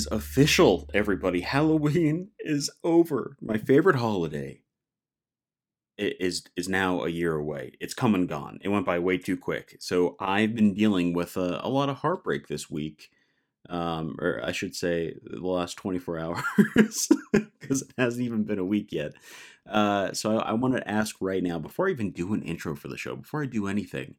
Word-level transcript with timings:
Is 0.00 0.08
official, 0.10 0.88
everybody. 0.94 1.42
Halloween 1.42 2.30
is 2.38 2.70
over. 2.82 3.36
My 3.38 3.58
favorite 3.58 3.96
holiday 3.96 4.62
is 5.98 6.44
is 6.56 6.70
now 6.70 7.04
a 7.04 7.10
year 7.10 7.34
away. 7.34 7.72
It's 7.80 7.92
come 7.92 8.14
and 8.14 8.26
gone. 8.26 8.60
It 8.62 8.70
went 8.70 8.86
by 8.86 8.98
way 8.98 9.18
too 9.18 9.36
quick. 9.36 9.76
So 9.78 10.16
I've 10.18 10.54
been 10.54 10.72
dealing 10.72 11.12
with 11.12 11.36
a, 11.36 11.60
a 11.62 11.68
lot 11.68 11.90
of 11.90 11.98
heartbreak 11.98 12.48
this 12.48 12.70
week, 12.70 13.10
um, 13.68 14.16
or 14.22 14.40
I 14.42 14.52
should 14.52 14.74
say, 14.74 15.16
the 15.22 15.46
last 15.46 15.76
twenty 15.76 15.98
four 15.98 16.18
hours, 16.24 17.10
because 17.60 17.82
it 17.82 17.92
hasn't 17.98 18.24
even 18.24 18.44
been 18.44 18.58
a 18.58 18.64
week 18.64 18.92
yet. 18.92 19.12
Uh, 19.68 20.14
so 20.14 20.38
I, 20.38 20.48
I 20.48 20.52
want 20.54 20.76
to 20.76 20.90
ask 20.90 21.16
right 21.20 21.42
now, 21.42 21.58
before 21.58 21.88
I 21.88 21.90
even 21.90 22.10
do 22.10 22.32
an 22.32 22.42
intro 22.42 22.74
for 22.74 22.88
the 22.88 22.96
show, 22.96 23.16
before 23.16 23.42
I 23.42 23.46
do 23.46 23.66
anything, 23.66 24.14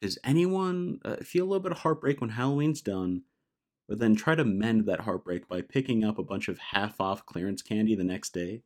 does 0.00 0.18
anyone 0.24 1.00
uh, 1.04 1.16
feel 1.16 1.44
a 1.44 1.48
little 1.48 1.60
bit 1.62 1.72
of 1.72 1.80
heartbreak 1.80 2.22
when 2.22 2.30
Halloween's 2.30 2.80
done? 2.80 3.24
But 3.88 3.98
then 3.98 4.14
try 4.14 4.34
to 4.34 4.44
mend 4.44 4.86
that 4.86 5.00
heartbreak 5.00 5.48
by 5.48 5.60
picking 5.60 6.04
up 6.04 6.18
a 6.18 6.24
bunch 6.24 6.48
of 6.48 6.58
half 6.58 7.00
off 7.00 7.26
clearance 7.26 7.62
candy 7.62 7.94
the 7.94 8.04
next 8.04 8.32
day. 8.32 8.62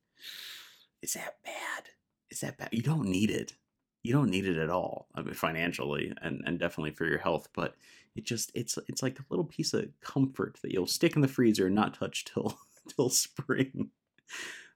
Is 1.03 1.15
that 1.15 1.37
bad? 1.45 1.89
Is 2.31 2.41
that 2.41 2.59
bad? 2.59 2.69
You 2.73 2.83
don't 2.83 3.09
need 3.09 3.31
it. 3.31 3.55
You 4.03 4.13
don't 4.13 4.31
need 4.31 4.47
it 4.47 4.57
at 4.57 4.71
all. 4.71 5.09
I 5.15 5.23
mean, 5.23 5.35
financially 5.35 6.13
and, 6.23 6.43
and 6.47 6.59
definitely 6.59 6.93
for 6.93 7.05
your 7.05 7.19
health, 7.19 7.49
but 7.55 7.75
it 8.15 8.25
just 8.25 8.51
it's 8.55 8.79
it's 8.89 9.03
like 9.03 9.19
a 9.19 9.25
little 9.31 9.45
piece 9.45 9.75
of 9.75 9.89
comfort 10.01 10.59
that 10.63 10.73
you'll 10.73 10.87
stick 10.87 11.15
in 11.15 11.23
the 11.23 11.29
freezer 11.29 11.67
and 11.67 11.75
not 11.75 11.95
touch 11.95 12.25
till 12.25 12.59
till 12.97 13.11
spring. 13.11 13.91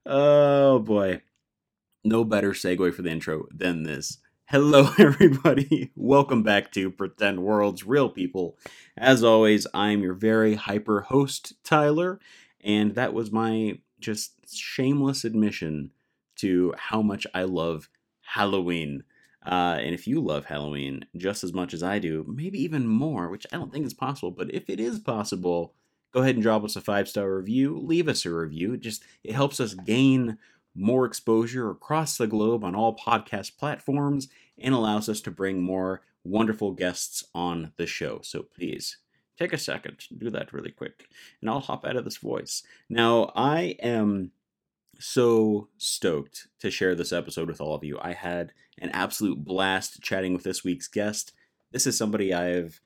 Oh 0.06 0.78
boy. 0.80 1.22
No 2.04 2.24
better 2.24 2.50
segue 2.50 2.92
for 2.94 3.02
the 3.02 3.10
intro 3.10 3.46
than 3.52 3.84
this. 3.84 4.18
Hello, 4.46 4.90
everybody. 4.98 5.92
Welcome 5.96 6.42
back 6.42 6.72
to 6.72 6.90
Pretend 6.90 7.42
Worlds 7.42 7.86
Real 7.86 8.10
People. 8.10 8.58
As 8.96 9.24
always, 9.24 9.66
I'm 9.72 10.02
your 10.02 10.14
very 10.14 10.54
hyper 10.56 11.02
host, 11.02 11.54
Tyler, 11.64 12.20
and 12.62 12.94
that 12.94 13.14
was 13.14 13.32
my 13.32 13.78
just 13.98 14.54
shameless 14.54 15.24
admission 15.24 15.90
to 16.36 16.74
how 16.76 17.00
much 17.00 17.26
I 17.34 17.44
love 17.44 17.88
Halloween. 18.22 19.04
Uh, 19.44 19.78
and 19.80 19.94
if 19.94 20.06
you 20.06 20.20
love 20.20 20.44
Halloween 20.44 21.06
just 21.16 21.44
as 21.44 21.52
much 21.52 21.72
as 21.72 21.82
I 21.82 21.98
do, 21.98 22.24
maybe 22.28 22.62
even 22.62 22.86
more, 22.86 23.28
which 23.30 23.46
I 23.52 23.56
don't 23.56 23.72
think 23.72 23.86
is 23.86 23.94
possible, 23.94 24.30
but 24.30 24.52
if 24.52 24.68
it 24.68 24.78
is 24.78 24.98
possible, 24.98 25.72
go 26.12 26.20
ahead 26.20 26.34
and 26.34 26.42
drop 26.42 26.62
us 26.62 26.76
a 26.76 26.80
five 26.82 27.08
star 27.08 27.34
review. 27.34 27.78
Leave 27.78 28.06
us 28.06 28.26
a 28.26 28.30
review. 28.30 28.74
It 28.74 28.80
just 28.80 29.02
it 29.24 29.34
helps 29.34 29.60
us 29.60 29.74
gain 29.74 30.36
more 30.74 31.04
exposure 31.04 31.70
across 31.70 32.16
the 32.16 32.26
globe 32.26 32.64
on 32.64 32.74
all 32.74 32.96
podcast 32.96 33.56
platforms 33.58 34.28
and 34.58 34.74
allows 34.74 35.08
us 35.08 35.20
to 35.22 35.30
bring 35.30 35.62
more 35.62 36.02
wonderful 36.24 36.72
guests 36.72 37.24
on 37.34 37.72
the 37.76 37.86
show. 37.86 38.20
So 38.22 38.42
please 38.42 38.98
take 39.38 39.52
a 39.52 39.58
second, 39.58 40.04
do 40.16 40.30
that 40.30 40.52
really 40.52 40.70
quick, 40.70 41.08
and 41.40 41.50
I'll 41.50 41.60
hop 41.60 41.84
out 41.84 41.96
of 41.96 42.04
this 42.04 42.18
voice. 42.18 42.62
Now, 42.88 43.32
I 43.34 43.76
am 43.82 44.30
so 44.98 45.68
stoked 45.78 46.48
to 46.60 46.70
share 46.70 46.94
this 46.94 47.12
episode 47.12 47.48
with 47.48 47.60
all 47.60 47.74
of 47.74 47.84
you. 47.84 47.98
I 48.00 48.12
had 48.12 48.52
an 48.78 48.90
absolute 48.90 49.44
blast 49.44 50.00
chatting 50.00 50.32
with 50.32 50.44
this 50.44 50.62
week's 50.62 50.88
guest. 50.88 51.32
This 51.72 51.86
is 51.86 51.96
somebody 51.96 52.32
I've 52.32 52.80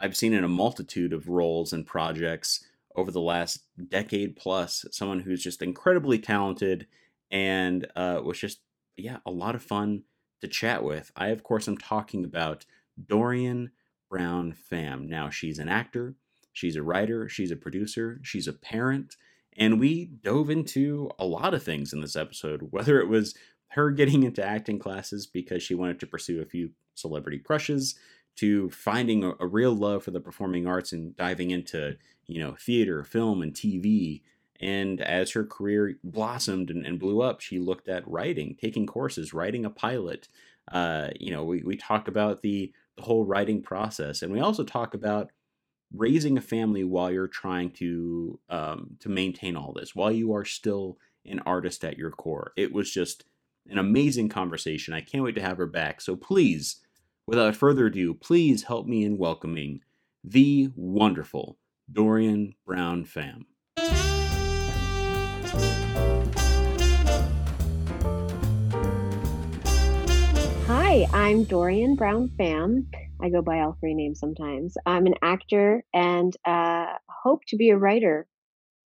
I've 0.00 0.16
seen 0.16 0.32
in 0.32 0.44
a 0.44 0.48
multitude 0.48 1.12
of 1.12 1.28
roles 1.28 1.74
and 1.74 1.86
projects 1.86 2.64
over 2.96 3.10
the 3.10 3.20
last 3.20 3.64
decade 3.90 4.34
plus. 4.36 4.86
Someone 4.90 5.20
who's 5.20 5.42
just 5.42 5.60
incredibly 5.60 6.18
talented 6.18 6.86
and 7.30 7.86
uh, 7.96 8.20
was 8.24 8.38
just 8.38 8.60
yeah 8.96 9.18
a 9.26 9.30
lot 9.30 9.54
of 9.54 9.62
fun 9.62 10.04
to 10.40 10.48
chat 10.48 10.82
with. 10.82 11.10
I 11.16 11.28
of 11.28 11.42
course 11.42 11.68
am 11.68 11.78
talking 11.78 12.24
about 12.24 12.64
Dorian 13.02 13.70
Brown 14.08 14.54
Pham. 14.70 15.08
Now 15.08 15.30
she's 15.30 15.58
an 15.58 15.68
actor, 15.68 16.14
she's 16.52 16.76
a 16.76 16.82
writer, 16.82 17.28
she's 17.28 17.50
a 17.50 17.56
producer, 17.56 18.20
she's 18.22 18.48
a 18.48 18.52
parent, 18.52 19.16
and 19.56 19.80
we 19.80 20.06
dove 20.06 20.50
into 20.50 21.10
a 21.18 21.24
lot 21.24 21.54
of 21.54 21.62
things 21.62 21.92
in 21.92 22.00
this 22.00 22.16
episode. 22.16 22.68
Whether 22.70 23.00
it 23.00 23.08
was 23.08 23.34
her 23.68 23.90
getting 23.90 24.24
into 24.24 24.44
acting 24.44 24.78
classes 24.78 25.26
because 25.26 25.62
she 25.62 25.74
wanted 25.74 26.00
to 26.00 26.06
pursue 26.06 26.42
a 26.42 26.46
few 26.46 26.70
celebrity 26.94 27.38
crushes, 27.38 27.94
to 28.36 28.70
finding 28.70 29.24
a, 29.24 29.32
a 29.40 29.46
real 29.46 29.74
love 29.74 30.02
for 30.04 30.10
the 30.10 30.20
performing 30.20 30.66
arts 30.66 30.92
and 30.92 31.16
diving 31.16 31.50
into 31.50 31.96
you 32.26 32.40
know 32.40 32.56
theater, 32.58 33.04
film, 33.04 33.42
and 33.42 33.52
TV 33.54 34.22
and 34.60 35.00
as 35.00 35.30
her 35.32 35.44
career 35.44 35.96
blossomed 36.04 36.70
and, 36.70 36.84
and, 36.84 36.98
blew 36.98 37.22
up, 37.22 37.40
she 37.40 37.58
looked 37.58 37.88
at 37.88 38.06
writing, 38.06 38.56
taking 38.60 38.86
courses, 38.86 39.32
writing 39.32 39.64
a 39.64 39.70
pilot. 39.70 40.28
Uh, 40.70 41.08
you 41.18 41.32
know, 41.32 41.44
we, 41.44 41.62
we 41.62 41.76
talk 41.76 42.08
about 42.08 42.42
the, 42.42 42.72
the 42.96 43.02
whole 43.02 43.24
writing 43.24 43.62
process, 43.62 44.22
and 44.22 44.32
we 44.32 44.40
also 44.40 44.62
talk 44.62 44.92
about 44.94 45.30
raising 45.94 46.36
a 46.36 46.42
family 46.42 46.84
while 46.84 47.10
you're 47.10 47.26
trying 47.26 47.70
to 47.70 48.38
um, 48.48 48.96
to 49.00 49.08
maintain 49.08 49.56
all 49.56 49.72
this, 49.72 49.94
while 49.94 50.12
you 50.12 50.32
are 50.34 50.44
still 50.44 50.98
an 51.26 51.40
artist 51.40 51.84
at 51.84 51.98
your 51.98 52.10
core. 52.10 52.52
It 52.56 52.72
was 52.72 52.90
just 52.92 53.24
an 53.68 53.78
amazing 53.78 54.28
conversation. 54.28 54.94
I 54.94 55.00
can't 55.00 55.24
wait 55.24 55.34
to 55.36 55.42
have 55.42 55.58
her 55.58 55.66
back. 55.66 56.00
So 56.00 56.16
please, 56.16 56.76
without 57.26 57.56
further 57.56 57.86
ado, 57.86 58.14
please 58.14 58.64
help 58.64 58.86
me 58.86 59.04
in 59.04 59.18
welcoming 59.18 59.80
the 60.22 60.70
wonderful 60.76 61.58
Dorian 61.90 62.54
Brown 62.66 63.04
Pham. 63.04 63.44
Hi, 70.66 71.06
I'm 71.12 71.42
Dorian 71.42 71.96
Brown 71.96 72.28
Pham. 72.38 72.86
I 73.20 73.30
go 73.30 73.42
by 73.42 73.60
all 73.60 73.76
three 73.80 73.94
names 73.94 74.20
sometimes. 74.20 74.76
I'm 74.86 75.06
an 75.06 75.14
actor 75.22 75.82
and 75.92 76.32
uh, 76.44 76.94
hope 77.08 77.42
to 77.48 77.56
be 77.56 77.70
a 77.70 77.76
writer, 77.76 78.28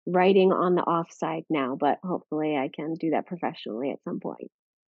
writing 0.07 0.53
on 0.53 0.75
the 0.75 0.83
offside 0.83 1.45
now, 1.49 1.75
but 1.81 2.01
hopefully 2.05 2.55
I 2.55 2.69
can 2.69 2.97
do 2.97 3.11
that 3.13 3.27
professionally 3.27 3.91
at 3.91 4.03
some 4.05 4.21
point. 4.21 4.51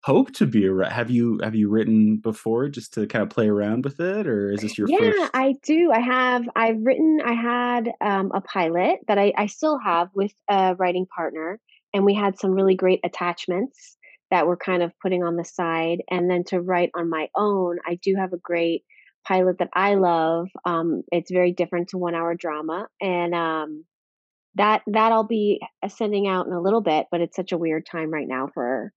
Hope 0.07 0.31
to 0.35 0.45
be 0.45 0.65
a 0.65 0.89
have 0.89 1.09
you 1.09 1.37
have 1.43 1.53
you 1.53 1.67
written 1.67 2.15
before 2.15 2.69
just 2.69 2.93
to 2.93 3.07
kind 3.07 3.23
of 3.23 3.29
play 3.29 3.49
around 3.49 3.83
with 3.83 3.99
it, 3.99 4.25
or 4.25 4.49
is 4.53 4.61
this 4.61 4.77
your 4.77 4.87
yeah, 4.89 4.99
first? 4.99 5.31
I 5.33 5.55
do. 5.63 5.91
I 5.93 5.99
have. 5.99 6.47
I've 6.55 6.77
written. 6.81 7.19
I 7.25 7.33
had 7.33 7.91
um, 7.99 8.31
a 8.33 8.39
pilot 8.39 8.99
that 9.09 9.17
I, 9.17 9.33
I 9.37 9.47
still 9.47 9.77
have 9.83 10.07
with 10.15 10.31
a 10.49 10.75
writing 10.75 11.07
partner, 11.13 11.59
and 11.93 12.05
we 12.05 12.13
had 12.13 12.39
some 12.39 12.51
really 12.51 12.73
great 12.73 13.01
attachments 13.03 13.97
that 14.31 14.47
we're 14.47 14.55
kind 14.55 14.81
of 14.81 14.93
putting 15.01 15.25
on 15.25 15.35
the 15.35 15.43
side. 15.43 15.97
And 16.09 16.29
then 16.31 16.45
to 16.45 16.61
write 16.61 16.91
on 16.95 17.09
my 17.09 17.27
own, 17.35 17.75
I 17.85 17.99
do 18.01 18.15
have 18.17 18.31
a 18.31 18.37
great 18.37 18.85
pilot 19.27 19.57
that 19.59 19.71
I 19.73 19.95
love. 19.95 20.47
Um, 20.63 21.03
it's 21.11 21.31
very 21.33 21.51
different 21.51 21.89
to 21.89 21.97
one 21.97 22.15
hour 22.15 22.33
drama. 22.33 22.87
And 23.01 23.35
um, 23.35 23.83
that 24.55 24.83
that 24.87 25.11
I'll 25.11 25.27
be 25.27 25.59
sending 25.89 26.29
out 26.29 26.47
in 26.47 26.53
a 26.53 26.61
little 26.61 26.79
bit, 26.79 27.07
but 27.11 27.19
it's 27.19 27.35
such 27.35 27.51
a 27.51 27.57
weird 27.57 27.85
time 27.85 28.09
right 28.09 28.25
now 28.25 28.47
for 28.53 28.93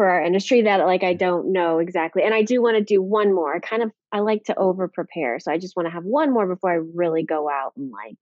for 0.00 0.08
our 0.08 0.24
industry 0.24 0.62
that 0.62 0.78
like 0.86 1.04
I 1.04 1.12
don't 1.12 1.52
know 1.52 1.78
exactly. 1.78 2.22
And 2.22 2.32
I 2.32 2.40
do 2.40 2.62
want 2.62 2.78
to 2.78 2.82
do 2.82 3.02
one 3.02 3.34
more. 3.34 3.54
I 3.54 3.58
kind 3.58 3.82
of 3.82 3.90
I 4.10 4.20
like 4.20 4.44
to 4.44 4.56
over 4.56 4.88
prepare. 4.88 5.38
So 5.40 5.52
I 5.52 5.58
just 5.58 5.76
want 5.76 5.88
to 5.88 5.92
have 5.92 6.04
one 6.04 6.32
more 6.32 6.46
before 6.46 6.72
I 6.72 6.78
really 6.94 7.22
go 7.22 7.50
out 7.50 7.74
and 7.76 7.90
like 7.90 8.16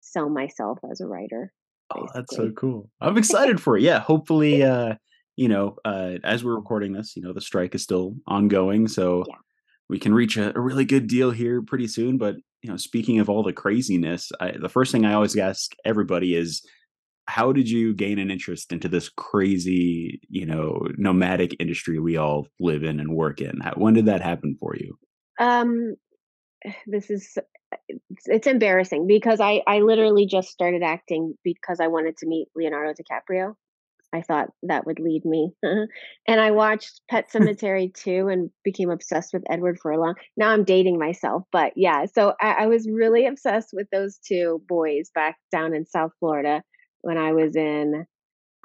sell 0.00 0.28
myself 0.28 0.80
as 0.90 1.00
a 1.00 1.06
writer. 1.06 1.52
Oh, 1.94 2.08
that's 2.12 2.34
so 2.34 2.50
cool. 2.50 2.90
I'm 3.00 3.16
excited 3.16 3.60
for 3.60 3.76
it. 3.76 3.84
Yeah, 3.84 4.00
hopefully 4.00 4.64
uh 4.64 4.96
you 5.36 5.46
know, 5.46 5.76
uh, 5.84 6.14
as 6.24 6.42
we're 6.42 6.56
recording 6.56 6.94
this, 6.94 7.14
you 7.14 7.22
know, 7.22 7.32
the 7.32 7.40
strike 7.40 7.76
is 7.76 7.82
still 7.84 8.16
ongoing, 8.26 8.88
so 8.88 9.24
Yeah. 9.28 9.36
we 9.88 10.00
can 10.00 10.12
reach 10.12 10.36
a, 10.36 10.52
a 10.58 10.60
really 10.60 10.84
good 10.84 11.06
deal 11.06 11.30
here 11.30 11.62
pretty 11.62 11.86
soon. 11.86 12.18
But 12.18 12.34
you 12.62 12.70
know, 12.70 12.76
speaking 12.76 13.20
of 13.20 13.30
all 13.30 13.44
the 13.44 13.52
craziness, 13.52 14.32
I, 14.40 14.54
the 14.60 14.68
first 14.68 14.90
thing 14.90 15.04
I 15.04 15.12
always 15.12 15.36
ask 15.36 15.70
everybody 15.84 16.34
is, 16.34 16.60
how 17.30 17.52
did 17.52 17.70
you 17.70 17.94
gain 17.94 18.18
an 18.18 18.30
interest 18.30 18.72
into 18.72 18.88
this 18.88 19.08
crazy, 19.08 20.20
you 20.28 20.44
know, 20.44 20.80
nomadic 20.96 21.54
industry 21.60 21.98
we 21.98 22.16
all 22.16 22.48
live 22.58 22.82
in 22.82 22.98
and 22.98 23.14
work 23.14 23.40
in? 23.40 23.60
How, 23.60 23.72
when 23.76 23.94
did 23.94 24.06
that 24.06 24.20
happen 24.20 24.56
for 24.58 24.74
you? 24.76 24.98
Um 25.38 25.94
this 26.86 27.08
is 27.08 27.38
it's, 28.26 28.46
embarrassing 28.46 29.06
because 29.06 29.40
I 29.40 29.62
I 29.66 29.78
literally 29.78 30.26
just 30.26 30.48
started 30.48 30.82
acting 30.82 31.34
because 31.44 31.78
I 31.80 31.86
wanted 31.86 32.16
to 32.18 32.26
meet 32.26 32.48
Leonardo 32.56 32.92
DiCaprio. 32.92 33.54
I 34.12 34.22
thought 34.22 34.48
that 34.64 34.86
would 34.86 34.98
lead 34.98 35.24
me. 35.24 35.52
and 35.62 36.40
I 36.40 36.50
watched 36.50 37.00
Pet 37.08 37.30
Sematary 37.32 37.94
2 37.94 38.26
and 38.26 38.50
became 38.64 38.90
obsessed 38.90 39.32
with 39.32 39.44
Edward 39.48 39.78
Furlong. 39.80 40.16
Now 40.36 40.48
I'm 40.48 40.64
dating 40.64 40.98
myself, 40.98 41.44
but 41.52 41.74
yeah, 41.76 42.06
so 42.12 42.34
I, 42.40 42.64
I 42.64 42.66
was 42.66 42.90
really 42.90 43.26
obsessed 43.26 43.70
with 43.72 43.86
those 43.92 44.18
two 44.18 44.60
boys 44.66 45.10
back 45.14 45.36
down 45.52 45.74
in 45.74 45.86
South 45.86 46.10
Florida 46.18 46.64
when 47.02 47.18
I 47.18 47.32
was 47.32 47.56
in, 47.56 48.06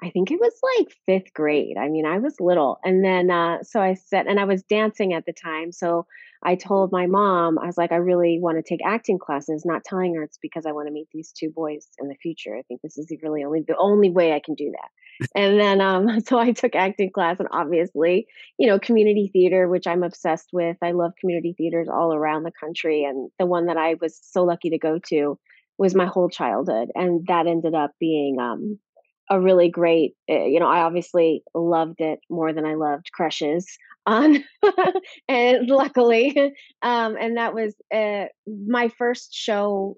I 0.02 0.10
think 0.10 0.30
it 0.30 0.40
was 0.40 0.52
like 0.78 0.88
fifth 1.06 1.32
grade. 1.32 1.76
I 1.78 1.88
mean, 1.88 2.04
I 2.04 2.18
was 2.18 2.38
little. 2.38 2.78
And 2.84 3.04
then, 3.04 3.30
uh, 3.30 3.62
so 3.62 3.80
I 3.80 3.94
said, 3.94 4.26
and 4.26 4.38
I 4.38 4.44
was 4.44 4.62
dancing 4.64 5.14
at 5.14 5.24
the 5.24 5.32
time. 5.32 5.72
So 5.72 6.06
I 6.42 6.54
told 6.54 6.92
my 6.92 7.06
mom, 7.06 7.58
I 7.58 7.66
was 7.66 7.78
like, 7.78 7.92
I 7.92 7.96
really 7.96 8.38
want 8.40 8.58
to 8.58 8.62
take 8.62 8.84
acting 8.84 9.18
classes, 9.18 9.64
not 9.64 9.84
telling 9.84 10.14
her 10.14 10.22
it's 10.22 10.38
because 10.40 10.66
I 10.66 10.72
want 10.72 10.86
to 10.86 10.92
meet 10.92 11.08
these 11.12 11.32
two 11.32 11.50
boys 11.50 11.88
in 11.98 12.08
the 12.08 12.14
future. 12.14 12.54
I 12.56 12.62
think 12.62 12.82
this 12.82 12.98
is 12.98 13.06
the 13.06 13.18
really 13.22 13.42
only 13.42 13.64
the 13.66 13.76
only 13.78 14.10
way 14.10 14.32
I 14.32 14.40
can 14.44 14.54
do 14.54 14.70
that. 14.70 15.28
and 15.34 15.58
then 15.58 15.80
um 15.80 16.20
so 16.26 16.38
I 16.38 16.52
took 16.52 16.74
acting 16.74 17.10
class 17.10 17.40
and 17.40 17.48
obviously, 17.50 18.26
you 18.58 18.68
know, 18.68 18.78
community 18.78 19.30
theater, 19.32 19.66
which 19.66 19.86
I'm 19.86 20.02
obsessed 20.02 20.50
with. 20.52 20.76
I 20.82 20.92
love 20.92 21.12
community 21.18 21.54
theaters 21.56 21.88
all 21.90 22.12
around 22.14 22.42
the 22.42 22.52
country. 22.52 23.04
And 23.04 23.30
the 23.38 23.46
one 23.46 23.66
that 23.66 23.78
I 23.78 23.96
was 24.00 24.20
so 24.22 24.44
lucky 24.44 24.70
to 24.70 24.78
go 24.78 24.98
to 25.08 25.38
was 25.78 25.94
my 25.94 26.06
whole 26.06 26.28
childhood, 26.28 26.90
and 26.94 27.26
that 27.26 27.46
ended 27.46 27.74
up 27.74 27.92
being 28.00 28.38
um, 28.40 28.78
a 29.30 29.40
really 29.40 29.68
great. 29.68 30.14
Uh, 30.30 30.44
you 30.44 30.60
know, 30.60 30.68
I 30.68 30.80
obviously 30.80 31.42
loved 31.54 32.00
it 32.00 32.20
more 32.30 32.52
than 32.52 32.64
I 32.64 32.74
loved 32.74 33.12
Crushes 33.12 33.66
on, 34.06 34.44
and 35.28 35.68
luckily, 35.68 36.54
um, 36.82 37.16
and 37.20 37.36
that 37.36 37.54
was 37.54 37.74
uh, 37.94 38.26
my 38.46 38.88
first 38.88 39.34
show 39.34 39.96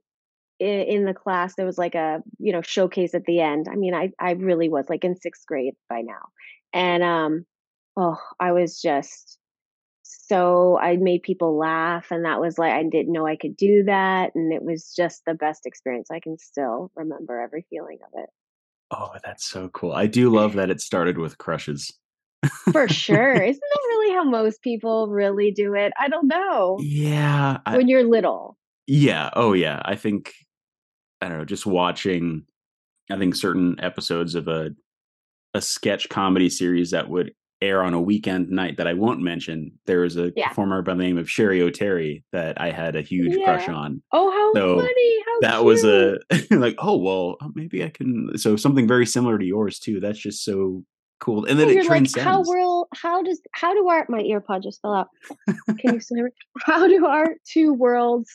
in, 0.59 1.05
the 1.05 1.15
class. 1.15 1.55
There 1.55 1.67
was 1.67 1.79
like 1.79 1.95
a 1.95 2.21
you 2.39 2.53
know 2.53 2.63
showcase 2.63 3.15
at 3.15 3.25
the 3.25 3.41
end. 3.41 3.67
I 3.71 3.77
mean, 3.77 3.95
I 3.95 4.11
I 4.19 4.33
really 4.33 4.69
was 4.69 4.87
like 4.89 5.05
in 5.05 5.17
sixth 5.17 5.47
grade 5.47 5.75
by 5.89 6.01
now, 6.01 6.29
and 6.73 7.03
um, 7.03 7.47
oh, 7.97 8.19
I 8.41 8.53
was 8.53 8.81
just 8.81 9.38
so 10.29 10.79
I 10.79 10.97
made 10.97 11.23
people 11.23 11.57
laugh, 11.59 12.11
and 12.11 12.25
that 12.25 12.41
was 12.41 12.59
like 12.59 12.73
I 12.73 12.83
didn't 12.83 13.13
know 13.13 13.27
I 13.27 13.37
could 13.37 13.57
do 13.57 13.85
that, 13.85 14.35
and 14.35 14.53
it 14.53 14.63
was 14.63 14.93
just 14.95 15.23
the 15.27 15.35
best 15.35 15.67
experience. 15.67 16.11
I 16.11 16.21
can 16.21 16.39
still 16.39 16.91
remember 16.95 17.41
every 17.41 17.65
feeling 17.71 17.99
of 18.07 18.21
it. 18.23 18.31
Oh, 18.91 19.11
that's 19.25 19.45
so 19.45 19.69
cool. 19.69 19.93
I 19.93 20.07
do 20.07 20.31
love 20.31 20.55
that 20.55 20.71
it 20.71 20.81
started 20.81 21.19
with 21.19 21.37
crushes. 21.39 21.93
For 22.73 22.89
sure. 22.89 23.35
Isn't 23.43 23.61
that 23.61 23.87
really 23.89 24.15
how 24.15 24.25
most 24.25 24.63
people 24.63 25.09
really 25.09 25.51
do 25.51 25.75
it? 25.75 25.93
I 25.99 26.09
don't 26.09 26.29
know. 26.29 26.79
Yeah, 26.81 27.59
I, 27.67 27.77
When 27.77 27.89
you're 27.89 28.05
little. 28.05 28.57
yeah, 28.87 29.31
oh 29.35 29.53
yeah. 29.53 29.83
I 29.85 29.97
think 29.97 30.33
I 31.21 31.29
don't 31.29 31.39
know, 31.39 31.45
just 31.45 31.67
watching 31.67 32.45
I 33.11 33.19
think 33.19 33.35
certain 33.35 33.77
episodes 33.81 34.35
of 34.35 34.49
a 34.49 34.71
a 35.55 35.61
sketch 35.61 36.09
comedy 36.09 36.49
series 36.49 36.91
that 36.93 37.09
would 37.09 37.33
air 37.61 37.83
on 37.83 37.95
a 37.95 38.01
weekend 38.01 38.51
night 38.51 38.77
that 38.77 38.87
I 38.87 38.93
won't 38.95 39.21
mention. 39.21 39.73
There 39.87 40.01
was 40.01 40.17
a 40.17 40.33
Yeah. 40.37 40.49
performer 40.49 40.83
by 40.83 40.95
the 40.95 41.03
name 41.03 41.19
of 41.19 41.27
Cheri 41.27 41.61
Oteri 41.61 42.23
that 42.33 42.61
I 42.61 42.71
had 42.71 42.95
a 42.97 43.03
huge 43.03 43.37
crush 43.45 43.69
on. 43.69 44.03
Oh, 44.13 44.31
how 44.31 44.53
So 44.55 44.77
funny. 44.81 45.23
How 45.27 45.41
that 45.41 45.65
was 45.65 45.85
a 45.85 46.19
like, 46.51 46.77
oh 46.79 46.97
well, 46.99 47.37
uh, 47.41 47.49
maybe 47.55 47.83
I 47.85 47.89
can. 47.91 48.37
So 48.39 48.57
something 48.57 48.87
very 48.87 49.07
similar 49.07 49.39
to 49.39 49.45
yours 49.45 49.79
too. 49.79 50.01
That's 50.01 50.19
just 50.19 50.45
so 50.45 50.85
cool, 51.21 51.45
and 51.47 51.59
then 51.59 51.67
Yeah, 51.67 51.73
it 51.73 51.75
you're 51.77 51.85
like, 51.85 52.11
how 52.15 52.43
transcends. 52.45 52.49
will 52.49 52.89
how 52.95 53.23
does 53.23 53.41
how 53.53 53.75
do 53.75 53.89
our 53.89 54.07
my 54.09 54.21
ear 54.21 54.41
pod 54.41 54.63
just 54.63 54.81
fell 54.81 54.95
out. 54.95 55.09
Can 55.81 55.95
you 55.95 56.01
still? 56.01 56.29
How 56.65 56.87
do 56.87 57.07
our 57.07 57.35
two 57.45 57.75
worlds 57.75 58.31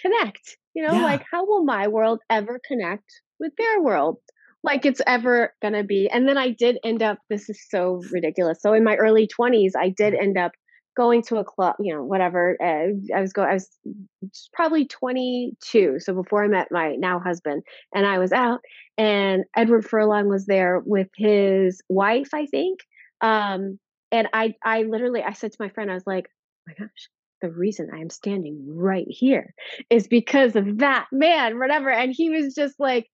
connect? 0.00 0.56
You 0.74 0.82
know, 0.82 0.92
Yeah, 0.94 1.04
like 1.04 1.22
how 1.30 1.46
will 1.46 1.64
my 1.64 1.88
world 1.88 2.20
ever 2.28 2.60
connect 2.66 3.04
with 3.40 3.52
their 3.56 3.80
world? 3.80 4.18
Like 4.62 4.84
it's 4.84 5.00
ever 5.06 5.54
gonna 5.62 5.84
be. 5.84 6.08
And 6.12 6.28
then 6.28 6.38
I 6.38 6.50
did 6.50 6.78
end 6.84 7.02
up, 7.02 7.18
this 7.30 7.48
is 7.48 7.60
so 7.68 8.00
ridiculous. 8.10 8.58
So 8.60 8.72
in 8.72 8.84
my 8.84 8.96
early 8.96 9.28
20s, 9.28 9.72
I 9.78 9.90
did 9.90 10.14
end 10.14 10.36
up 10.36 10.52
going 10.96 11.22
to 11.22 11.36
a 11.36 11.44
club, 11.44 11.76
you 11.78 11.94
know, 11.94 12.02
whatever. 12.02 12.56
Uh, 12.60 13.14
I 13.14 13.20
was 13.20 13.32
going, 13.32 13.48
I 13.48 13.54
was 13.54 13.68
probably 14.52 14.86
22. 14.86 16.00
So 16.00 16.14
before 16.14 16.42
I 16.42 16.48
met 16.48 16.68
my 16.70 16.96
now 16.96 17.20
husband, 17.20 17.62
and 17.94 18.06
I 18.06 18.18
was 18.18 18.32
out, 18.32 18.60
and 18.96 19.44
Edward 19.54 19.84
Furlong 19.84 20.28
was 20.28 20.46
there 20.46 20.82
with 20.84 21.08
his 21.16 21.82
wife, 21.88 22.30
I 22.32 22.46
think. 22.46 22.80
Um, 23.20 23.78
and 24.10 24.28
I, 24.32 24.54
I 24.64 24.82
literally, 24.82 25.22
I 25.22 25.32
said 25.32 25.52
to 25.52 25.58
my 25.60 25.68
friend, 25.68 25.90
I 25.90 25.94
was 25.94 26.06
like, 26.06 26.26
oh 26.28 26.62
my 26.68 26.74
gosh, 26.86 27.08
the 27.42 27.50
reason 27.50 27.90
I 27.92 27.98
am 27.98 28.10
standing 28.10 28.64
right 28.66 29.06
here 29.08 29.54
is 29.90 30.08
because 30.08 30.56
of 30.56 30.78
that 30.78 31.06
man, 31.12 31.58
whatever. 31.58 31.90
And 31.90 32.12
he 32.16 32.30
was 32.30 32.54
just 32.54 32.76
like, 32.78 33.06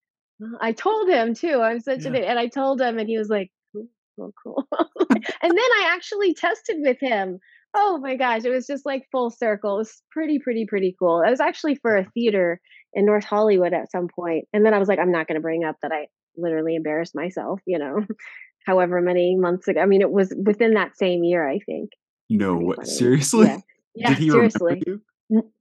I 0.61 0.73
told 0.73 1.09
him 1.09 1.35
too. 1.35 1.61
I'm 1.61 1.81
such 1.81 2.05
yeah. 2.05 2.13
and 2.13 2.39
I 2.39 2.49
told 2.49 2.81
him, 2.81 2.99
and 2.99 3.09
he 3.09 3.19
was 3.19 3.29
like, 3.29 3.51
cool, 3.73 3.89
cool, 4.17 4.33
cool. 4.43 4.67
and 5.11 5.51
then 5.51 5.59
I 5.59 5.91
actually 5.95 6.35
tested 6.35 6.77
with 6.81 6.99
him. 7.01 7.39
Oh 7.75 7.99
my 7.99 8.17
gosh, 8.17 8.45
it 8.45 8.51
was 8.51 8.67
just 8.67 8.85
like 8.85 9.09
full 9.11 9.31
circle. 9.31 9.77
It 9.77 9.79
was 9.79 10.03
pretty, 10.11 10.39
pretty, 10.39 10.67
pretty 10.67 10.95
cool. 10.99 11.23
It 11.23 11.31
was 11.31 11.41
actually 11.41 11.77
for 11.77 11.97
a 11.97 12.05
theater 12.13 12.61
in 12.93 13.07
North 13.07 13.25
Hollywood 13.25 13.73
at 13.73 13.91
some 13.91 14.09
point. 14.15 14.47
And 14.53 14.67
then 14.67 14.75
I 14.75 14.79
was 14.79 14.89
like, 14.89 14.99
I'm 14.99 15.13
not 15.13 15.27
going 15.27 15.37
to 15.37 15.43
bring 15.43 15.65
up 15.65 15.77
that 15.83 15.93
I 15.93 16.09
literally 16.37 16.75
embarrassed 16.75 17.15
myself, 17.15 17.61
you 17.67 17.79
know, 17.79 18.05
however 18.67 19.01
many 19.01 19.37
months 19.37 19.69
ago. 19.69 19.81
I 19.81 19.87
mean, 19.87 20.03
it 20.03 20.11
was 20.11 20.35
within 20.45 20.75
that 20.75 20.99
same 20.99 21.25
year, 21.25 21.49
I 21.49 21.61
think. 21.61 21.91
No, 22.29 22.57
what? 22.57 22.77
funny. 22.77 22.89
Yeah. 22.91 22.95
Seriously? 22.95 23.65
Yeah, 23.95 24.09
Did 24.09 24.19
he 24.19 24.31
seriously. 24.31 24.83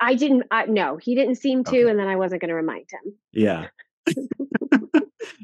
I 0.02 0.16
didn't 0.16 0.44
I 0.52 0.66
no, 0.66 0.98
he 0.98 1.16
didn't 1.16 1.36
seem 1.36 1.64
to, 1.66 1.70
Okay. 1.70 1.90
and 1.90 2.00
then 2.00 2.08
I 2.08 2.18
wasn't 2.18 2.42
gonna 2.42 2.56
remind 2.56 2.88
him. 2.92 3.14
Yeah. 3.32 3.68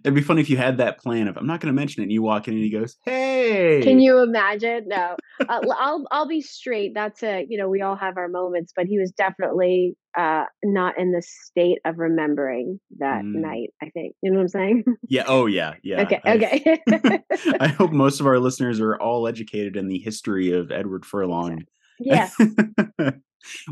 It'd 0.03 0.15
be 0.15 0.21
funny 0.21 0.41
if 0.41 0.49
you 0.49 0.57
had 0.57 0.77
that 0.77 0.99
plan 0.99 1.27
of 1.27 1.37
I'm 1.37 1.45
not 1.45 1.59
going 1.59 1.73
to 1.73 1.79
mention 1.79 2.01
it. 2.01 2.05
and 2.05 2.11
you 2.11 2.21
walk 2.21 2.47
in 2.47 2.55
and 2.55 2.63
he 2.63 2.69
goes, 2.71 2.95
"Hey." 3.05 3.81
Can 3.83 3.99
you 3.99 4.19
imagine? 4.19 4.85
No. 4.87 5.15
Uh, 5.47 5.61
I'll 5.77 6.05
I'll 6.11 6.27
be 6.27 6.41
straight. 6.41 6.93
That's 6.95 7.21
a 7.23 7.45
you 7.47 7.57
know, 7.57 7.69
we 7.69 7.81
all 7.81 7.95
have 7.95 8.17
our 8.17 8.27
moments, 8.27 8.73
but 8.75 8.85
he 8.87 8.97
was 8.99 9.11
definitely 9.11 9.95
uh 10.17 10.45
not 10.63 10.97
in 10.97 11.11
the 11.11 11.21
state 11.21 11.77
of 11.85 11.99
remembering 11.99 12.79
that 12.99 13.21
Mm. 13.23 13.41
night, 13.41 13.69
I 13.81 13.89
think. 13.89 14.15
You 14.23 14.31
know 14.31 14.37
what 14.37 14.43
I'm 14.43 14.47
saying? 14.49 14.83
Yeah. 15.09 15.25
Oh 15.27 15.45
yeah. 15.45 15.73
Yeah. 15.83 16.01
okay, 16.03 16.21
I, 16.25 16.35
okay. 16.35 16.79
I 17.59 17.67
hope 17.77 17.91
most 17.91 18.19
of 18.19 18.25
our 18.27 18.39
listeners 18.39 18.79
are 18.79 18.95
all 18.95 19.27
educated 19.27 19.75
in 19.75 19.87
the 19.87 19.99
history 19.99 20.51
of 20.53 20.71
Edward 20.71 21.05
Furlong. 21.05 21.63
yeah. 21.99 22.29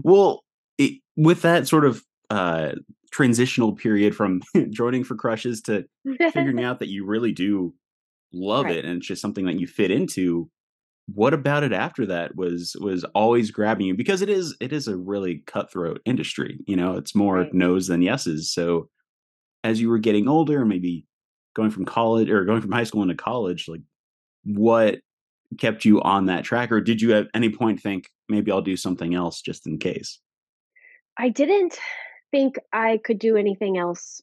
well, 0.04 0.44
it, 0.78 1.02
with 1.16 1.42
that 1.44 1.68
sort 1.68 1.86
of 1.86 2.04
uh, 2.30 2.74
transitional 3.12 3.74
period 3.74 4.16
from 4.16 4.42
joining 4.70 5.04
for 5.04 5.16
crushes 5.16 5.62
to 5.64 5.86
figuring 6.34 6.64
out 6.64 6.80
that 6.80 6.90
you 6.90 7.06
really 7.06 7.32
do 7.32 7.74
love 8.34 8.66
Right. 8.66 8.78
it 8.78 8.86
and 8.86 8.98
it's 8.98 9.08
just 9.08 9.22
something 9.22 9.46
that 9.46 9.60
you 9.60 9.68
fit 9.68 9.92
into 9.92 10.50
what 11.14 11.34
about 11.34 11.64
it 11.64 11.72
after 11.72 12.06
that 12.08 12.36
was 12.36 12.76
was 12.82 13.04
always 13.16 13.52
grabbing 13.52 13.86
you 13.86 13.94
because 13.96 14.22
it 14.22 14.30
is 14.30 14.58
it 14.60 14.74
is 14.74 14.88
a 14.90 14.98
really 14.98 15.44
cutthroat 15.48 16.02
industry 16.04 16.60
you 16.68 16.76
know 16.76 16.98
it's 16.98 17.16
more 17.16 17.38
Right. 17.42 17.54
no's 17.54 17.88
than 17.88 18.02
yeses 18.02 18.52
so 18.52 18.90
as 19.64 19.80
you 19.80 19.88
were 19.88 20.00
getting 20.00 20.28
older 20.28 20.66
maybe 20.66 21.06
going 21.56 21.70
from 21.70 21.86
college 21.86 22.30
or 22.30 22.44
going 22.44 22.60
from 22.62 22.72
high 22.74 22.84
school 22.84 23.04
into 23.04 23.16
college 23.16 23.68
like 23.70 23.82
what 24.44 25.00
kept 25.60 25.86
you 25.86 26.02
on 26.02 26.26
that 26.26 26.44
track 26.44 26.72
or 26.72 26.82
did 26.82 27.02
you 27.02 27.14
at 27.14 27.28
any 27.34 27.50
point 27.50 27.80
think 27.80 28.10
maybe 28.28 28.52
i'll 28.52 28.62
do 28.62 28.76
something 28.76 29.14
else 29.16 29.42
just 29.42 29.66
in 29.68 29.78
case 29.78 30.20
I 31.18 31.30
didn't 31.30 31.80
think 32.36 32.58
I 32.74 33.00
could 33.06 33.18
do 33.18 33.38
anything 33.38 33.78
else. 33.78 34.22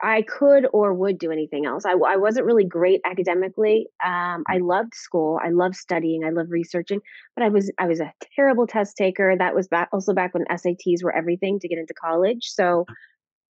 I 0.00 0.22
could 0.22 0.68
or 0.72 0.94
would 0.94 1.18
do 1.18 1.32
anything 1.32 1.66
else. 1.66 1.84
I, 1.84 1.92
I 1.92 2.16
wasn't 2.16 2.46
really 2.46 2.64
great 2.64 3.00
academically. 3.04 3.88
Um, 4.04 4.44
I 4.48 4.58
loved 4.58 4.94
school. 4.94 5.38
I 5.42 5.50
loved 5.50 5.74
studying. 5.74 6.24
I 6.24 6.30
loved 6.30 6.50
researching, 6.50 7.00
but 7.34 7.44
I 7.44 7.48
was 7.48 7.70
I 7.78 7.86
was 7.86 8.00
a 8.00 8.12
terrible 8.36 8.68
test 8.68 8.96
taker. 8.96 9.34
That 9.36 9.54
was 9.54 9.66
back 9.66 9.88
also 9.92 10.14
back 10.14 10.32
when 10.32 10.44
SATs 10.44 11.02
were 11.02 11.14
everything 11.14 11.58
to 11.58 11.68
get 11.68 11.78
into 11.78 11.92
college. 11.92 12.44
So 12.44 12.86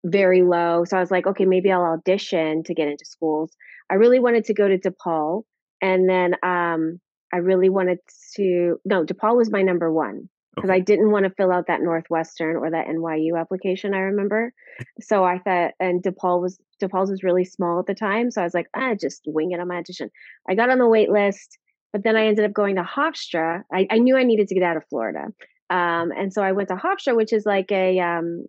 very 0.04 0.44
low. 0.44 0.84
So 0.86 0.98
I 0.98 1.00
was 1.00 1.10
like, 1.10 1.26
okay, 1.26 1.46
maybe 1.46 1.72
I'll 1.72 1.82
audition 1.82 2.64
to 2.64 2.74
get 2.76 2.90
into 2.90 3.06
schools. 3.06 3.56
I 3.90 3.96
really 3.96 4.20
wanted 4.20 4.44
to 4.46 4.54
go 4.54 4.68
to 4.68 4.78
DePaul, 4.78 5.44
and 5.82 6.10
then 6.10 6.36
um, 6.44 7.00
I 7.34 7.38
really 7.38 7.70
wanted 7.70 8.00
to. 8.36 8.80
No, 8.84 9.06
DePaul 9.06 9.38
was 9.38 9.50
my 9.50 9.62
number 9.62 9.92
one 9.92 10.30
because 10.56 10.70
I 10.70 10.80
didn't 10.80 11.12
want 11.12 11.26
to 11.26 11.30
fill 11.32 11.52
out 11.52 11.68
that 11.68 11.82
Northwestern 11.82 12.56
or 12.56 12.72
that 12.72 12.88
NYU 12.88 13.40
application. 13.40 13.94
I 13.94 14.00
remember, 14.00 14.54
so 15.02 15.24
I 15.24 15.40
thought, 15.40 15.72
and 15.80 16.02
DePaul 16.02 16.42
was 16.42 16.60
DePaul's 16.82 17.12
was 17.12 17.24
really 17.24 17.46
small 17.46 17.80
at 17.80 17.86
the 17.86 17.94
time, 17.94 18.32
so 18.32 18.42
I 18.42 18.44
was 18.44 18.54
like, 18.54 18.68
ah, 18.76 18.96
just 19.00 19.24
wing 19.26 19.52
it 19.52 19.60
on 19.60 19.68
my 19.68 19.78
audition. 19.78 20.10
I 20.50 20.56
got 20.56 20.70
on 20.70 20.80
the 20.80 20.88
wait 20.88 21.10
list, 21.10 21.58
but 21.94 22.04
then 22.04 22.16
I 22.16 22.28
ended 22.28 22.46
up 22.46 22.54
going 22.54 22.76
to 22.76 22.84
Hofstra. 22.84 23.64
I, 23.72 23.88
I 23.90 23.98
knew 24.00 24.18
I 24.18 24.24
needed 24.24 24.48
to 24.48 24.56
get 24.56 24.64
out 24.64 24.78
of 24.78 24.86
Florida, 24.90 25.28
um, 25.70 26.12
and 26.12 26.34
so 26.34 26.42
I 26.42 26.54
went 26.54 26.70
to 26.70 26.76
Hofstra, 26.76 27.16
which 27.16 27.34
is 27.34 27.46
like 27.46 27.72
a 27.72 28.00
um, 28.00 28.46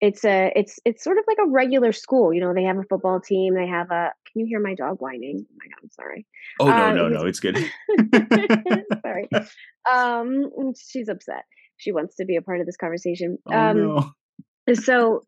it's 0.00 0.24
a 0.24 0.52
it's 0.54 0.78
it's 0.84 1.02
sort 1.02 1.18
of 1.18 1.24
like 1.26 1.38
a 1.44 1.48
regular 1.50 1.92
school. 1.92 2.32
You 2.32 2.40
know, 2.40 2.54
they 2.54 2.64
have 2.64 2.78
a 2.78 2.84
football 2.84 3.20
team. 3.20 3.54
They 3.54 3.66
have 3.66 3.90
a. 3.90 4.12
Can 4.30 4.40
you 4.40 4.46
hear 4.46 4.60
my 4.60 4.74
dog 4.74 4.98
whining? 5.00 5.44
Oh 5.48 5.54
my 5.58 5.66
god, 5.68 5.80
I'm 5.82 5.90
sorry. 5.90 6.26
oh 6.60 6.66
no 6.68 6.88
Uh, 6.88 6.92
no 6.92 7.08
no 7.08 7.26
it's 7.26 7.40
good 7.40 7.56
sorry. 9.02 9.28
Um, 9.90 10.50
she's 10.76 11.08
upset. 11.08 11.44
She 11.76 11.92
wants 11.92 12.16
to 12.16 12.24
be 12.24 12.36
a 12.36 12.42
part 12.42 12.60
of 12.60 12.66
this 12.66 12.76
conversation. 12.76 13.38
oh 13.46 13.52
Um, 13.56 13.76
no 13.76 14.12
so 14.74 15.22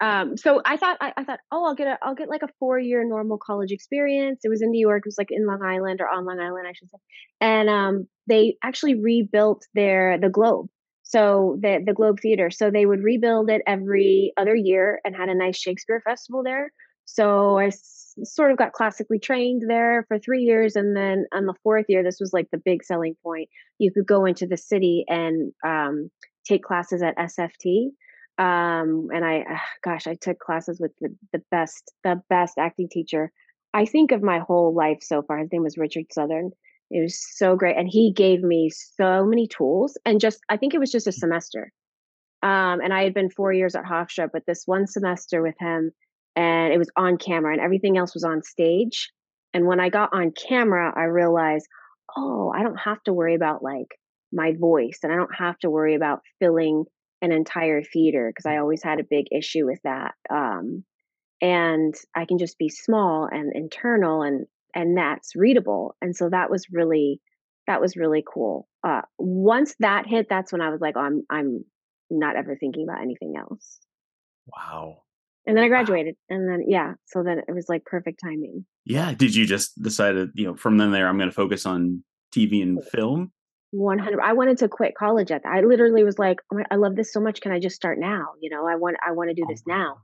um 0.00 0.36
so 0.36 0.60
i 0.64 0.76
thought 0.76 0.96
I, 1.00 1.12
I 1.16 1.22
thought 1.24 1.38
oh 1.52 1.64
i'll 1.64 1.74
get 1.76 1.86
a 1.86 1.96
i'll 2.02 2.14
get 2.16 2.28
like 2.28 2.42
a 2.42 2.48
four 2.58 2.76
year 2.78 3.06
normal 3.06 3.38
college 3.38 3.70
experience 3.70 4.40
it 4.42 4.48
was 4.48 4.62
in 4.62 4.70
new 4.70 4.80
york 4.80 5.02
it 5.04 5.06
was 5.08 5.18
like 5.18 5.28
in 5.30 5.46
long 5.46 5.62
island 5.62 6.00
or 6.00 6.08
on 6.08 6.24
long 6.24 6.40
island 6.40 6.66
i 6.66 6.72
should 6.72 6.90
say 6.90 6.98
and 7.40 7.68
um 7.68 8.08
they 8.26 8.56
actually 8.64 8.94
rebuilt 9.00 9.64
their 9.74 10.18
the 10.18 10.28
globe 10.28 10.66
so 11.10 11.58
the 11.60 11.82
the 11.84 11.92
globe 11.92 12.20
theater. 12.20 12.50
So 12.50 12.70
they 12.70 12.86
would 12.86 13.02
rebuild 13.02 13.50
it 13.50 13.62
every 13.66 14.32
other 14.36 14.54
year 14.54 15.00
and 15.04 15.16
had 15.16 15.28
a 15.28 15.34
nice 15.34 15.58
shakespeare 15.58 16.00
festival 16.04 16.42
there. 16.44 16.72
So 17.04 17.58
i 17.58 17.66
s- 17.66 18.14
sort 18.22 18.52
of 18.52 18.58
got 18.58 18.72
classically 18.72 19.18
trained 19.18 19.62
there 19.68 20.04
for 20.06 20.18
three 20.20 20.42
years 20.42 20.76
and 20.76 20.96
then 20.96 21.26
on 21.32 21.46
the 21.46 21.54
fourth 21.64 21.86
year 21.88 22.02
this 22.04 22.18
was 22.20 22.32
like 22.32 22.48
the 22.52 22.62
big 22.64 22.84
selling 22.84 23.16
point. 23.24 23.48
You 23.78 23.90
could 23.92 24.06
go 24.06 24.24
into 24.24 24.46
the 24.46 24.56
city 24.56 25.04
and 25.08 25.52
um 25.66 26.10
take 26.48 26.62
classes 26.62 27.02
at 27.02 27.16
sft 27.18 27.88
um 28.38 29.08
and 29.14 29.24
i 29.24 29.44
ah, 29.50 29.62
gosh 29.84 30.06
i 30.06 30.14
took 30.14 30.38
classes 30.38 30.78
with 30.80 30.92
the, 31.00 31.10
the 31.32 31.42
best 31.50 31.92
the 32.04 32.22
best 32.30 32.54
acting 32.58 32.88
teacher 32.88 33.30
i 33.74 33.84
think 33.84 34.12
of 34.12 34.22
my 34.22 34.38
whole 34.38 34.74
life 34.74 34.98
so 35.02 35.22
far. 35.22 35.38
His 35.38 35.50
name 35.52 35.62
was 35.64 35.76
richard 35.76 36.06
southern 36.12 36.50
it 36.90 37.00
was 37.00 37.18
so 37.36 37.56
great 37.56 37.76
and 37.76 37.88
he 37.88 38.12
gave 38.12 38.42
me 38.42 38.70
so 38.70 39.24
many 39.24 39.46
tools 39.46 39.96
and 40.04 40.20
just 40.20 40.40
i 40.48 40.56
think 40.56 40.74
it 40.74 40.80
was 40.80 40.92
just 40.92 41.06
a 41.06 41.12
semester 41.12 41.72
Um, 42.42 42.80
and 42.80 42.92
I 42.94 43.04
had 43.04 43.14
been 43.14 43.30
4 43.30 43.52
years 43.52 43.74
at 43.74 43.84
Hofstra, 43.84 44.28
but 44.32 44.44
this 44.46 44.62
one 44.66 44.86
semester 44.86 45.42
with 45.42 45.56
him, 45.58 45.92
and 46.36 46.72
it 46.72 46.78
was 46.78 46.90
on 46.96 47.18
camera, 47.18 47.52
and 47.52 47.60
everything 47.60 47.98
else 47.98 48.14
was 48.14 48.24
on 48.24 48.42
stage. 48.42 49.10
And 49.52 49.66
when 49.66 49.80
I 49.80 49.90
got 49.90 50.14
on 50.14 50.32
camera, 50.32 50.92
I 50.96 51.04
realized, 51.04 51.66
oh, 52.16 52.50
I 52.56 52.62
don't 52.62 52.78
have 52.80 53.02
to 53.04 53.12
worry 53.12 53.34
about 53.34 53.62
like 53.62 53.90
my 54.32 54.54
voice, 54.58 55.00
and 55.02 55.12
I 55.12 55.16
don't 55.16 55.34
have 55.34 55.58
to 55.58 55.70
worry 55.70 55.94
about 55.96 56.22
filling 56.38 56.84
an 57.20 57.32
entire 57.32 57.82
theater 57.82 58.30
because 58.30 58.46
I 58.46 58.56
always 58.58 58.82
had 58.82 59.00
a 59.00 59.10
big 59.16 59.26
issue 59.32 59.66
with 59.66 59.80
that. 59.84 60.14
Um, 60.30 60.84
and 61.42 61.94
I 62.14 62.24
can 62.24 62.38
just 62.38 62.56
be 62.58 62.70
small 62.70 63.28
and 63.30 63.52
internal, 63.54 64.22
and 64.22 64.46
and 64.74 64.96
that's 64.96 65.34
readable. 65.36 65.96
And 66.00 66.14
so 66.16 66.28
that 66.30 66.50
was 66.50 66.66
really 66.70 67.20
that 67.66 67.80
was 67.80 67.96
really 67.96 68.24
cool. 68.26 68.68
Uh, 68.82 69.02
once 69.18 69.74
that 69.80 70.06
hit, 70.06 70.28
that's 70.28 70.52
when 70.52 70.60
I 70.60 70.70
was 70.70 70.80
like, 70.80 70.96
oh, 70.96 71.00
I'm 71.00 71.22
I'm 71.30 71.64
not 72.10 72.36
ever 72.36 72.56
thinking 72.56 72.84
about 72.88 73.02
anything 73.02 73.34
else. 73.38 73.78
Wow. 74.46 75.02
And 75.46 75.56
then 75.56 75.64
I 75.64 75.68
Wow. 75.68 75.74
graduated, 75.84 76.16
and 76.28 76.48
then 76.48 76.64
yeah, 76.68 76.94
so 77.06 77.22
then 77.22 77.38
it 77.46 77.52
was 77.54 77.68
like 77.68 77.84
perfect 77.84 78.20
timing. 78.22 78.66
Yeah. 78.84 79.12
Did 79.14 79.34
you 79.34 79.46
just 79.46 79.80
decide 79.80 80.12
to 80.12 80.28
you 80.34 80.46
know, 80.46 80.54
from 80.54 80.78
then 80.78 80.92
there, 80.92 81.08
I'm 81.08 81.16
going 81.18 81.30
to 81.30 81.34
focus 81.34 81.66
on 81.66 82.04
TV 82.34 82.62
and 82.62 82.84
film? 82.84 83.32
100 83.72 84.20
I 84.20 84.32
wanted 84.32 84.58
to 84.58 84.68
quit 84.68 84.94
college 84.96 85.30
at 85.30 85.44
that. 85.44 85.52
I 85.52 85.60
literally 85.60 86.02
was 86.04 86.18
like, 86.18 86.40
"Oh 86.52 86.56
my 86.56 86.64
I 86.70 86.76
love 86.76 86.96
this 86.96 87.12
so 87.12 87.20
much. 87.20 87.40
Can 87.40 87.52
I 87.52 87.60
just 87.60 87.76
start 87.76 87.98
now?" 87.98 88.28
You 88.40 88.50
know, 88.50 88.66
I 88.66 88.76
want 88.76 88.96
I 89.06 89.12
want 89.12 89.30
to 89.30 89.34
do 89.34 89.44
Oh, 89.44 89.48
this 89.48 89.62
now. 89.66 89.98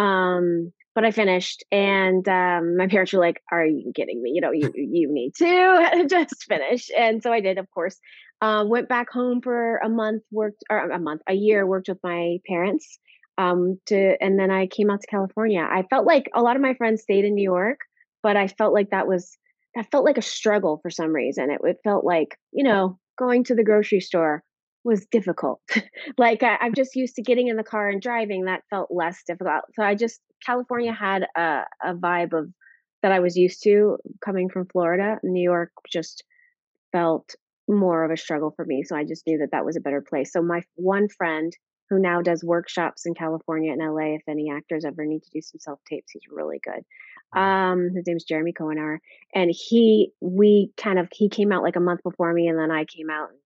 Um, 0.00 0.72
but 0.96 1.04
I 1.04 1.10
finished 1.10 1.62
and 1.70 2.26
um 2.26 2.76
my 2.78 2.88
parents 2.88 3.12
were 3.12 3.20
like, 3.20 3.42
"Are 3.52 3.66
you 3.66 3.92
kidding 3.94 4.20
me? 4.22 4.32
You 4.34 4.40
know, 4.40 4.50
you 4.50 4.72
you 4.74 5.12
need 5.12 5.34
to 5.36 6.06
just 6.10 6.44
finish." 6.48 6.88
And 6.98 7.22
so 7.22 7.32
I 7.32 7.40
did, 7.40 7.58
of 7.58 7.70
course. 7.70 8.00
Um, 8.40 8.68
went 8.68 8.88
back 8.88 9.10
home 9.10 9.40
for 9.40 9.76
a 9.76 9.88
month, 9.88 10.22
worked 10.32 10.64
or 10.68 10.90
a 10.90 10.98
month, 10.98 11.22
a 11.28 11.34
year, 11.34 11.66
worked 11.66 11.88
with 11.88 11.98
my 12.02 12.38
parents. 12.48 12.98
Um, 13.38 13.78
to 13.86 14.16
and 14.22 14.38
then 14.38 14.50
I 14.50 14.66
came 14.66 14.90
out 14.90 15.02
to 15.02 15.06
California. 15.06 15.60
I 15.60 15.84
felt 15.90 16.06
like 16.06 16.30
a 16.34 16.42
lot 16.42 16.56
of 16.56 16.62
my 16.62 16.74
friends 16.74 17.02
stayed 17.02 17.26
in 17.26 17.34
New 17.34 17.44
York, 17.44 17.80
but 18.22 18.36
I 18.36 18.48
felt 18.48 18.72
like 18.72 18.90
that 18.90 19.06
was 19.06 19.36
that 19.74 19.90
felt 19.92 20.06
like 20.06 20.16
a 20.16 20.22
struggle 20.22 20.78
for 20.82 20.90
some 20.90 21.12
reason. 21.12 21.50
It, 21.50 21.60
it 21.62 21.76
felt 21.84 22.06
like, 22.06 22.38
you 22.52 22.64
know, 22.64 22.98
going 23.18 23.44
to 23.44 23.54
the 23.54 23.64
grocery 23.64 24.00
store 24.00 24.42
was 24.84 25.04
difficult. 25.06 25.60
like 26.16 26.42
I, 26.42 26.56
I'm 26.62 26.72
just 26.74 26.96
used 26.96 27.16
to 27.16 27.22
getting 27.22 27.48
in 27.48 27.56
the 27.56 27.62
car 27.62 27.90
and 27.90 28.00
driving. 28.00 28.46
That 28.46 28.62
felt 28.70 28.88
less 28.90 29.22
difficult. 29.26 29.64
So 29.74 29.82
I 29.82 29.94
just 29.94 30.20
California 30.44 30.92
had 30.92 31.26
a, 31.36 31.62
a 31.84 31.94
vibe 31.94 32.32
of 32.32 32.52
that 33.02 33.12
I 33.12 33.20
was 33.20 33.36
used 33.36 33.62
to 33.64 33.98
coming 34.24 34.48
from 34.48 34.66
Florida. 34.66 35.18
New 35.22 35.42
York 35.42 35.70
just 35.90 36.24
felt 36.92 37.34
more 37.68 38.04
of 38.04 38.10
a 38.10 38.16
struggle 38.16 38.52
for 38.54 38.64
me. 38.64 38.82
So 38.84 38.96
I 38.96 39.04
just 39.04 39.26
knew 39.26 39.38
that 39.38 39.50
that 39.52 39.64
was 39.64 39.76
a 39.76 39.80
better 39.80 40.00
place. 40.00 40.32
So 40.32 40.42
my 40.42 40.62
one 40.76 41.08
friend 41.08 41.52
who 41.88 42.00
now 42.00 42.20
does 42.20 42.42
workshops 42.42 43.06
in 43.06 43.14
California 43.14 43.72
and 43.72 43.80
LA, 43.80 44.16
if 44.16 44.22
any 44.28 44.50
actors 44.50 44.84
ever 44.84 45.04
need 45.04 45.22
to 45.22 45.30
do 45.30 45.40
some 45.40 45.60
self 45.60 45.78
tapes, 45.88 46.12
he's 46.12 46.22
really 46.30 46.60
good. 46.62 46.82
Wow. 47.34 47.72
Um, 47.72 47.90
his 47.94 48.06
name's 48.06 48.24
Jeremy 48.24 48.52
Cohenauer, 48.52 48.98
and 49.34 49.50
he 49.52 50.12
we 50.20 50.72
kind 50.76 50.98
of 50.98 51.08
he 51.12 51.28
came 51.28 51.52
out 51.52 51.62
like 51.62 51.76
a 51.76 51.80
month 51.80 52.02
before 52.02 52.32
me, 52.32 52.48
and 52.48 52.58
then 52.58 52.70
I 52.70 52.84
came 52.84 53.10
out 53.10 53.30
and 53.30 53.38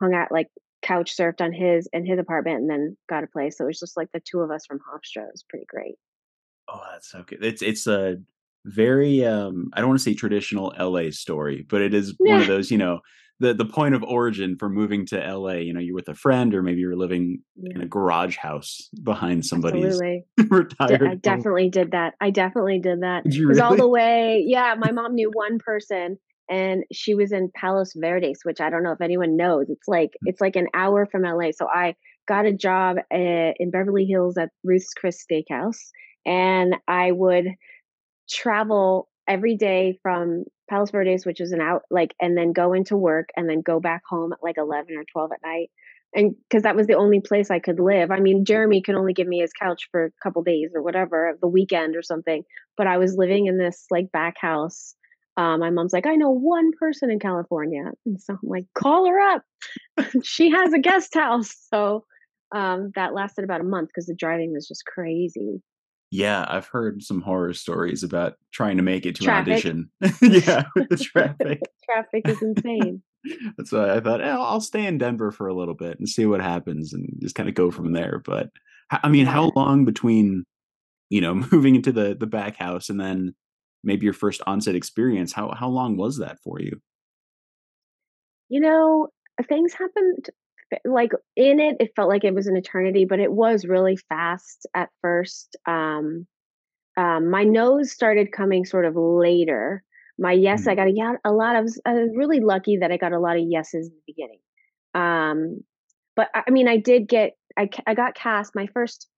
hung 0.00 0.14
out 0.14 0.32
like 0.32 0.48
couch 0.82 1.16
surfed 1.16 1.40
on 1.40 1.52
his 1.52 1.88
in 1.92 2.06
his 2.06 2.18
apartment, 2.18 2.60
and 2.60 2.70
then 2.70 2.96
got 3.08 3.24
a 3.24 3.26
place. 3.26 3.58
So 3.58 3.64
it 3.64 3.68
was 3.68 3.80
just 3.80 3.96
like 3.96 4.12
the 4.12 4.20
two 4.20 4.40
of 4.40 4.50
us 4.50 4.66
from 4.66 4.78
Hofstra. 4.78 5.24
It 5.24 5.32
was 5.32 5.44
pretty 5.48 5.66
great. 5.66 5.96
Oh, 6.68 6.82
that's 6.92 7.10
so 7.10 7.22
good. 7.26 7.44
It's 7.44 7.62
it's 7.62 7.86
a 7.86 8.16
very 8.64 9.24
um 9.24 9.70
I 9.72 9.80
don't 9.80 9.88
want 9.88 10.00
to 10.00 10.04
say 10.04 10.14
traditional 10.14 10.74
LA 10.78 11.10
story, 11.10 11.64
but 11.68 11.82
it 11.82 11.94
is 11.94 12.14
one 12.18 12.40
of 12.40 12.46
those, 12.48 12.70
you 12.70 12.78
know, 12.78 13.00
the 13.40 13.54
the 13.54 13.64
point 13.64 13.94
of 13.94 14.02
origin 14.02 14.56
for 14.58 14.68
moving 14.68 15.06
to 15.06 15.16
LA, 15.18 15.54
you 15.54 15.72
know, 15.72 15.80
you're 15.80 15.94
with 15.94 16.08
a 16.08 16.14
friend 16.14 16.54
or 16.54 16.62
maybe 16.62 16.80
you're 16.80 16.96
living 16.96 17.42
in 17.62 17.80
a 17.80 17.86
garage 17.86 18.36
house 18.36 18.88
behind 19.02 19.44
somebody's 19.44 19.84
absolutely. 19.84 20.24
D 20.38 20.44
I 20.44 20.54
retired 20.56 21.00
home. 21.02 21.18
definitely 21.22 21.70
did 21.70 21.90
that. 21.92 22.14
I 22.20 22.30
definitely 22.30 22.80
did 22.80 23.02
that. 23.02 23.24
Did 23.24 23.34
It 23.34 23.46
was 23.46 23.60
all 23.60 23.76
the 23.76 23.88
way 23.88 24.42
yeah, 24.46 24.74
my 24.78 24.90
mom 24.90 25.14
knew 25.14 25.30
one 25.32 25.58
person, 25.58 26.18
and 26.48 26.84
she 26.92 27.14
was 27.14 27.32
in 27.32 27.50
Palos 27.54 27.92
Verdes, 27.94 28.40
which 28.44 28.60
I 28.60 28.70
don't 28.70 28.82
know 28.82 28.92
if 28.92 29.00
anyone 29.00 29.36
knows. 29.36 29.66
It's 29.68 29.88
like 29.88 30.10
it's 30.24 30.40
like 30.40 30.56
an 30.56 30.68
hour 30.74 31.06
from 31.06 31.22
LA, 31.22 31.50
so 31.52 31.68
I 31.68 31.94
got 32.26 32.46
a 32.46 32.52
job, 32.52 32.96
eh, 33.12 33.52
in 33.58 33.70
Beverly 33.70 34.04
Hills 34.04 34.36
at 34.36 34.50
Ruth's 34.64 34.92
Chris 34.94 35.24
Steakhouse, 35.24 35.78
and 36.26 36.76
I 36.86 37.12
would 37.12 37.46
travel 38.28 39.08
every 39.28 39.56
day 39.56 39.98
from 40.02 40.44
Palos 40.68 40.90
Verdes, 40.90 41.24
which 41.24 41.40
is 41.40 41.52
an 41.52 41.60
out 41.60 41.82
like 41.90 42.14
and 42.20 42.36
then 42.36 42.52
go 42.52 42.72
into 42.72 42.96
work 42.96 43.28
and 43.36 43.48
then 43.48 43.62
go 43.62 43.80
back 43.80 44.02
home 44.08 44.32
at 44.32 44.42
like 44.42 44.58
11 44.58 44.96
or 44.96 45.04
12 45.12 45.30
at 45.32 45.48
night. 45.48 45.70
And 46.14 46.34
because 46.48 46.62
that 46.62 46.76
was 46.76 46.86
the 46.86 46.94
only 46.94 47.20
place 47.20 47.50
I 47.50 47.58
could 47.58 47.78
live. 47.78 48.10
I 48.10 48.20
mean, 48.20 48.44
Jeremy 48.44 48.80
could 48.80 48.94
only 48.94 49.12
give 49.12 49.26
me 49.26 49.40
his 49.40 49.52
couch 49.52 49.88
for 49.90 50.06
a 50.06 50.10
couple 50.22 50.42
days 50.42 50.70
or 50.74 50.82
whatever, 50.82 51.36
the 51.40 51.48
weekend 51.48 51.94
or 51.94 52.02
something. 52.02 52.42
But 52.76 52.86
I 52.86 52.98
was 52.98 53.16
living 53.16 53.46
in 53.46 53.58
this 53.58 53.86
like 53.90 54.10
back 54.12 54.36
house. 54.40 54.94
Um, 55.36 55.60
my 55.60 55.70
mom's 55.70 55.92
like, 55.92 56.06
I 56.06 56.14
know 56.14 56.30
one 56.30 56.70
person 56.78 57.10
in 57.10 57.18
California. 57.18 57.92
And 58.06 58.20
so 58.20 58.32
I'm 58.32 58.48
like, 58.48 58.64
call 58.74 59.06
her 59.06 59.20
up. 59.20 59.42
she 60.24 60.50
has 60.50 60.72
a 60.72 60.78
guest 60.78 61.12
house. 61.14 61.54
So 61.72 62.04
um, 62.54 62.92
that 62.94 63.12
lasted 63.12 63.44
about 63.44 63.60
a 63.60 63.64
month 63.64 63.88
because 63.88 64.06
the 64.06 64.14
driving 64.14 64.52
was 64.52 64.66
just 64.66 64.86
crazy. 64.86 65.60
Yeah, 66.12 66.44
I've 66.48 66.66
heard 66.68 67.02
some 67.02 67.20
horror 67.20 67.52
stories 67.52 68.02
about 68.04 68.34
trying 68.52 68.76
to 68.76 68.82
make 68.82 69.06
it 69.06 69.16
to 69.16 69.26
an 69.26 69.34
audition. 69.34 69.90
Yeah, 70.22 70.64
with 70.74 70.88
the 70.88 70.96
traffic. 70.96 71.70
Traffic 71.84 72.24
is 72.26 72.42
insane. 72.42 73.02
That's 73.56 73.72
why 73.72 73.94
I 73.96 74.00
thought, 74.00 74.20
"Eh, 74.20 74.28
I'll 74.30 74.60
stay 74.60 74.86
in 74.86 74.98
Denver 74.98 75.32
for 75.32 75.48
a 75.48 75.54
little 75.54 75.74
bit 75.74 75.98
and 75.98 76.08
see 76.08 76.26
what 76.26 76.40
happens 76.40 76.92
and 76.92 77.08
just 77.20 77.34
kinda 77.34 77.52
go 77.52 77.70
from 77.70 77.92
there." 77.92 78.20
But, 78.24 78.50
I 78.90 79.08
mean, 79.08 79.26
how 79.26 79.52
long 79.56 79.84
between, 79.84 80.44
you 81.10 81.20
know, 81.22 81.34
moving 81.52 81.76
into 81.76 81.92
the 81.92 82.16
the 82.18 82.26
back 82.28 82.56
house 82.56 82.88
and 82.90 83.00
then 83.00 83.34
maybe 83.84 84.04
your 84.06 84.14
first 84.14 84.42
onset 84.46 84.74
experience, 84.76 85.32
how 85.32 85.52
how 85.54 85.68
long 85.70 85.96
was 85.96 86.18
that 86.18 86.38
for 86.44 86.60
you? 86.60 86.80
You 88.50 88.60
know, 88.60 89.08
things 89.48 89.72
happened 89.74 90.30
like, 90.84 91.12
in 91.36 91.60
it, 91.60 91.76
it 91.80 91.92
felt 91.96 92.08
like 92.08 92.24
it 92.24 92.34
was 92.34 92.46
an 92.46 92.56
eternity, 92.56 93.04
but 93.08 93.20
it 93.20 93.32
was 93.32 93.64
really 93.66 93.96
fast 94.08 94.66
at 94.74 94.90
first. 95.02 95.56
Um, 95.66 96.26
um, 96.96 97.30
my 97.30 97.44
nose 97.44 97.92
started 97.92 98.32
coming 98.32 98.64
sort 98.64 98.84
of 98.86 98.96
later. 98.96 99.82
My 100.18 100.32
yes, 100.32 100.66
I 100.66 100.74
Mm. 100.74 100.76
got 100.76 100.88
a 100.88 100.92
yeah, 100.92 101.12
a 101.24 101.32
lot 101.32 101.56
of 101.56 101.68
I 101.84 101.92
was 101.94 102.10
really 102.16 102.40
lucky 102.40 102.78
that 102.78 102.90
I 102.92 102.96
got 102.96 103.12
a 103.12 103.20
lot 103.20 103.36
of 103.36 103.44
yeses 103.46 103.88
in 103.88 103.94
the 103.94 104.12
beginning. 104.14 104.40
Um, 104.94 105.60
but 106.16 106.28
I 106.34 106.44
I 106.48 106.50
mean, 106.50 106.68
I 106.68 106.78
did 106.78 107.08
get 107.08 107.32
I 107.56 107.68
I 107.86 107.94
got 107.94 108.14
cast 108.14 108.54
my 108.54 108.66
first 108.74 109.08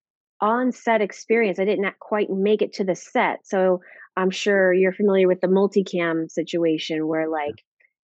on-set 0.41 1.01
experience, 1.01 1.59
I 1.59 1.65
did 1.65 1.81
not 1.81 1.99
quite 2.01 2.31
make 2.31 2.63
it 2.63 2.73
to 2.75 2.85
the 2.85 2.95
set, 2.95 3.41
so 3.47 3.81
I'm 4.17 4.31
sure 4.31 4.73
you're 4.73 4.93
familiar 4.93 5.29
with 5.29 5.41
the 5.41 5.49
multicam 5.49 6.31
situation 6.31 7.07
where, 7.09 7.29
like, 7.29 7.57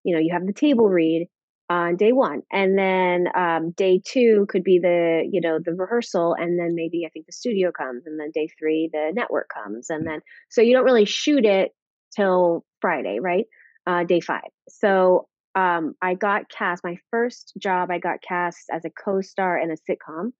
you 0.04 0.14
know, 0.14 0.20
you 0.20 0.32
have 0.32 0.46
the 0.46 0.52
table 0.52 0.88
read 0.88 1.28
on 1.70 1.96
day 1.96 2.12
1, 2.12 2.42
and 2.52 2.78
then, 2.78 3.26
um, 3.34 3.70
day 3.72 4.00
2 4.04 4.46
could 4.48 4.62
be 4.64 4.78
the, 4.78 5.26
you 5.30 5.40
know, 5.40 5.58
the 5.64 5.72
rehearsal, 5.72 6.34
and 6.38 6.58
then 6.58 6.74
maybe 6.74 7.04
I 7.06 7.08
think 7.10 7.26
the 7.26 7.32
studio 7.32 7.72
comes, 7.72 8.06
and 8.06 8.18
then 8.20 8.30
day 8.34 8.48
3, 8.58 8.90
the 8.92 9.12
network 9.14 9.48
comes, 9.48 9.88
and 9.90 10.06
then 10.06 10.20
so 10.50 10.60
you 10.60 10.74
don't 10.74 10.84
really 10.84 11.06
shoot 11.06 11.44
it 11.44 11.72
till 12.14 12.64
Friday, 12.80 13.18
right? 13.20 13.46
Uh, 13.86 14.04
day 14.04 14.20
5. 14.20 14.42
So, 14.68 15.28
um, 15.54 15.94
I 16.02 16.14
got 16.14 16.50
cast 16.50 16.82
my 16.84 16.96
first 17.10 17.52
job, 17.58 17.90
I 17.90 17.98
got 17.98 18.22
cast 18.22 18.66
as 18.72 18.84
a 18.84 18.90
co-star 18.90 19.58
in 19.58 19.70
a 19.70 19.76
sitcom, 19.90 20.32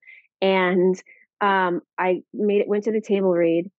and 0.42 1.00
um, 1.40 1.80
I 1.98 2.22
made 2.32 2.60
it 2.60 2.68
went 2.68 2.84
to 2.84 2.92
the 2.92 3.00
table 3.00 3.32
read, 3.32 3.70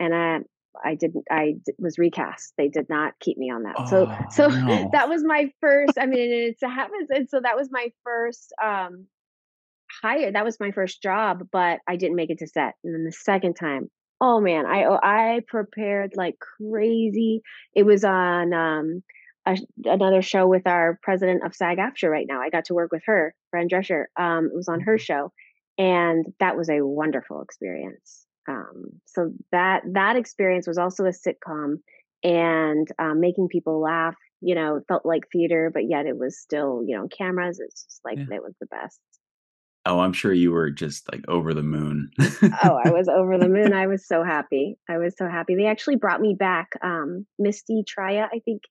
and 0.00 0.14
I 0.14 0.38
I 0.84 0.94
didn't 0.94 1.24
I 1.30 1.54
was 1.78 1.98
recast. 1.98 2.52
They 2.56 2.68
did 2.68 2.88
not 2.88 3.14
keep 3.20 3.38
me 3.38 3.50
on 3.50 3.62
that. 3.64 3.88
So 3.88 4.06
Oh, 4.08 4.26
so 4.30 4.46
no. 4.48 4.88
that 4.92 5.08
was 5.08 5.22
my 5.24 5.50
first 5.60 5.98
I 5.98 6.06
mean, 6.06 6.30
it's 6.32 6.62
it 6.62 6.68
happens, 6.68 7.08
and 7.10 7.28
so 7.28 7.40
that 7.42 7.56
was 7.56 7.68
my 7.70 7.90
first, 8.04 8.52
um, 8.62 9.06
hire 10.02 10.32
that 10.32 10.44
was 10.44 10.60
my 10.60 10.70
first 10.72 11.02
job, 11.02 11.48
but 11.50 11.80
I 11.88 11.96
didn't 11.96 12.16
make 12.16 12.30
it 12.30 12.38
to 12.38 12.46
set, 12.46 12.74
and 12.84 12.94
then 12.94 13.04
the 13.04 13.12
second 13.12 13.54
time, 13.54 13.90
oh, 14.20 14.40
man, 14.40 14.66
I 14.66 14.84
oh, 14.84 14.98
I 15.02 15.40
prepared 15.46 16.12
like 16.16 16.36
crazy. 16.38 17.42
It 17.74 17.84
was 17.84 18.04
on, 18.04 18.52
um, 18.52 19.02
a 19.46 19.56
another 19.84 20.20
show 20.22 20.46
with 20.46 20.66
our 20.66 20.98
president 21.02 21.44
of 21.44 21.54
SAG-AFTRA 21.54 22.10
right 22.10 22.26
now. 22.28 22.40
I 22.40 22.50
got 22.50 22.66
to 22.66 22.74
work 22.74 22.92
with 22.92 23.02
her, 23.06 23.34
Fran 23.50 23.68
Drescher. 23.68 24.04
Um, 24.18 24.46
it 24.52 24.54
was 24.56 24.68
on 24.68 24.80
her 24.80 24.96
Mhm. 24.96 25.00
show, 25.00 25.32
and 25.78 26.26
that 26.38 26.56
was 26.56 26.68
a 26.68 26.82
wonderful 26.84 27.40
experience. 27.42 28.26
Um, 28.48 29.00
so 29.06 29.32
that 29.52 29.82
that 29.92 30.16
experience 30.16 30.66
was 30.66 30.78
also 30.78 31.04
a 31.04 31.10
sitcom 31.12 31.76
and, 32.24 32.88
um, 32.98 33.20
making 33.20 33.48
people 33.48 33.80
laugh, 33.80 34.16
you 34.40 34.54
know, 34.54 34.76
it 34.76 34.84
felt 34.88 35.04
like 35.06 35.22
theater, 35.30 35.70
but 35.72 35.88
yet 35.88 36.06
it 36.06 36.16
was 36.16 36.40
still, 36.40 36.82
you 36.86 36.96
know, 36.96 37.06
cameras. 37.08 37.60
It's 37.60 37.84
just 37.84 38.00
like 38.04 38.18
Yeah. 38.18 38.36
it 38.36 38.42
was 38.42 38.54
the 38.60 38.66
best. 38.66 38.98
Oh, 39.86 40.00
I'm 40.00 40.12
sure 40.12 40.32
you 40.32 40.52
were 40.52 40.70
just, 40.70 41.10
like, 41.10 41.24
over 41.28 41.54
the 41.54 41.62
moon. 41.62 42.10
Oh, 42.18 42.78
I 42.84 42.90
was 42.90 43.08
over 43.08 43.38
the 43.38 43.48
moon. 43.48 43.72
I 43.72 43.86
was 43.86 44.06
so 44.06 44.22
happy. 44.24 44.76
I 44.88 44.98
was 44.98 45.14
so 45.16 45.26
happy. 45.28 45.54
They 45.54 45.66
actually 45.66 45.96
brought 45.96 46.20
me 46.20 46.34
back. 46.38 46.68
Um, 46.82 47.26
Misti 47.40 47.84
Traya, 47.84 48.26
I 48.32 48.40
think 48.44 48.62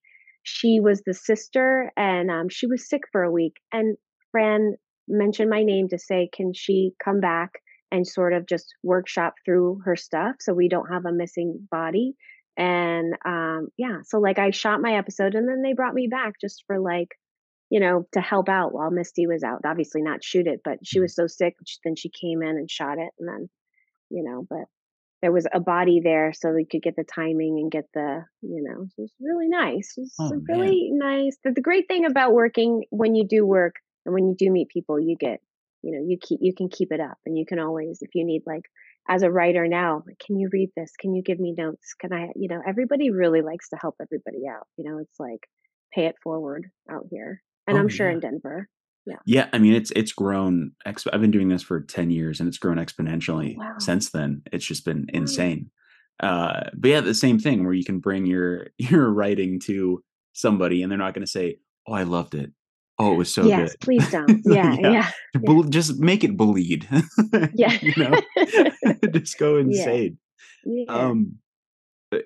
she 0.44 0.80
was 0.80 1.02
the 1.06 1.14
sister, 1.14 1.92
and 1.98 2.30
um, 2.30 2.50
she 2.50 2.68
was 2.68 2.88
sick 2.88 3.04
for 3.12 3.24
a 3.24 3.32
week. 3.32 3.54
And 3.72 3.98
Fran 4.32 4.76
mentioned 5.08 5.50
my 5.50 5.64
name 5.64 5.88
to 5.90 5.98
say, 5.98 6.30
can 6.32 6.54
she 6.54 6.92
come 7.04 7.20
back 7.20 7.54
and 7.91 8.06
sort 8.06 8.34
of 8.34 8.46
just 8.46 8.74
workshop 8.84 9.36
through 9.46 9.82
her 9.86 9.96
stuff 9.96 10.36
so 10.39 10.53
we 10.53 10.70
don't 10.70 10.91
have 10.91 11.06
a 11.06 11.12
missing 11.12 11.67
body? 11.72 12.15
And 12.58 13.13
um, 13.25 13.67
yeah, 13.77 14.00
so 14.06 14.20
like 14.20 14.39
I 14.39 14.51
shot 14.51 14.82
my 14.82 14.98
episode 14.98 15.36
and 15.36 15.48
then 15.48 15.62
they 15.62 15.74
brought 15.74 15.94
me 15.94 16.08
back 16.08 16.34
just 16.41 16.63
for 16.65 16.79
like, 16.79 17.10
you 17.70 17.79
know, 17.79 18.08
to 18.13 18.22
help 18.22 18.50
out 18.50 18.74
while 18.74 18.89
Misti 18.91 19.27
was 19.27 19.44
out. 19.44 19.62
Obviously, 19.65 20.01
not 20.01 20.24
shoot 20.24 20.48
it, 20.48 20.62
but 20.63 20.79
she 20.84 21.00
was 21.00 21.13
so 21.13 21.27
sick. 21.27 21.56
Then 21.84 21.96
she 21.96 22.10
came 22.10 22.41
in 22.41 22.50
and 22.50 22.72
shot 22.72 22.98
it. 22.98 23.10
And 23.20 23.27
then, 23.27 23.50
you 24.10 24.24
know, 24.24 24.46
but 24.50 24.65
there 25.22 25.32
was 25.32 25.48
a 25.51 25.60
body 25.60 26.00
there 26.03 26.34
so 26.34 26.51
we 26.51 26.65
could 26.65 26.82
get 26.82 26.96
the 26.96 27.03
timing 27.03 27.60
and 27.60 27.72
get 27.72 27.86
the 27.94 28.24
you 28.41 28.63
know 28.63 28.84
it 28.84 29.01
was 29.01 29.12
really 29.20 29.48
nice 29.48 29.94
it 29.98 30.01
was 30.01 30.15
Oh, 30.20 30.32
really 30.48 30.89
nice 30.91 31.38
the, 31.44 31.51
the 31.51 31.62
great 31.62 31.88
thing 31.88 32.06
about 32.06 32.34
working 32.34 32.84
when 32.89 33.15
you 33.15 33.27
do 33.27 33.46
work 33.46 33.75
and 34.06 34.13
when 34.13 34.27
you 34.27 34.36
do 34.38 34.51
meet 34.51 34.70
people 34.70 35.00
you 35.00 35.17
get 35.20 35.39
you 35.88 35.94
know 35.94 36.06
you 36.06 36.17
keep 36.22 36.39
you 36.41 36.53
can 36.53 36.67
keep 36.70 36.91
it 36.91 37.00
up 37.00 37.17
and 37.25 37.38
you 37.38 37.46
can 37.46 37.60
always 37.60 38.00
if 38.01 38.10
you 38.13 38.25
need 38.25 38.44
like 38.46 38.63
as 39.10 39.24
a 39.24 39.32
writer 39.32 39.67
now 39.67 40.03
like, 40.06 40.20
can 40.20 40.38
you 40.38 40.50
read 40.51 40.70
this 40.75 40.91
can 41.00 41.15
you 41.15 41.24
give 41.24 41.39
me 41.39 41.53
notes 41.58 41.94
can 42.00 42.12
i 42.12 42.27
you 42.36 42.50
know 42.50 42.62
everybody 42.67 43.10
really 43.10 43.41
likes 43.41 43.70
to 43.70 43.77
help 43.77 43.96
everybody 44.01 44.44
out 44.48 44.67
you 44.77 44.84
know 44.84 45.00
it's 45.00 45.17
like 45.20 45.48
pay 45.96 46.06
it 46.08 46.15
forward 46.22 46.65
out 46.91 47.06
here 47.10 47.41
and 47.67 47.77
Oh, 47.77 47.79
i'm 47.79 47.88
sure 47.89 48.08
yeah. 48.10 48.13
in 48.15 48.20
denver 48.20 48.67
Yeah, 49.06 49.22
yeah 49.25 49.48
I 49.53 49.60
mean 49.60 49.74
it's 49.74 49.91
it's 49.91 50.12
grown. 50.12 50.72
Exp- 50.86 51.08
I've 51.13 51.22
been 51.22 51.32
doing 51.32 51.48
this 51.48 51.63
for 51.63 51.79
ten 51.79 52.12
years, 52.12 52.39
and 52.41 52.50
it's 52.50 52.58
grown 52.58 52.77
exponentially 52.77 53.56
Wow. 53.58 53.75
since 53.79 54.10
then. 54.12 54.41
It's 54.51 54.65
just 54.65 54.84
been 54.84 55.06
Wow. 55.13 55.22
insane. 55.22 55.72
Uh, 56.20 56.63
but 56.75 56.89
yeah, 56.89 57.00
the 57.01 57.13
same 57.13 57.39
thing 57.39 57.63
where 57.63 57.74
you 57.74 57.86
can 57.86 58.00
bring 58.00 58.25
your 58.25 58.67
your 58.77 59.10
writing 59.10 59.60
to 59.62 60.03
somebody, 60.34 60.82
and 60.84 60.91
they're 60.91 60.98
not 61.06 61.13
going 61.13 61.25
to 61.25 61.32
say, 61.32 61.60
"Oh, 61.88 61.94
I 61.94 62.03
loved 62.03 62.36
it. 62.36 62.51
Oh, 63.00 63.13
it 63.13 63.18
was 63.18 63.34
so 63.34 63.46
yes 63.46 63.72
good." 63.72 63.80
please 63.82 64.10
don't 64.12 64.42
yeah 64.46 64.75
Yeah. 64.80 64.92
yeah 64.92 65.39
Bel- 65.39 65.63
Just 65.63 66.00
make 66.00 66.24
it 66.24 66.36
bleed. 66.38 66.88
yeah, 67.54 67.77
you 67.82 67.94
know, 67.98 68.20
just 69.13 69.38
go 69.38 69.58
insane. 69.58 70.18
yeah. 70.66 70.86
Um, 70.88 71.36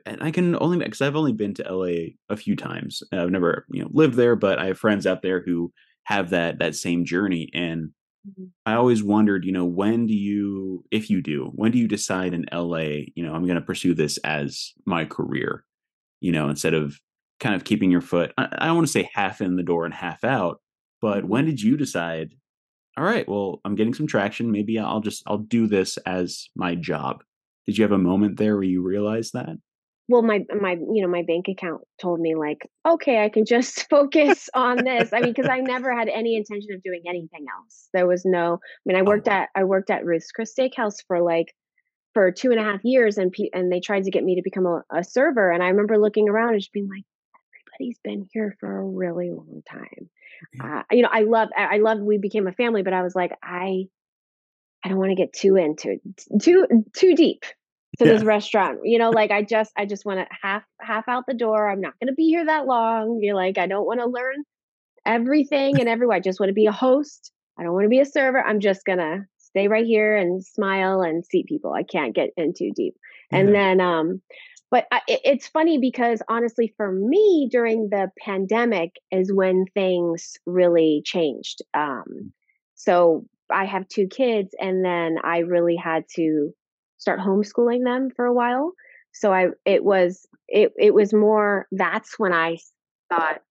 and 0.05 0.21
I 0.21 0.29
can 0.31 0.55
only 0.61 0.77
because 0.77 1.01
I've 1.01 1.15
only 1.15 1.33
been 1.33 1.53
to 1.55 1.63
LA 1.63 2.11
a 2.29 2.37
few 2.37 2.55
times. 2.55 3.01
I've 3.11 3.31
never 3.31 3.65
you 3.69 3.81
know 3.83 3.89
lived 3.91 4.15
there, 4.15 4.35
but 4.35 4.59
I 4.59 4.67
have 4.67 4.77
friends 4.77 5.05
out 5.07 5.21
there 5.23 5.41
who 5.45 5.71
have 6.03 6.29
that 6.29 6.59
that 6.59 6.75
same 6.75 7.03
journey, 7.05 7.49
and 7.53 7.89
Mhm. 8.29 8.49
I 8.67 8.73
always 8.75 9.03
wondered, 9.03 9.45
you 9.45 9.51
know, 9.51 9.65
when 9.65 10.05
do 10.05 10.13
you, 10.13 10.85
if 10.91 11.09
you 11.09 11.23
do, 11.23 11.51
when 11.55 11.71
do 11.71 11.79
you 11.79 11.87
decide 11.87 12.35
in 12.35 12.45
LA, 12.51 13.07
you 13.15 13.23
know, 13.25 13.33
I'm 13.33 13.45
going 13.47 13.55
to 13.59 13.65
pursue 13.65 13.95
this 13.95 14.19
as 14.19 14.73
my 14.85 15.05
career, 15.05 15.65
you 16.19 16.31
know, 16.31 16.47
instead 16.47 16.75
of 16.75 16.99
kind 17.39 17.55
of 17.55 17.63
keeping 17.63 17.89
your 17.89 18.01
foot, 18.01 18.31
I, 18.37 18.47
I 18.59 18.65
don't 18.67 18.75
want 18.75 18.85
to 18.85 18.93
say 18.93 19.09
half 19.15 19.41
in 19.41 19.55
the 19.55 19.63
door 19.63 19.85
and 19.85 19.93
half 19.95 20.23
out, 20.23 20.60
but 21.01 21.25
when 21.25 21.45
did 21.45 21.61
you 21.61 21.77
decide, 21.77 22.35
all 22.97 23.03
right, 23.03 23.27
well, 23.27 23.59
I'm 23.65 23.75
getting 23.75 23.93
some 23.93 24.07
traction. 24.07 24.51
Maybe 24.51 24.77
I'll 24.77 25.01
just, 25.01 25.23
I'll 25.25 25.37
do 25.37 25.67
this 25.67 25.97
as 26.05 26.49
my 26.55 26.75
job. 26.75 27.23
Did 27.65 27.77
you 27.77 27.83
have 27.83 27.91
a 27.91 27.97
moment 27.97 28.37
there 28.37 28.55
where 28.55 28.63
you 28.63 28.81
realized 28.81 29.33
that? 29.33 29.57
well 30.07 30.23
my 30.23 30.43
my 30.59 30.71
you 30.71 31.01
know 31.01 31.07
my 31.07 31.23
bank 31.23 31.47
account 31.47 31.81
told 31.99 32.19
me 32.19 32.35
like 32.35 32.67
okay 32.85 33.23
i 33.23 33.29
can 33.29 33.45
just 33.45 33.87
focus 33.89 34.49
on 34.53 34.83
this 34.83 35.13
i 35.13 35.21
mean 35.21 35.31
because 35.31 35.49
i 35.49 35.59
never 35.59 35.95
had 35.95 36.09
any 36.09 36.35
intention 36.35 36.73
of 36.73 36.83
doing 36.83 37.03
anything 37.07 37.45
else 37.55 37.87
there 37.93 38.07
was 38.07 38.25
no 38.25 38.55
i 38.55 38.81
mean 38.85 38.97
i 38.97 39.01
oh, 39.01 39.03
worked 39.03 39.27
wow. 39.27 39.43
at 39.43 39.49
i 39.55 39.63
worked 39.63 39.89
at 39.89 40.03
ruth's 40.03 40.31
chris 40.31 40.53
steakhouse 40.53 40.97
for 41.07 41.21
like 41.21 41.53
for 42.13 42.31
two 42.31 42.49
and 42.49 42.59
a 42.59 42.63
half 42.63 42.81
years 42.83 43.17
and 43.17 43.31
pe- 43.31 43.51
and 43.53 43.71
they 43.71 43.79
tried 43.79 44.03
to 44.03 44.11
get 44.11 44.23
me 44.23 44.35
to 44.35 44.41
become 44.43 44.65
a, 44.65 44.81
a 44.91 45.03
server 45.03 45.51
and 45.51 45.63
i 45.63 45.67
remember 45.67 45.97
looking 45.97 46.27
around 46.27 46.53
and 46.53 46.59
just 46.59 46.73
being 46.73 46.89
like 46.89 47.05
everybody's 47.81 47.99
been 48.03 48.27
here 48.33 48.55
for 48.59 48.79
a 48.79 48.83
really 48.83 49.31
long 49.31 49.61
time. 49.69 50.09
Uh, 50.63 50.83
you 50.91 51.01
know 51.01 51.09
i 51.11 51.21
love 51.21 51.49
i 51.57 51.77
love, 51.77 51.99
we 51.99 52.17
became 52.17 52.47
a 52.47 52.51
family 52.51 52.83
but 52.83 52.93
i 52.93 53.01
was 53.01 53.15
like 53.15 53.31
i 53.43 53.85
i 54.83 54.89
don't 54.89 54.97
want 54.97 55.09
to 55.11 55.15
get 55.15 55.33
too 55.33 55.55
into 55.55 55.97
too 56.41 56.65
too 56.93 57.15
deep 57.15 57.43
to 57.99 58.05
this 58.05 58.23
restaurant. 58.23 58.79
You 58.83 58.97
know 58.99 59.11
like 59.11 59.31
i 59.31 59.43
just 59.43 59.71
i 59.77 59.85
just 59.85 60.05
want 60.05 60.19
to 60.19 60.27
half 60.41 60.63
half 60.79 61.07
out 61.07 61.25
the 61.27 61.33
door 61.33 61.69
i'm 61.69 61.81
not 61.81 61.93
going 61.99 62.07
to 62.07 62.15
be 62.15 62.29
here 62.29 62.45
that 62.45 62.65
long. 62.65 63.19
You're 63.21 63.35
like 63.35 63.57
i 63.57 63.67
don't 63.67 63.85
want 63.85 63.99
to 63.99 64.05
learn 64.07 64.43
everything 65.05 65.79
and 65.79 65.89
everywhere 65.89 66.17
i 66.17 66.19
just 66.19 66.39
want 66.39 66.49
to 66.49 66.53
be 66.53 66.67
a 66.67 66.71
host. 66.71 67.31
I 67.59 67.63
don't 67.63 67.73
want 67.73 67.85
to 67.85 67.89
be 67.89 67.99
a 67.99 68.05
server. 68.05 68.41
I'm 68.41 68.59
just 68.59 68.85
going 68.85 68.99
to 68.99 69.25
stay 69.37 69.67
right 69.67 69.85
here 69.85 70.15
and 70.15 70.43
smile 70.43 71.01
and 71.01 71.25
seat 71.25 71.45
people. 71.45 71.73
I 71.73 71.83
can't 71.83 72.15
get 72.15 72.29
in 72.37 72.53
too 72.53 72.71
deep. 72.73 72.95
And 73.31 73.49
Yeah. 73.49 73.53
then 73.53 73.81
um 73.81 74.21
but 74.71 74.87
I, 74.91 75.01
it's 75.07 75.47
funny 75.47 75.77
because 75.77 76.21
honestly 76.29 76.73
for 76.77 76.91
me 76.91 77.49
during 77.51 77.89
the 77.89 78.09
pandemic 78.19 78.95
is 79.11 79.31
when 79.31 79.65
things 79.73 80.37
really 80.45 81.01
changed 81.05 81.61
um 81.73 82.31
so 82.75 83.25
i 83.51 83.65
have 83.65 83.87
two 83.87 84.07
kids 84.07 84.55
and 84.59 84.83
then 84.83 85.17
i 85.23 85.39
really 85.39 85.75
had 85.75 86.05
to 86.15 86.53
start 87.01 87.19
homeschooling 87.19 87.83
them 87.83 88.09
for 88.15 88.25
a 88.25 88.33
while. 88.33 88.73
So 89.11 89.33
i 89.33 89.47
it 89.65 89.83
was 89.83 90.27
it 90.47 90.71
it 90.77 90.93
was 90.93 91.13
more 91.13 91.67
that's 91.71 92.17
when 92.17 92.31
i 92.31 92.57
thought 93.09 93.41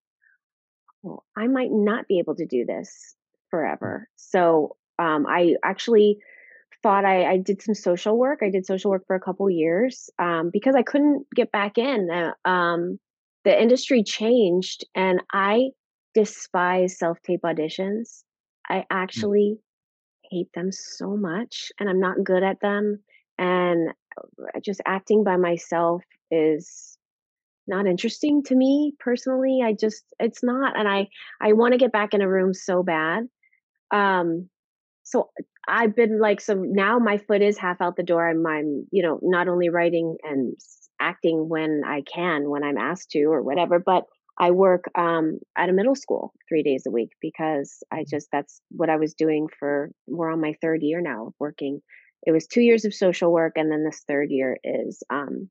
i 1.37 1.47
might 1.47 1.71
not 1.71 2.07
be 2.07 2.19
able 2.19 2.35
to 2.35 2.45
do 2.45 2.65
this 2.65 3.15
forever. 3.49 4.07
So 4.15 4.77
um 4.97 5.25
i 5.27 5.55
actually 5.63 6.17
thought 6.83 7.05
I, 7.05 7.25
I 7.33 7.37
did 7.37 7.61
some 7.61 7.75
social 7.75 8.17
work. 8.17 8.39
I 8.43 8.49
did 8.49 8.65
social 8.65 8.91
work 8.91 9.05
for 9.07 9.15
a 9.15 9.19
couple 9.19 9.49
years 9.49 10.09
um 10.19 10.49
because 10.51 10.75
i 10.75 10.83
couldn't 10.83 11.25
get 11.35 11.51
back 11.51 11.77
in 11.77 12.09
uh, 12.11 12.49
um 12.49 12.99
the 13.45 13.59
industry 13.61 14.03
changed 14.03 14.85
and 14.95 15.21
i 15.33 15.69
despise 16.13 16.97
self-tape 16.97 17.41
auditions. 17.43 18.23
I 18.69 18.79
Mm. 18.79 18.85
actually 18.91 19.57
hate 20.29 20.49
them 20.55 20.71
so 20.71 21.15
much 21.17 21.71
and 21.79 21.89
i'm 21.89 21.99
not 21.99 22.23
good 22.23 22.43
at 22.43 22.59
them 22.61 22.99
and 23.37 23.89
uh, 24.19 24.59
just 24.63 24.81
acting 24.85 25.23
by 25.23 25.37
myself 25.37 26.03
is 26.31 26.97
not 27.67 27.85
interesting 27.87 28.43
to 28.43 28.55
me 28.55 28.93
personally. 28.99 29.61
I 29.63 29.73
just 29.73 30.03
it's 30.19 30.43
not 30.43 30.77
and 30.77 30.87
i 30.87 31.07
i 31.41 31.53
want 31.53 31.73
to 31.73 31.77
get 31.77 31.91
back 31.91 32.13
in 32.13 32.21
a 32.21 32.29
room 32.29 32.53
so 32.53 32.83
bad. 32.83 33.27
Um 33.91 34.49
so 35.03 35.29
i've 35.67 35.95
been 35.95 36.19
like 36.19 36.41
so 36.41 36.53
now 36.53 36.99
my 36.99 37.17
foot 37.17 37.41
is 37.41 37.57
half 37.57 37.81
out 37.81 37.95
the 37.95 38.03
door 38.03 38.27
i'm 38.27 38.45
i'm 38.45 38.87
you 38.91 39.03
know 39.03 39.19
not 39.21 39.47
only 39.47 39.69
writing 39.69 40.17
and 40.23 40.55
acting 40.99 41.49
when 41.49 41.81
i 41.85 42.01
can 42.01 42.49
when 42.49 42.63
i'm 42.63 42.77
asked 42.77 43.09
to 43.11 43.23
or 43.23 43.41
whatever 43.41 43.79
but 43.79 44.05
i 44.39 44.51
work 44.51 44.85
um 44.97 45.39
at 45.57 45.69
a 45.69 45.73
middle 45.73 45.95
school 45.95 46.33
three 46.47 46.63
days 46.63 46.83
a 46.87 46.91
week 46.91 47.09
because 47.21 47.83
i 47.91 48.03
just 48.09 48.27
that's 48.31 48.61
what 48.69 48.89
i 48.89 48.97
was 48.97 49.13
doing 49.13 49.47
for 49.59 49.89
we're 50.07 50.31
on 50.31 50.41
my 50.41 50.53
third 50.61 50.81
year 50.81 51.01
now 51.01 51.27
of 51.27 51.33
working. 51.39 51.81
It 52.23 52.31
was 52.31 52.45
two 52.45 52.61
years 52.61 52.85
of 52.85 52.93
social 52.93 53.31
work 53.31 53.53
and 53.55 53.71
then 53.71 53.83
this 53.83 54.03
third 54.07 54.29
year 54.29 54.57
is 54.63 55.01
um 55.09 55.49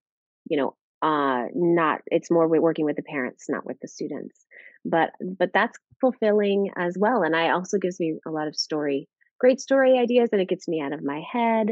you 0.49 0.57
know 0.57 0.77
uh 1.03 1.47
not 1.55 2.01
it's 2.07 2.31
more 2.31 2.47
working 2.49 2.85
with 2.85 2.97
the 2.97 3.03
parents 3.03 3.47
not 3.49 3.67
with 3.67 3.79
the 3.81 3.89
students. 3.89 4.47
But 4.85 5.11
but 5.21 5.51
that's 5.53 5.79
fulfilling 6.01 6.71
as 6.77 6.97
well 6.99 7.23
and 7.23 7.37
i 7.37 7.51
also 7.51 7.77
gives 7.77 8.01
me 8.01 8.19
a 8.27 8.31
lot 8.31 8.49
of 8.49 8.57
story 8.57 9.07
great 9.41 9.61
story 9.61 9.99
ideas 9.99 10.29
and 10.33 10.41
it 10.41 10.49
gets 10.49 10.69
me 10.69 10.81
out 10.81 10.93
of 10.93 11.03
my 11.03 11.23
head 11.33 11.71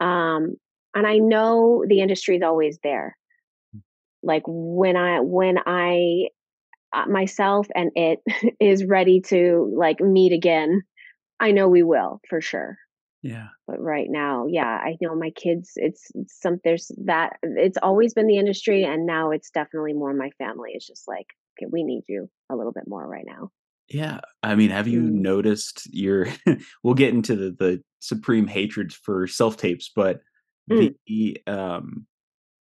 um 0.00 0.56
and 0.94 1.06
i 1.06 1.18
know 1.18 1.84
the 1.86 2.00
industry 2.00 2.36
is 2.36 2.42
always 2.42 2.78
there. 2.82 3.16
Like 4.22 4.42
when 4.46 4.96
i 4.96 5.20
when 5.20 5.58
i 5.64 6.28
uh, 6.92 7.06
myself 7.06 7.68
and 7.74 7.90
it 7.94 8.20
is 8.60 8.84
ready 8.84 9.20
to 9.20 9.72
like 9.76 10.00
meet 10.00 10.32
again 10.32 10.82
i 11.38 11.52
know 11.52 11.68
we 11.68 11.82
will 11.82 12.20
for 12.28 12.40
sure. 12.40 12.76
Yeah. 13.22 13.48
but 13.66 13.80
right 13.80 14.06
now 14.08 14.46
yeah 14.48 14.64
i 14.64 14.96
know 15.00 15.14
my 15.14 15.30
kids 15.30 15.72
it's, 15.74 16.06
it's 16.14 16.40
some 16.40 16.58
there's 16.64 16.90
that 17.04 17.36
it's 17.42 17.78
always 17.82 18.14
been 18.14 18.28
the 18.28 18.38
industry 18.38 18.84
and 18.84 19.06
now 19.06 19.30
it's 19.32 19.50
definitely 19.50 19.92
more 19.92 20.14
my 20.14 20.30
family. 20.38 20.70
It's 20.74 20.86
just 20.86 21.06
like 21.06 21.26
okay 21.58 21.68
we 21.70 21.82
need 21.82 22.04
you 22.08 22.28
a 22.50 22.56
little 22.56 22.72
bit 22.72 22.84
more 22.86 23.06
right 23.06 23.26
now 23.26 23.50
Yeah. 23.88 24.20
I 24.42 24.54
mean, 24.54 24.70
have 24.70 24.86
you 24.88 25.02
Mm. 25.02 25.12
noticed 25.12 25.86
your 25.92 26.26
we'll 26.82 26.94
get 26.94 27.14
into 27.14 27.36
the 27.36 27.50
the 27.52 27.82
supreme 28.00 28.46
hatred 28.46 28.92
for 28.92 29.26
self 29.26 29.56
tapes, 29.56 29.90
but 29.94 30.20
Mm. 30.70 30.88
the 31.06 31.40
um 31.46 32.06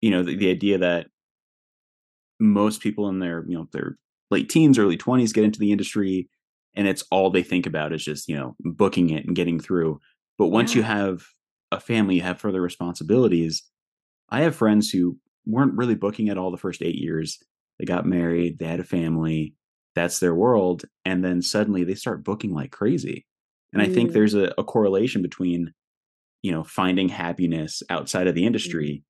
you 0.02 0.10
know, 0.10 0.22
the, 0.24 0.36
the 0.36 0.50
idea 0.50 0.78
that 0.78 1.08
most 2.40 2.80
people 2.80 3.08
in 3.08 3.18
their, 3.18 3.44
you 3.48 3.56
know, 3.56 3.68
their 3.72 3.96
late 4.30 4.48
teens, 4.48 4.78
early 4.78 4.96
20s 4.96 5.32
get 5.32 5.44
into 5.44 5.58
the 5.58 5.72
industry 5.72 6.28
and 6.74 6.86
it's 6.86 7.02
all 7.10 7.30
they 7.30 7.42
think 7.42 7.66
about 7.66 7.92
is 7.92 8.04
just, 8.04 8.28
you 8.28 8.36
know, 8.36 8.54
booking 8.60 9.10
it 9.10 9.24
and 9.26 9.34
getting 9.34 9.58
through. 9.58 9.98
But 10.36 10.48
once 10.48 10.74
you 10.74 10.82
have 10.82 11.24
a 11.72 11.80
family, 11.80 12.16
you 12.16 12.22
have 12.22 12.38
further 12.38 12.60
responsibilities. 12.60 13.62
I 14.30 14.42
have 14.42 14.56
friends 14.56 14.90
who 14.90 15.18
weren't 15.46 15.76
really 15.76 15.96
booking 15.96 16.28
at 16.30 16.38
all 16.38 16.50
the 16.50 16.58
first 16.58 16.82
8 16.82 16.96
years. 16.96 17.38
They 17.78 17.86
got 17.86 18.06
married, 18.06 18.58
they 18.58 18.66
had 18.66 18.80
a 18.80 18.84
family, 18.84 19.54
that's 19.98 20.20
their 20.20 20.34
world, 20.34 20.84
and 21.04 21.24
then 21.24 21.42
suddenly 21.42 21.84
they 21.84 21.94
start 21.94 22.24
booking 22.24 22.54
like 22.54 22.70
crazy. 22.70 23.26
And 23.72 23.82
I 23.82 23.88
think 23.88 24.10
Mm. 24.10 24.14
there's 24.14 24.34
a, 24.34 24.54
a 24.56 24.64
correlation 24.64 25.22
between, 25.22 25.74
you 26.42 26.52
know, 26.52 26.64
finding 26.64 27.08
happiness 27.08 27.82
outside 27.90 28.26
of 28.26 28.34
the 28.34 28.42
Mhm. 28.42 28.46
industry 28.46 29.02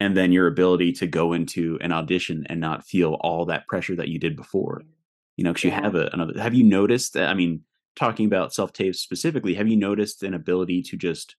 and 0.00 0.16
then 0.16 0.32
your 0.32 0.46
ability 0.46 0.92
to 0.92 1.06
go 1.06 1.32
into 1.32 1.78
an 1.80 1.92
audition 1.92 2.46
and 2.48 2.60
not 2.60 2.86
feel 2.86 3.14
all 3.20 3.46
that 3.46 3.66
pressure 3.66 3.96
that 3.96 4.08
you 4.08 4.18
did 4.18 4.36
before. 4.36 4.82
You 5.36 5.44
know, 5.44 5.52
because 5.52 5.64
you 5.64 5.70
have 5.72 5.94
a, 5.94 6.08
another. 6.12 6.40
Have 6.40 6.54
you 6.54 6.64
noticed 6.64 7.14
that? 7.14 7.28
I 7.28 7.34
mean, 7.34 7.62
talking 7.96 8.26
about 8.26 8.54
self 8.54 8.72
tapes 8.72 9.00
specifically, 9.00 9.54
have 9.54 9.68
you 9.68 9.76
noticed 9.76 10.22
an 10.22 10.34
ability 10.34 10.82
to 10.84 10.96
just 10.96 11.36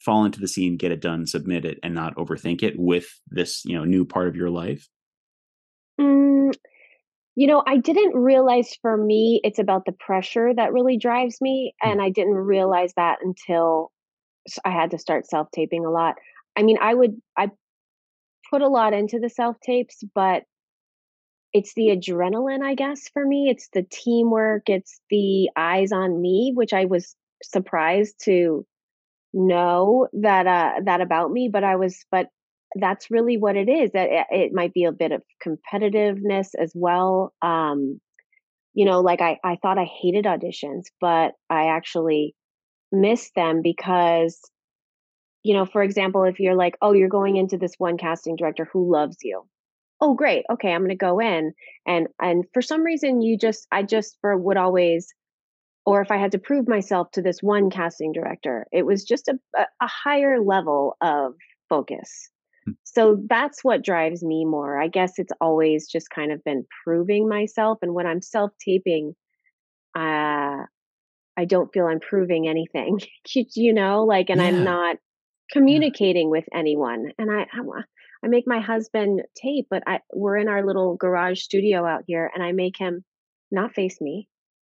fall 0.00 0.24
into 0.24 0.40
the 0.40 0.48
scene, 0.48 0.76
get 0.76 0.92
it 0.92 1.00
done, 1.00 1.26
submit 1.26 1.64
it, 1.64 1.78
and 1.82 1.94
not 1.94 2.16
overthink 2.16 2.62
it 2.62 2.78
with 2.78 3.20
this, 3.28 3.64
you 3.64 3.76
know, 3.76 3.84
new 3.84 4.04
part 4.04 4.28
of 4.28 4.36
your 4.36 4.50
life? 4.50 4.88
Mm, 6.00 6.52
you 7.38 7.46
know, 7.46 7.62
I 7.66 7.76
didn't 7.78 8.16
realize 8.16 8.76
for 8.82 8.96
me 8.96 9.40
it's 9.44 9.60
about 9.60 9.84
the 9.86 9.92
pressure 9.92 10.52
that 10.54 10.72
really 10.72 10.98
drives 10.98 11.40
me, 11.40 11.74
Mm. 11.84 11.92
and 11.92 12.02
I 12.02 12.10
didn't 12.10 12.34
realize 12.34 12.92
that 12.96 13.18
until 13.22 13.92
I 14.64 14.70
had 14.70 14.90
to 14.92 14.98
start 14.98 15.26
self-taping 15.26 15.84
a 15.86 15.90
lot. 15.90 16.16
I 16.56 16.62
mean, 16.64 16.78
I 16.80 16.94
would 16.94 17.20
I 17.36 17.50
put 18.50 18.62
a 18.62 18.68
lot 18.68 18.94
into 18.94 19.18
the 19.20 19.30
self-tapes, 19.30 20.02
but 20.14 20.44
it's 21.52 21.72
the 21.74 21.88
adrenaline, 21.88 22.62
I 22.62 22.74
guess, 22.74 23.08
for 23.12 23.24
me. 23.26 23.48
It's 23.50 23.68
the 23.72 23.86
teamwork, 23.90 24.68
it's 24.68 25.00
the 25.10 25.50
eyes 25.56 25.92
on 25.92 26.20
me, 26.20 26.52
which 26.54 26.72
I 26.72 26.84
was 26.84 27.14
surprised 27.42 28.16
to 28.24 28.66
know 29.34 30.08
that, 30.14 30.46
uh, 30.46 30.80
that 30.84 31.00
about 31.02 31.32
me, 31.32 31.48
but 31.52 31.64
I 31.64 31.76
was 31.76 32.04
but 32.10 32.28
that's 32.76 33.10
really 33.10 33.36
what 33.38 33.56
it 33.56 33.68
is, 33.68 33.92
that 33.92 34.10
it 34.10 34.26
it 34.30 34.52
might 34.54 34.74
be 34.74 34.84
a 34.84 34.92
bit 34.92 35.12
of 35.12 35.22
competitiveness 35.46 36.48
as 36.58 36.72
well, 36.74 37.32
um, 37.42 38.00
you 38.74 38.84
know, 38.86 39.00
like, 39.00 39.20
I 39.22 39.38
I 39.44 39.56
thought 39.62 39.78
I 39.78 39.84
hated 39.86 40.26
auditions, 40.26 40.84
but 41.00 41.34
I 41.50 41.66
actually 41.68 42.34
miss 42.92 43.30
them 43.36 43.62
because, 43.62 44.40
you 45.44 45.54
know, 45.54 45.64
for 45.66 45.82
example, 45.82 46.24
if 46.24 46.40
you're 46.40 46.54
like, 46.56 46.76
"Oh, 46.82 46.92
you're 46.92 47.08
going 47.08 47.36
into 47.36 47.58
this 47.58 47.74
one 47.78 47.96
casting 47.98 48.36
director 48.36 48.66
who 48.72 48.90
loves 48.92 49.18
you." 49.22 49.44
"Oh, 50.00 50.14
great, 50.14 50.44
okay, 50.50 50.72
I'm 50.72 50.82
gonna 50.82 50.96
go 50.96 51.20
in," 51.20 51.54
and 51.86 52.08
and 52.20 52.44
for 52.54 52.62
some 52.62 52.82
reason, 52.84 53.22
you 53.22 53.38
just 53.38 53.66
I 53.72 53.82
just 53.84 54.18
for 54.22 54.36
would 54.38 54.56
always 54.58 55.14
or 55.86 56.00
if 56.02 56.10
I 56.12 56.18
had 56.18 56.32
to 56.32 56.38
prove 56.38 56.68
myself 56.68 57.10
to 57.12 57.22
this 57.22 57.42
one 57.42 57.70
casting 57.70 58.12
director, 58.12 58.66
it 58.72 58.84
was 58.86 59.04
just 59.04 59.28
a 59.28 59.38
a 59.56 59.88
higher 59.88 60.40
level 60.40 60.96
of 61.02 61.34
focus. 61.70 62.30
So 62.84 63.22
that's 63.28 63.62
what 63.64 63.84
drives 63.84 64.22
me 64.24 64.44
more. 64.44 64.80
I 64.80 64.88
guess 64.88 65.18
it's 65.18 65.32
always 65.40 65.88
just 65.88 66.10
kind 66.10 66.32
of 66.32 66.42
been 66.44 66.66
proving 66.84 67.28
myself, 67.28 67.78
and 67.82 67.94
when 67.94 68.06
I'm 68.06 68.22
self-taping, 68.22 69.14
uh, 69.96 70.64
I 71.36 71.44
don't 71.46 71.72
feel 71.72 71.86
I'm 71.86 72.00
proving 72.00 72.48
anything, 72.48 73.00
you 73.54 73.72
know, 73.74 74.04
like, 74.04 74.30
and 74.30 74.42
I'm 74.42 74.56
Yeah. 74.56 74.64
not 74.64 74.96
Yeah. 74.96 75.00
communicating 75.52 76.30
with 76.30 76.44
anyone, 76.54 77.12
and 77.18 77.30
I 77.30 77.42
I 77.52 77.82
I 78.24 78.28
make 78.28 78.46
my 78.46 78.60
husband 78.60 79.22
tape, 79.36 79.66
but 79.70 79.82
I 79.86 80.00
we're 80.14 80.36
in 80.38 80.48
our 80.48 80.64
little 80.66 80.96
garage 80.96 81.40
studio 81.42 81.86
out 81.86 82.04
here, 82.06 82.30
and 82.34 82.42
I 82.44 82.52
make 82.52 82.78
him 82.78 83.04
not 83.50 83.74
face 83.74 84.00
me 84.00 84.28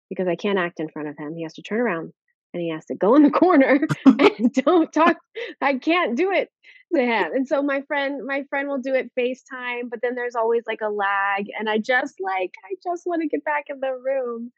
because 0.10 0.28
I 0.28 0.36
can't 0.38 0.60
act 0.60 0.80
in 0.80 0.90
front 0.90 1.10
of 1.10 1.18
him. 1.18 1.36
He 1.36 1.44
has 1.44 1.54
to 1.56 1.64
turn 1.64 1.82
around, 1.82 2.14
and 2.54 2.62
he 2.62 2.70
has 2.72 2.86
to 2.86 2.96
go 2.96 3.16
in 3.16 3.24
the 3.24 3.32
corner 3.44 3.80
and 4.06 4.54
don't 4.54 4.92
talk. 4.94 5.18
I 5.62 5.78
can't 5.78 6.16
do 6.16 6.32
it 6.32 6.50
to 6.94 7.02
him, 7.02 7.32
and 7.34 7.48
so 7.48 7.62
my 7.64 7.82
friend 7.88 8.22
my 8.26 8.44
friend 8.50 8.68
will 8.68 8.80
do 8.80 8.94
it 8.94 9.12
FaceTime, 9.20 9.90
but 9.90 10.00
then 10.02 10.16
there's 10.16 10.36
always, 10.36 10.64
like, 10.68 10.82
a 10.82 10.90
lag, 10.90 11.48
and 11.60 11.70
I 11.70 11.78
just, 11.80 12.16
like 12.22 12.52
I 12.66 12.76
just 12.84 13.04
wanna 13.06 13.28
get 13.28 13.44
back 13.44 13.66
in 13.70 13.80
the 13.80 13.94
room. 13.94 14.52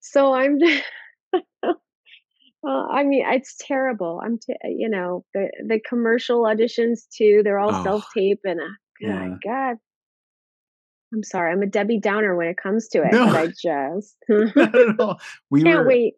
So 0.00 0.32
I'm 0.34 0.58
well, 2.62 2.88
I 2.90 3.04
mean, 3.04 3.24
it's 3.26 3.56
terrible. 3.58 4.20
I'm 4.24 4.38
t 4.38 4.54
you 4.64 4.88
know, 4.88 5.24
the 5.34 5.50
the 5.66 5.80
commercial 5.80 6.42
auditions 6.44 7.00
too, 7.16 7.42
they're 7.44 7.58
all 7.58 7.74
Oh, 7.74 7.84
self-tape 7.84 8.40
and, 8.44 8.60
uh, 8.60 8.64
my 9.02 9.28
yeah. 9.28 9.34
god. 9.44 9.76
I'm 11.14 11.22
sorry, 11.22 11.52
I'm 11.52 11.62
a 11.62 11.66
Debbie 11.66 12.00
Downer 12.00 12.34
when 12.36 12.48
it 12.48 12.56
comes 12.56 12.88
to 12.88 13.02
it, 13.02 13.12
No, 13.12 13.24
I 13.36 13.48
just 13.48 14.16
not 14.28 14.74
at 14.74 14.98
all. 15.00 15.20
We 15.50 15.62
can't 15.62 15.80
were 15.80 15.86
wait. 15.88 16.14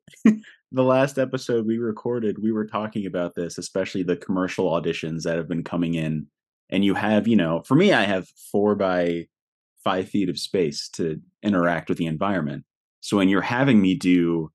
The 0.74 0.82
last 0.84 1.18
episode 1.18 1.66
we 1.66 1.78
recorded, 1.78 2.42
we 2.42 2.52
were 2.52 2.66
talking 2.66 3.06
about 3.06 3.34
this, 3.34 3.58
especially 3.58 4.02
the 4.02 4.16
commercial 4.16 4.70
auditions 4.70 5.22
that 5.22 5.36
have 5.36 5.48
been 5.48 5.64
coming 5.64 5.94
in, 5.94 6.26
and 6.70 6.84
you 6.84 6.94
have, 6.94 7.28
you 7.28 7.36
know 7.36 7.62
for 7.66 7.74
me, 7.76 7.92
I 7.92 8.02
have 8.02 8.28
4 8.52 8.74
by 8.74 9.26
5 9.84 10.08
feet 10.08 10.28
of 10.28 10.38
space 10.38 10.88
to 10.90 11.20
interact 11.42 11.88
with 11.88 11.98
the 11.98 12.06
environment. 12.06 12.64
So 13.00 13.16
when 13.18 13.28
you're 13.28 13.42
having 13.42 13.80
me 13.82 13.94
do 13.94 14.50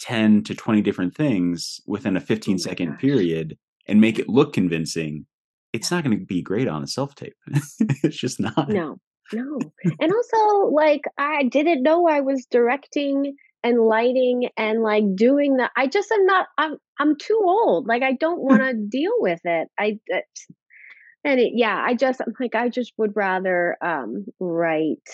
10 0.00 0.42
to 0.44 0.54
20 0.54 0.82
different 0.82 1.14
things 1.16 1.80
within 1.86 2.16
a 2.16 2.18
Oh 2.18 2.22
my 2.22 2.26
fifteen-second 2.26 2.90
gosh. 2.92 3.00
period 3.00 3.56
and 3.86 4.00
make 4.00 4.18
it 4.18 4.28
look 4.28 4.52
convincing, 4.52 5.26
it's 5.72 5.90
Yeah. 5.90 5.98
not 5.98 6.04
gonna 6.04 6.16
be 6.18 6.42
great 6.42 6.68
on 6.68 6.82
a 6.82 6.86
self-tape. 6.86 7.34
It's 8.04 8.16
just 8.16 8.40
not. 8.40 8.68
No, 8.68 8.98
no, 9.32 9.58
and 10.00 10.12
also, 10.12 10.66
like, 10.70 11.02
I 11.18 11.44
didn't 11.44 11.82
know 11.84 12.08
I 12.08 12.20
was 12.20 12.44
directing 12.50 13.36
and 13.64 13.80
lighting 13.80 14.48
and, 14.56 14.82
like, 14.82 15.04
doing 15.16 15.56
the 15.56 15.70
I 15.76 15.86
just 15.86 16.10
am 16.12 16.26
not 16.26 16.46
I'm 16.58 16.76
I'm 16.98 17.16
too 17.18 17.40
old, 17.42 17.86
like, 17.86 18.02
I 18.02 18.12
don't 18.14 18.40
wanna 18.42 18.74
deal 18.74 19.12
with 19.18 19.40
it. 19.44 19.68
I 19.78 19.98
and 21.24 21.40
it 21.40 21.52
yeah, 21.54 21.80
I 21.84 21.94
just 21.94 22.20
I'm 22.20 22.34
like, 22.40 22.54
I 22.54 22.68
just 22.68 22.92
would 22.98 23.12
rather, 23.16 23.76
um, 23.82 24.26
write. 24.40 25.08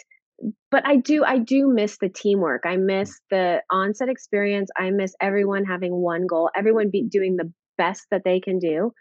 But 0.70 0.86
I 0.86 0.96
do 0.96 1.24
I 1.24 1.38
do 1.38 1.68
miss 1.72 1.98
the 1.98 2.08
teamwork. 2.08 2.62
I 2.66 2.76
miss 2.76 3.20
the 3.30 3.62
on-set 3.70 4.08
experience. 4.08 4.70
I 4.76 4.90
miss 4.90 5.14
everyone 5.20 5.64
having 5.64 5.92
one 5.92 6.26
goal, 6.26 6.50
everyone 6.56 6.90
be 6.90 7.04
doing 7.04 7.36
the 7.36 7.52
best 7.78 8.06
that 8.10 8.22
they 8.24 8.40
can 8.40 8.58
do 8.58 8.92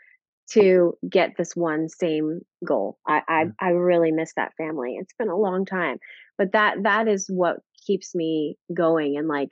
to 0.51 0.93
get 1.09 1.33
this 1.37 1.55
one 1.55 1.89
same 1.89 2.41
goal. 2.65 2.97
I 3.07 3.21
I 3.27 3.45
I 3.59 3.69
really 3.71 4.11
miss 4.11 4.33
that 4.37 4.53
family. 4.57 4.95
It's 4.99 5.13
been 5.19 5.29
a 5.29 5.37
long 5.37 5.65
time, 5.65 5.97
but 6.37 6.53
that 6.53 6.83
that 6.83 7.07
is 7.07 7.27
what 7.29 7.57
keeps 7.87 8.15
me 8.15 8.57
going 8.75 9.17
and, 9.17 9.29
like, 9.29 9.51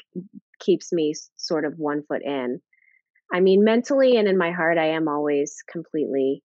keeps 0.60 0.94
me 0.94 1.14
sort 1.38 1.66
of 1.66 1.80
one 1.80 2.04
foot 2.08 2.24
in. 2.24 2.62
I 3.34 3.42
mean, 3.42 3.64
mentally 3.64 4.18
and 4.18 4.28
in 4.28 4.38
my 4.38 4.52
heart, 4.52 4.78
I 4.80 4.88
am 4.88 5.08
always 5.10 5.56
completely 5.72 6.44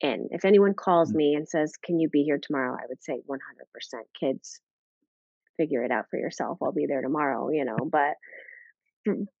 in. 0.00 0.28
If 0.32 0.44
anyone 0.44 0.74
calls 0.74 1.12
Mm. 1.12 1.16
me 1.16 1.34
and 1.34 1.48
says, 1.48 1.76
"Can 1.78 2.00
you 2.00 2.08
be 2.10 2.24
here 2.24 2.38
tomorrow?" 2.42 2.76
I 2.82 2.86
would 2.88 3.02
say 3.04 3.22
100%, 3.26 4.08
"Kids, 4.20 4.60
figure 5.58 5.84
it 5.84 5.90
out 5.92 6.06
for 6.10 6.18
yourself. 6.18 6.58
I'll 6.62 6.72
be 6.72 6.86
there 6.86 7.02
tomorrow," 7.02 7.50
you 7.50 7.64
know, 7.64 7.88
but 7.90 8.16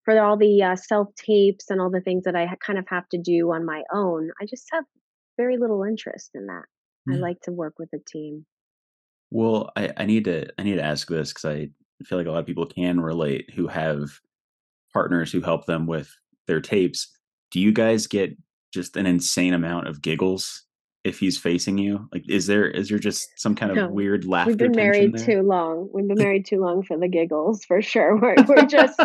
for 0.04 0.18
all 0.20 0.36
the, 0.36 0.62
uh, 0.62 0.76
self-tapes 0.76 1.70
and 1.70 1.80
all 1.80 1.90
the 1.90 2.00
things 2.00 2.24
that 2.24 2.36
I 2.36 2.46
ha 2.46 2.56
kind 2.64 2.78
of 2.78 2.86
have 2.88 3.08
to 3.10 3.18
do 3.18 3.52
on 3.52 3.64
my 3.64 3.82
own, 3.92 4.30
I 4.40 4.46
just 4.46 4.68
have 4.72 4.84
very 5.36 5.56
little 5.58 5.82
interest 5.84 6.30
in 6.34 6.46
that. 6.46 6.64
I 7.10 7.16
like 7.16 7.40
to 7.42 7.52
work 7.52 7.74
with 7.78 7.90
a 7.94 7.98
team. 8.06 8.46
Well, 9.30 9.72
I 9.76 9.92
I 9.96 10.04
need 10.06 10.24
to 10.26 10.48
I 10.58 10.62
need 10.62 10.76
to 10.76 10.82
ask 10.82 11.08
this 11.08 11.32
because 11.32 11.44
I 11.44 11.70
feel 12.04 12.18
like 12.18 12.26
a 12.26 12.30
lot 12.30 12.40
of 12.40 12.46
people 12.46 12.66
can 12.66 13.00
relate 13.00 13.50
who 13.54 13.66
have 13.68 14.20
partners 14.92 15.32
who 15.32 15.40
help 15.40 15.66
them 15.66 15.86
with 15.86 16.14
their 16.46 16.60
tapes. 16.60 17.08
Do 17.50 17.60
you 17.60 17.72
guys 17.72 18.06
get 18.06 18.36
just 18.72 18.96
an 18.96 19.06
insane 19.06 19.54
amount 19.54 19.88
of 19.88 20.02
giggles 20.02 20.64
if 21.04 21.18
he's 21.18 21.36
facing 21.38 21.78
you? 21.78 22.08
Like, 22.12 22.28
is 22.28 22.46
there 22.46 22.66
is 22.68 22.88
there 22.88 22.98
just 22.98 23.28
some 23.36 23.54
kind 23.54 23.70
of 23.70 23.76
No. 23.76 23.88
weird 23.88 24.24
laughter? 24.24 24.50
We've 24.50 24.58
been 24.58 24.72
married 24.72 25.14
there? 25.14 25.26
too 25.26 25.42
long. 25.42 25.88
We've 25.92 26.06
been 26.08 26.18
married 26.18 26.46
too 26.46 26.60
long 26.60 26.82
for 26.82 26.98
the 26.98 27.08
giggles, 27.08 27.64
for 27.64 27.82
sure. 27.82 28.16
We're 28.18 28.36
we're 28.46 28.66
just 28.66 29.00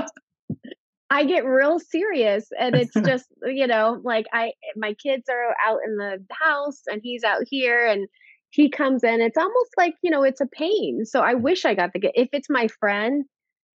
I 1.10 1.24
get 1.24 1.46
real 1.46 1.80
serious, 1.80 2.50
and 2.60 2.76
it's 2.76 2.94
just, 3.06 3.28
you 3.46 3.66
know, 3.66 4.02
like, 4.04 4.26
I 4.34 4.52
my 4.76 4.94
kids 4.94 5.30
are 5.30 5.56
out 5.66 5.80
in 5.86 5.96
the 5.98 6.24
house, 6.32 6.82
and 6.88 7.00
he's 7.02 7.24
out 7.24 7.44
here, 7.46 7.86
and 7.88 8.08
he 8.50 8.70
comes 8.70 9.04
in, 9.04 9.22
it's 9.22 9.38
almost 9.38 9.72
like, 9.78 9.96
you 10.02 10.12
know, 10.12 10.24
it's 10.24 10.42
a 10.42 10.48
pain. 10.48 11.06
So 11.06 11.22
I 11.22 11.34
wish 11.36 11.66
I 11.66 11.76
got 11.76 11.92
the 11.94 12.12
if 12.14 12.30
it's 12.34 12.50
my 12.50 12.68
friend, 12.80 13.26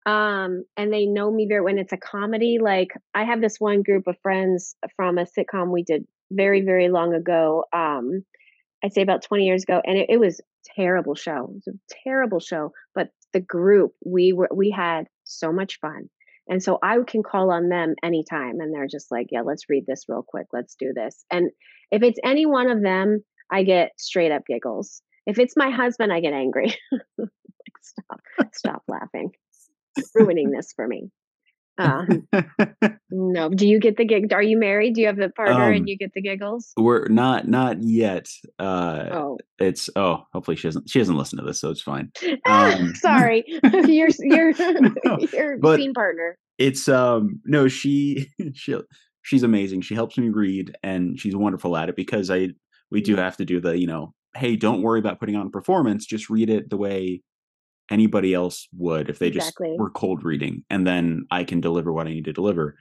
um, 0.07 0.64
and 0.76 0.92
they 0.92 1.07
know 1.07 1.31
me 1.31 1.46
there 1.48 1.62
when 1.62 1.78
it's 1.78 1.92
a 1.92 1.96
comedy, 1.98 2.59
like, 2.62 2.88
I 3.14 3.24
have 3.24 3.40
this 3.40 3.57
one 3.59 3.83
group 3.83 4.07
of 4.07 4.16
friends 4.22 4.74
from 4.96 5.18
a 5.18 5.26
sitcom 5.26 5.70
we 5.72 5.83
did 5.83 6.07
very, 6.31 6.62
very 6.62 6.88
long 6.88 7.14
ago, 7.14 7.64
um, 7.72 8.24
I'd 8.85 8.92
say 8.92 9.02
about 9.02 9.22
20 9.22 9.44
years 9.44 9.62
ago, 9.64 9.81
and 9.85 9.98
it 9.98 10.07
it 10.11 10.20
was 10.20 10.40
terrible 10.76 11.14
show. 11.14 11.44
It 11.50 11.54
was 11.54 11.68
a 11.68 11.94
terrible 12.04 12.40
show, 12.40 12.72
but 12.94 13.09
the 13.33 13.40
group, 13.40 13.92
we 14.04 14.33
were 14.33 14.48
we 14.54 14.70
had 14.70 15.07
so 15.24 15.52
much 15.52 15.78
fun, 15.81 16.09
and 16.48 16.62
so 16.62 16.78
I 16.83 16.96
can 17.07 17.22
call 17.22 17.50
on 17.50 17.68
them 17.68 17.94
anytime, 18.02 18.61
and 18.61 18.72
they're 18.72 18.87
just 18.87 19.11
like, 19.11 19.28
"Yeah, 19.31 19.42
let's 19.42 19.68
read 19.68 19.85
this 19.87 20.04
real 20.09 20.24
quick. 20.26 20.46
Let's 20.52 20.76
do 20.76 20.92
this." 20.94 21.24
And 21.31 21.50
if 21.90 22.02
it's 22.02 22.20
any 22.24 22.46
one 22.46 22.70
of 22.70 22.83
them, 22.83 23.24
I 23.51 23.63
get 23.63 23.93
straight 23.97 24.33
up 24.33 24.43
giggles. 24.47 25.03
If 25.27 25.39
it's 25.39 25.55
my 25.57 25.71
husband, 25.71 26.13
I 26.13 26.21
get 26.21 26.33
angry. 26.33 26.75
Like, 27.19 27.29
"Stop. 27.83 28.21
Stop 28.55 28.83
laughing. 28.89 29.31
Ruining 30.15 30.51
this 30.51 30.73
for 30.75 30.87
me." 30.87 31.11
Um, 31.81 32.27
no. 33.11 33.49
Do 33.51 33.67
you 33.69 33.79
get 33.79 33.97
the 33.97 34.05
gig 34.05 34.33
are 34.33 34.43
you 34.43 34.59
married? 34.59 34.95
Do 34.95 35.01
you 35.01 35.07
have 35.07 35.21
a 35.21 35.29
partner 35.29 35.71
and 35.71 35.83
Um, 35.83 35.87
you 35.87 35.97
get 35.97 36.13
the 36.13 36.21
giggles? 36.23 36.73
we're 36.77 37.07
not 37.07 37.47
not 37.47 37.81
yet. 37.81 38.29
Uh, 38.59 39.07
Oh. 39.13 39.39
it's 39.61 39.89
oh, 39.95 40.25
hopefully 40.33 40.57
she 40.57 40.67
doesn't 40.67 40.91
she 40.91 40.99
doesn't 40.99 41.17
listen 41.17 41.39
to 41.39 41.45
this, 41.45 41.61
so 41.61 41.71
it's 41.71 41.83
fine. 41.83 42.11
Um 42.47 42.95
Sorry. 42.97 43.45
Your 43.87 44.09
your 44.19 44.53
No, 45.05 45.19
your 45.33 45.77
scene 45.77 45.95
partner. 45.95 46.37
it's, 46.59 46.89
um 46.89 47.41
no, 47.45 47.69
she 47.69 48.27
she'll 48.55 48.83
she's 49.23 49.45
amazing. 49.45 49.83
She 49.83 49.95
helps 49.95 50.19
me 50.19 50.31
read, 50.31 50.77
and 50.83 51.19
she's 51.21 51.37
wonderful 51.37 51.77
at 51.77 51.89
it 51.89 51.95
because 51.97 52.29
I 52.29 52.49
we 52.90 53.01
do 53.03 53.16
have 53.16 53.37
to 53.38 53.44
do 53.44 53.61
the, 53.61 53.79
you 53.79 53.87
know, 53.87 54.14
"Hey, 54.37 54.57
don't 54.57 54.83
worry 54.83 54.98
about 55.01 55.20
putting 55.20 55.37
on 55.37 55.46
a 55.48 55.51
performance, 55.51 56.07
just 56.07 56.31
read 56.31 56.51
it 56.51 56.70
the 56.70 56.77
way" 56.79 57.22
anybody 57.90 58.35
else 58.35 58.68
would 58.77 59.11
if 59.11 59.18
they 59.20 59.31
Exactly. 59.31 59.31
just 59.31 59.79
were 59.79 59.90
cold 59.90 60.24
reading, 60.24 60.64
and 60.70 60.87
then 60.87 61.27
I 61.33 61.44
can 61.44 61.61
deliver 61.61 61.92
what 61.92 62.07
I 62.09 62.12
need 62.14 62.27
to 62.27 62.33
deliver. 62.35 62.77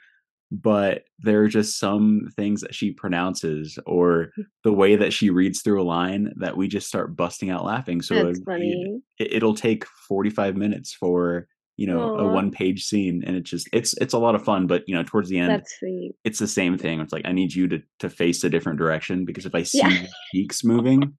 But 0.51 1.05
there 1.19 1.41
are 1.43 1.47
just 1.49 1.79
some 1.79 2.29
things 2.37 2.61
that 2.61 2.75
she 2.75 2.91
pronounces 2.93 3.79
or 3.87 4.31
Mm. 4.37 4.47
the 4.65 4.73
way 4.73 4.95
that 4.97 5.13
she 5.13 5.29
reads 5.31 5.61
through 5.63 5.81
a 5.81 5.83
line 5.85 6.33
that 6.37 6.57
we 6.57 6.67
just 6.69 6.87
start 6.89 7.15
busting 7.17 7.49
out 7.51 7.65
laughing. 7.65 8.01
So, 8.03 8.25
That's 8.25 8.29
it 8.29 8.39
funny. 8.45 9.01
it'll 9.19 9.55
take 9.55 9.85
45 9.85 10.57
minutes 10.57 10.93
for, 10.93 11.47
you 11.77 11.87
know, 11.87 12.09
a 12.15 12.25
one-page 12.27 12.83
scene, 12.83 13.23
and 13.25 13.35
it's 13.37 13.49
just 13.49 13.69
it's 13.71 13.93
it's 14.01 14.13
a 14.13 14.17
lot 14.19 14.35
of 14.35 14.43
fun, 14.43 14.67
but, 14.67 14.83
you 14.87 14.95
know, 14.95 15.03
towards 15.03 15.29
the 15.29 15.37
end, 15.39 15.51
That's 15.51 15.77
sweet. 15.79 16.13
it's 16.23 16.39
the 16.39 16.47
same 16.47 16.77
thing. 16.77 16.99
It's 16.99 17.13
like, 17.13 17.25
"I 17.25 17.31
need 17.31 17.53
you 17.53 17.67
to 17.69 17.79
to 17.99 18.09
face 18.09 18.43
a 18.43 18.49
different 18.49 18.79
direction 18.79 19.25
because 19.25 19.45
if 19.45 19.55
I 19.55 19.63
see 19.63 19.79
Yeah. 19.79 19.97
cheeks 20.33 20.63
moving, 20.63 21.13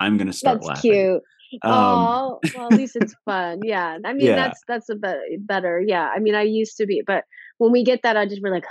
I'm 0.00 0.16
gonna 0.16 0.32
start 0.42 0.56
That's 0.58 0.68
laughing." 0.68 0.90
cute. 0.92 1.22
Um 1.62 1.98
well, 2.54 2.68
at 2.68 2.74
least 2.74 2.96
it's 2.96 3.14
fun, 3.24 3.62
yeah. 3.64 3.98
I 4.04 4.12
mean, 4.12 4.26
Yeah. 4.26 4.36
that's 4.36 4.62
that's 4.68 4.88
a 4.88 4.94
be 4.96 5.38
better 5.40 5.82
yeah, 5.86 6.08
I 6.14 6.18
mean, 6.20 6.34
I 6.34 6.42
used 6.42 6.76
to 6.78 6.86
be 6.86 7.02
but 7.06 7.24
when 7.58 7.72
we 7.72 7.84
get 7.84 8.02
that, 8.02 8.16
I 8.16 8.26
just 8.26 8.42
we're 8.42 8.50
like, 8.52 8.66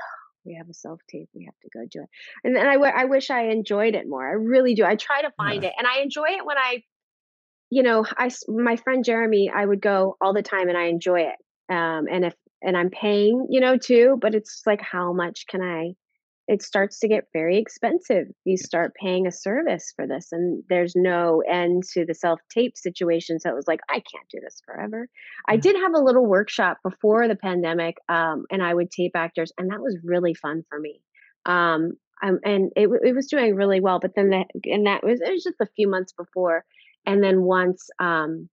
"We 0.45 0.53
have 0.55 0.69
a 0.69 0.73
self-tape, 0.73 1.29
we 1.33 1.45
have 1.45 1.55
to 1.63 1.69
go 1.73 1.85
do 1.91 2.01
it." 2.03 2.09
And 2.43 2.55
then 2.55 2.67
I 2.67 2.75
I 2.75 3.05
wish 3.05 3.29
I 3.29 3.43
enjoyed 3.49 3.95
it 3.95 4.07
more, 4.07 4.27
I 4.27 4.33
really 4.33 4.75
do, 4.75 4.85
I 4.85 4.95
try 4.95 5.21
to 5.21 5.31
find 5.37 5.63
Yeah. 5.63 5.69
it, 5.69 5.75
and 5.77 5.87
I 5.87 5.99
enjoy 6.01 6.27
it 6.29 6.45
when 6.45 6.57
I 6.57 6.83
you 7.69 7.83
know, 7.83 8.05
I 8.17 8.29
my 8.47 8.75
friend 8.77 9.03
Jeremy, 9.03 9.51
I 9.53 9.65
would 9.65 9.81
go 9.81 10.17
all 10.21 10.33
the 10.33 10.41
time, 10.43 10.69
and 10.69 10.77
I 10.77 10.85
enjoy 10.85 11.21
it. 11.21 11.73
Um, 11.73 12.05
and 12.11 12.25
if 12.25 12.33
and 12.61 12.77
I'm 12.77 12.89
paying, 12.89 13.47
you 13.49 13.59
know, 13.59 13.77
too, 13.77 14.17
but 14.21 14.33
it's 14.35 14.61
like, 14.65 14.81
how 14.81 15.13
much 15.13 15.45
can 15.47 15.61
I 15.61 15.93
it 16.47 16.61
starts 16.61 16.99
to 16.99 17.07
get 17.07 17.27
very 17.33 17.57
expensive. 17.57 18.27
You 18.43 18.57
start 18.57 18.93
paying 19.01 19.25
a 19.25 19.31
service 19.31 19.91
for 19.95 20.05
this, 20.05 20.27
and 20.31 20.63
there's 20.69 20.95
no 20.95 21.41
end 21.49 21.83
to 21.93 22.05
the 22.05 22.13
self-tape 22.13 22.77
situation, 22.77 23.39
so 23.39 23.49
it 23.49 23.55
was 23.55 23.67
like, 23.67 23.79
"I 23.89 23.95
can't 23.95 24.29
do 24.29 24.39
this 24.41 24.61
forever." 24.65 25.09
I 25.47 25.57
did 25.57 25.75
have 25.75 25.93
a 25.95 26.03
little 26.03 26.25
workshop 26.25 26.77
before 26.83 27.27
the 27.27 27.35
pandemic, 27.35 27.97
um, 28.09 28.45
and 28.51 28.61
I 28.61 28.73
would 28.73 28.91
tape 28.91 29.15
actors, 29.15 29.51
and 29.57 29.71
that 29.71 29.81
was 29.81 29.97
really 30.03 30.35
fun 30.35 30.63
for 30.69 30.79
me. 30.79 31.01
Um, 31.45 31.93
um, 32.21 32.39
and 32.43 32.71
it 32.75 32.89
it 33.03 33.15
was 33.15 33.27
doing 33.27 33.55
really 33.55 33.81
well, 33.81 33.99
but 33.99 34.13
then 34.15 34.29
that 34.29 34.47
and 34.65 34.85
that 34.85 35.03
was 35.03 35.21
it 35.21 35.31
was 35.31 35.43
just 35.43 35.59
a 35.61 35.67
few 35.75 35.89
months 35.89 36.13
before, 36.13 36.63
and 37.05 37.23
then 37.23 37.43
once, 37.43 37.89
um, 37.99 38.49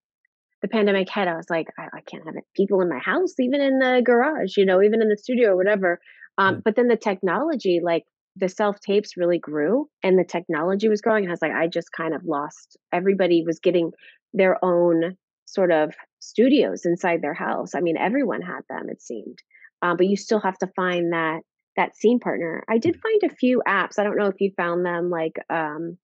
the 0.62 0.68
pandemic 0.68 1.10
hit, 1.10 1.28
I 1.28 1.36
was 1.36 1.50
like, 1.50 1.68
"I 1.78 1.88
I 1.94 2.00
can't 2.02 2.24
have 2.26 2.36
it 2.36 2.44
people 2.56 2.80
in 2.82 2.88
my 2.90 2.98
house, 3.00 3.38
even 3.40 3.60
in 3.60 3.78
the 3.80 4.02
garage, 4.04 4.56
you 4.56 4.66
know, 4.66 4.82
even 4.82 5.02
in 5.02 5.08
the 5.08 5.16
studio 5.18 5.50
or 5.52 5.56
whatever." 5.56 6.00
Um, 6.38 6.56
Yeah. 6.56 6.62
but 6.64 6.76
then 6.76 6.88
the 6.88 6.96
technology, 6.96 7.80
like, 7.82 8.04
the 8.36 8.48
self-tapes 8.48 9.16
really 9.16 9.38
grew, 9.38 9.88
and 10.02 10.18
the 10.18 10.24
technology 10.24 10.88
was 10.88 11.02
growing, 11.02 11.24
and 11.24 11.30
I 11.32 11.34
was 11.34 11.42
like, 11.42 11.52
I 11.52 11.68
just 11.68 11.92
kind 11.92 12.14
of 12.14 12.24
lost 12.24 12.76
everybody 12.92 13.44
was 13.46 13.60
getting 13.60 13.92
their 14.32 14.62
own 14.64 15.16
sort 15.46 15.72
of 15.72 15.94
studios 16.20 16.86
inside 16.86 17.22
their 17.22 17.34
house. 17.34 17.74
I 17.74 17.80
mean, 17.80 17.96
everyone 17.98 18.42
had 18.42 18.62
them, 18.70 18.88
it 18.90 19.02
seemed. 19.02 19.38
Um, 19.82 19.96
but 19.98 20.06
you 20.06 20.16
still 20.16 20.40
have 20.40 20.58
to 20.58 20.68
find 20.76 21.12
that 21.12 21.42
that 21.76 21.96
scene 21.96 22.20
partner. 22.20 22.64
I 22.68 22.78
did 22.78 22.96
find 23.00 23.22
a 23.24 23.34
few 23.34 23.62
apps, 23.66 23.98
I 23.98 24.04
don't 24.04 24.16
know 24.18 24.26
if 24.28 24.40
you 24.40 24.52
found 24.56 24.84
them, 24.86 25.10
like, 25.10 25.36
um 25.50 25.98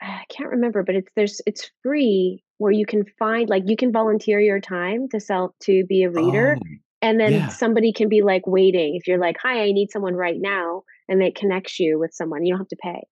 I 0.00 0.24
can't 0.30 0.50
remember, 0.50 0.82
but 0.82 0.94
it's 0.94 1.08
there's 1.16 1.40
it's 1.46 1.70
free 1.82 2.44
where 2.58 2.72
you 2.72 2.86
can 2.86 3.04
find 3.18 3.48
like, 3.48 3.64
you 3.66 3.76
can 3.76 3.92
volunteer 3.92 4.40
your 4.40 4.60
time 4.60 5.08
to 5.10 5.20
self 5.20 5.52
to 5.62 5.84
be 5.88 6.02
a 6.02 6.10
reader, 6.10 6.58
Oh, 6.58 6.78
and 7.02 7.20
then 7.20 7.32
yeah. 7.32 7.48
somebody 7.48 7.92
can 7.92 8.08
be, 8.08 8.22
like, 8.22 8.46
waiting. 8.46 8.96
If 8.96 9.06
you're 9.06 9.18
like, 9.18 9.36
"Hi, 9.42 9.62
I 9.64 9.72
need 9.72 9.90
someone 9.90 10.14
right 10.14 10.36
now," 10.40 10.82
and 11.08 11.22
it 11.22 11.34
connects 11.36 11.78
you 11.80 11.98
with 11.98 12.12
someone, 12.14 12.44
you 12.44 12.52
don't 12.52 12.60
have 12.60 12.68
to 12.68 12.76
pay. 12.76 13.02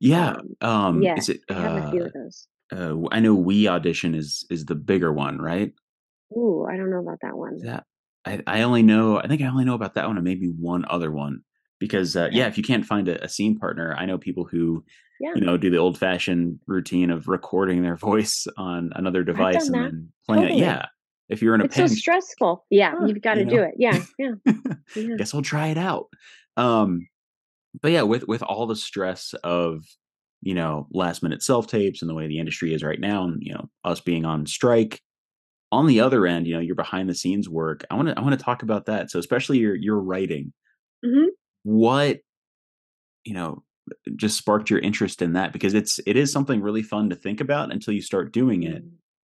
Yeah, 0.00 0.36
Um, 0.38 0.56
um, 0.60 1.02
yeah, 1.02 1.14
is 1.16 1.28
it, 1.28 1.40
I 1.56 1.62
have 1.62 1.76
a 1.76 1.82
few 1.82 2.04
uh 2.04 2.06
of 2.06 2.12
those. 2.12 2.48
uh, 2.72 2.96
I 3.12 3.20
know 3.20 3.34
We 3.34 3.68
Audition 3.68 4.14
is 4.14 4.46
is 4.50 4.66
the 4.66 4.74
bigger 4.76 5.12
one, 5.12 5.40
right? 5.40 5.72
Ooh, 6.36 6.64
I 6.68 6.76
don't 6.76 6.90
know 6.90 6.98
about 7.00 7.20
that 7.22 7.36
one. 7.36 7.62
Yeah. 7.62 7.80
I 8.24 8.42
I 8.46 8.62
only 8.62 8.82
know 8.82 9.18
I 9.18 9.26
think 9.28 9.42
I 9.42 9.46
only 9.46 9.64
know 9.64 9.74
about 9.74 9.94
that 9.94 10.06
one 10.06 10.16
and 10.16 10.24
maybe 10.24 10.48
one 10.48 10.84
other 10.88 11.10
one 11.10 11.42
because, 11.82 12.16
uh, 12.16 12.30
yeah, 12.32 12.46
Okay. 12.46 12.48
if 12.48 12.56
you 12.56 12.62
can't 12.64 12.86
find 12.86 13.08
a 13.08 13.22
a 13.24 13.28
scene 13.28 13.58
partner, 13.58 13.94
I 13.98 14.06
know 14.06 14.18
people 14.18 14.44
who, 14.44 14.84
Yeah. 15.20 15.34
you 15.34 15.42
know, 15.42 15.56
do 15.58 15.70
the 15.70 15.78
old-fashioned 15.78 16.60
routine 16.66 17.10
of 17.10 17.28
recording 17.28 17.82
their 17.82 17.96
voice 18.08 18.46
on 18.58 18.92
another 18.96 19.24
device 19.24 19.68
and 19.68 19.80
then 19.80 20.12
playing 20.26 20.44
it 20.44 20.54
yeah. 20.54 20.86
If 21.28 21.42
you're 21.42 21.54
in 21.56 21.62
a 21.62 21.64
It's 21.64 21.76
so 21.76 21.86
stressful. 21.86 22.66
Yeah, 22.70 22.94
"Huh," 22.98 23.06
you've 23.06 23.22
gotta 23.22 23.40
you 23.40 23.46
do 23.46 23.62
it. 23.62 23.74
Yeah, 23.78 24.04
yeah. 24.18 24.32
Yeah. 24.94 25.18
"Guess 25.18 25.34
I'll 25.34 25.42
try 25.42 25.68
it 25.68 25.78
out." 25.78 26.06
Um, 26.56 27.08
but 27.82 27.92
yeah, 27.92 28.02
with 28.02 28.28
with 28.28 28.42
all 28.42 28.66
the 28.66 28.76
stress 28.76 29.34
of, 29.44 29.84
you 30.42 30.54
know, 30.54 30.88
last-minute 30.92 31.42
self-tapes 31.42 32.02
and 32.02 32.10
the 32.10 32.14
way 32.14 32.28
the 32.28 32.38
industry 32.40 32.74
is 32.74 32.82
right 32.84 33.00
now 33.00 33.24
and, 33.24 33.42
you 33.42 33.54
know, 33.54 33.70
us 33.84 34.00
being 34.00 34.24
on 34.26 34.46
strike, 34.46 35.00
on 35.72 35.86
the 35.86 36.00
other 36.00 36.26
end, 36.26 36.46
you 36.46 36.54
know, 36.54 36.60
your 36.60 36.76
behind-the-scenes 36.76 37.48
work, 37.48 37.84
I 37.90 37.96
wanna 37.96 38.14
I 38.16 38.22
wanna 38.22 38.36
talk 38.38 38.62
about 38.62 38.86
that. 38.86 39.10
So, 39.10 39.18
especially 39.20 39.58
your 39.58 39.74
your 39.76 40.00
writing. 40.00 40.52
Mhm. 41.04 41.32
What 41.62 42.20
you 43.24 43.34
know, 43.34 43.62
just 44.16 44.36
sparked 44.36 44.70
your 44.70 44.80
interest 44.80 45.22
in 45.22 45.34
that? 45.34 45.52
Because 45.52 45.74
it's 45.74 46.00
it 46.06 46.16
is 46.16 46.32
something 46.32 46.60
really 46.60 46.82
fun 46.82 47.10
to 47.10 47.16
think 47.16 47.40
about 47.40 47.72
until 47.72 47.94
you 47.94 48.02
start 48.02 48.32
doing 48.32 48.62
it, 48.62 48.82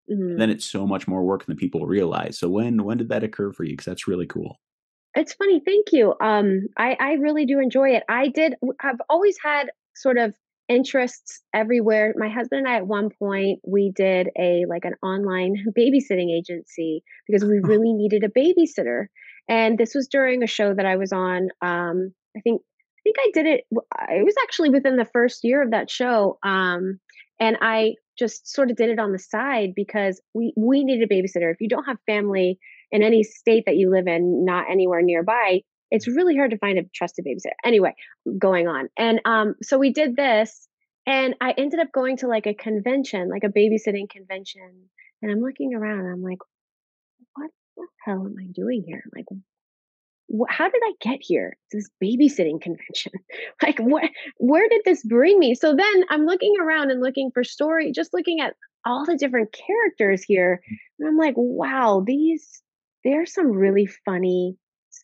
Mm. 0.10 0.32
and 0.32 0.40
then 0.42 0.50
it's 0.50 0.66
so 0.66 0.88
much 0.88 1.06
more 1.06 1.24
work 1.24 1.46
than 1.46 1.58
people 1.58 1.86
realize. 1.86 2.40
So 2.40 2.48
when 2.50 2.84
when 2.84 2.98
did 2.98 3.10
that 3.10 3.24
occur 3.24 3.52
for 3.52 3.64
you 3.64 3.74
because 3.74 3.86
that's 3.86 4.08
really 4.08 4.26
cool. 4.28 4.60
It's 5.16 5.34
funny, 5.34 5.62
thank 5.66 5.88
you. 5.92 6.14
Um, 6.22 6.68
I 6.78 6.96
I 7.00 7.14
really 7.14 7.46
do 7.46 7.60
enjoy 7.60 7.90
it. 7.90 8.04
I 8.08 8.30
did 8.30 8.56
i've 8.82 9.02
always 9.10 9.36
had 9.44 9.70
sort 9.96 10.18
of 10.18 10.34
interests 10.70 11.42
everywhere. 11.54 12.14
My 12.18 12.30
husband 12.30 12.60
and 12.60 12.68
I, 12.68 12.78
at 12.78 12.88
one 12.88 13.10
point, 13.10 13.60
we 13.66 13.92
did 13.96 14.30
a 14.38 14.66
like, 14.68 14.86
an 14.86 14.96
online 15.02 15.56
babysitting 15.78 16.30
agency 16.32 17.04
because 17.28 17.44
we 17.44 17.60
really 17.64 17.94
needed 17.94 18.24
a 18.24 18.30
babysitter, 18.30 19.08
and 19.50 19.78
this 19.78 19.96
was 19.96 20.08
during 20.08 20.44
a 20.44 20.48
show 20.48 20.74
that 20.74 20.86
I 20.86 20.96
was 20.98 21.12
on, 21.12 21.50
um, 21.62 22.14
I 22.38 22.42
think 22.42 22.62
I 22.62 23.02
think 23.04 23.16
I 23.20 23.32
did 23.34 23.46
it 23.46 23.62
it 23.72 24.26
was 24.26 24.36
actually 24.44 24.70
within 24.70 24.98
the 24.98 25.06
1st 25.16 25.40
year 25.44 25.62
of 25.64 25.72
that 25.72 25.90
show, 25.90 26.38
um, 26.44 27.00
and 27.40 27.58
I 27.62 27.96
just 28.18 28.48
sorta 28.54 28.74
did 28.74 28.90
it 28.90 29.00
on 29.00 29.12
the 29.12 29.20
side 29.20 29.74
because 29.76 30.22
we 30.34 30.54
we 30.58 30.84
needed 30.84 31.10
a 31.10 31.14
babysitter. 31.14 31.52
If 31.52 31.62
you 31.62 31.70
don't 31.70 31.86
have 31.86 31.98
family 32.06 32.60
in 32.92 33.04
any 33.04 33.24
state 33.24 33.64
that 33.66 33.78
you 33.78 33.90
live 33.92 34.08
in, 34.08 34.46
not 34.46 34.66
anywhere 34.72 35.02
nearby, 35.02 35.62
it's 35.92 36.08
really 36.08 36.36
hard 36.36 36.52
to 36.52 36.58
find 36.58 36.78
a 36.80 36.84
trusted 36.96 37.26
babysitter. 37.26 37.54
Anyway, 37.66 37.94
going 38.38 38.68
on, 38.68 38.90
and, 38.98 39.22
um, 39.26 39.56
so 39.62 39.78
we 39.78 39.92
did 39.92 40.16
this, 40.16 40.68
and 41.06 41.36
I 41.42 41.54
ended 41.58 41.80
up 41.80 41.92
going 41.94 42.18
to, 42.18 42.28
like, 42.28 42.48
a 42.48 42.54
convention, 42.54 43.30
like 43.30 43.44
a 43.44 43.50
babysitting 43.50 44.10
convention, 44.10 44.90
and 45.22 45.32
I'm 45.32 45.40
looking 45.42 45.74
around, 45.74 46.00
and 46.02 46.12
I'm 46.14 46.22
like, 46.24 46.40
"What 47.36 47.52
the 47.78 47.88
hell 48.06 48.26
am 48.26 48.36
I 48.40 48.48
doing 48.54 48.84
here?" 48.86 49.04
Like, 49.16 49.26
"Wh 49.32 49.38
how 50.50 50.70
did 50.70 50.82
I 50.84 50.94
get 51.02 51.20
here? 51.22 51.58
To 51.72 51.78
this 51.78 51.90
babysitting 52.04 52.62
convention? 52.62 53.14
Like, 53.64 53.80
where 53.80 54.10
where 54.38 54.70
did 54.70 54.82
this 54.86 55.04
bring 55.04 55.40
me?" 55.40 55.56
So 55.56 55.76
then 55.76 56.04
I'm 56.10 56.26
looking 56.26 56.54
around 56.62 56.92
and 56.92 57.02
looking 57.02 57.32
for 57.34 57.44
story 57.44 57.92
just 57.92 58.14
looking 58.14 58.40
at 58.40 58.56
all 58.86 59.06
the 59.06 59.18
different 59.18 59.52
characters 59.52 60.24
here, 60.24 60.62
and 61.00 61.08
I'm 61.08 61.18
like, 61.18 61.34
"Wow, 61.38 62.04
these 62.06 62.62
there 63.04 63.22
are 63.22 63.26
some 63.26 63.52
really 63.52 63.88
funny, 64.06 64.58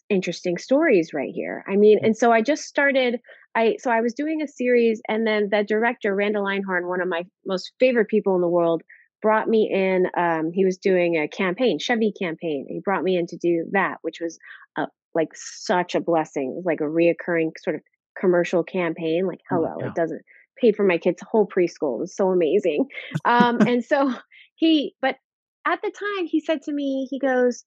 interesting 0.10 0.58
stories 0.58 1.14
right 1.14 1.32
here." 1.34 1.64
I 1.68 1.76
mean, 1.78 2.00
and 2.04 2.16
so 2.16 2.32
I 2.32 2.42
just 2.42 2.64
started 2.64 3.20
I 3.56 3.78
so 3.80 3.92
I 3.92 4.02
was 4.02 4.14
doing 4.14 4.42
a 4.42 4.48
series, 4.48 5.02
and 5.08 5.26
then 5.26 5.50
the 5.52 5.64
director, 5.64 6.16
Randall 6.16 6.46
Einhorn, 6.46 6.88
one 6.88 7.02
of 7.02 7.08
my 7.08 7.24
most 7.46 7.74
favorite 7.80 8.08
people 8.08 8.36
in 8.36 8.42
the 8.42 8.48
world, 8.48 8.84
brought 9.24 9.48
me 9.48 9.70
in, 9.74 10.06
um, 10.18 10.52
he 10.54 10.66
was 10.66 10.78
doing 10.78 11.16
a 11.16 11.28
campaign, 11.28 11.80
Chevy 11.80 12.12
campaign, 12.12 12.68
he 12.68 12.82
brought 12.84 13.04
me 13.04 13.18
in 13.18 13.26
to 13.28 13.38
do 13.38 13.66
that, 13.72 13.98
which 14.02 14.20
was, 14.22 14.38
like, 15.16 15.30
such 15.36 15.96
a 15.96 16.02
blessing. 16.02 16.52
It 16.52 16.56
was 16.56 16.66
like 16.66 16.82
a 16.82 16.84
reoccurring 16.86 17.52
sort 17.64 17.76
of 17.76 17.82
commercial 18.20 18.64
campaign, 18.64 19.26
like, 19.28 19.40
Oh, 19.52 19.56
hello, 19.56 19.88
it 19.88 19.94
doesn't 19.96 20.22
pay 20.58 20.72
for 20.72 20.84
my 20.86 20.98
kids' 20.98 21.22
whole 21.30 21.48
preschool, 21.48 21.96
it 21.98 22.02
was 22.02 22.16
so 22.16 22.30
amazing. 22.30 22.86
Um, 23.26 23.62
and 23.66 23.84
so 23.84 24.14
he 24.56 24.96
but 25.02 25.18
at 25.66 25.82
the 25.82 25.92
time, 25.92 26.28
he 26.28 26.40
said 26.42 26.62
to 26.64 26.74
me, 26.74 27.08
he 27.10 27.20
goes, 27.20 27.64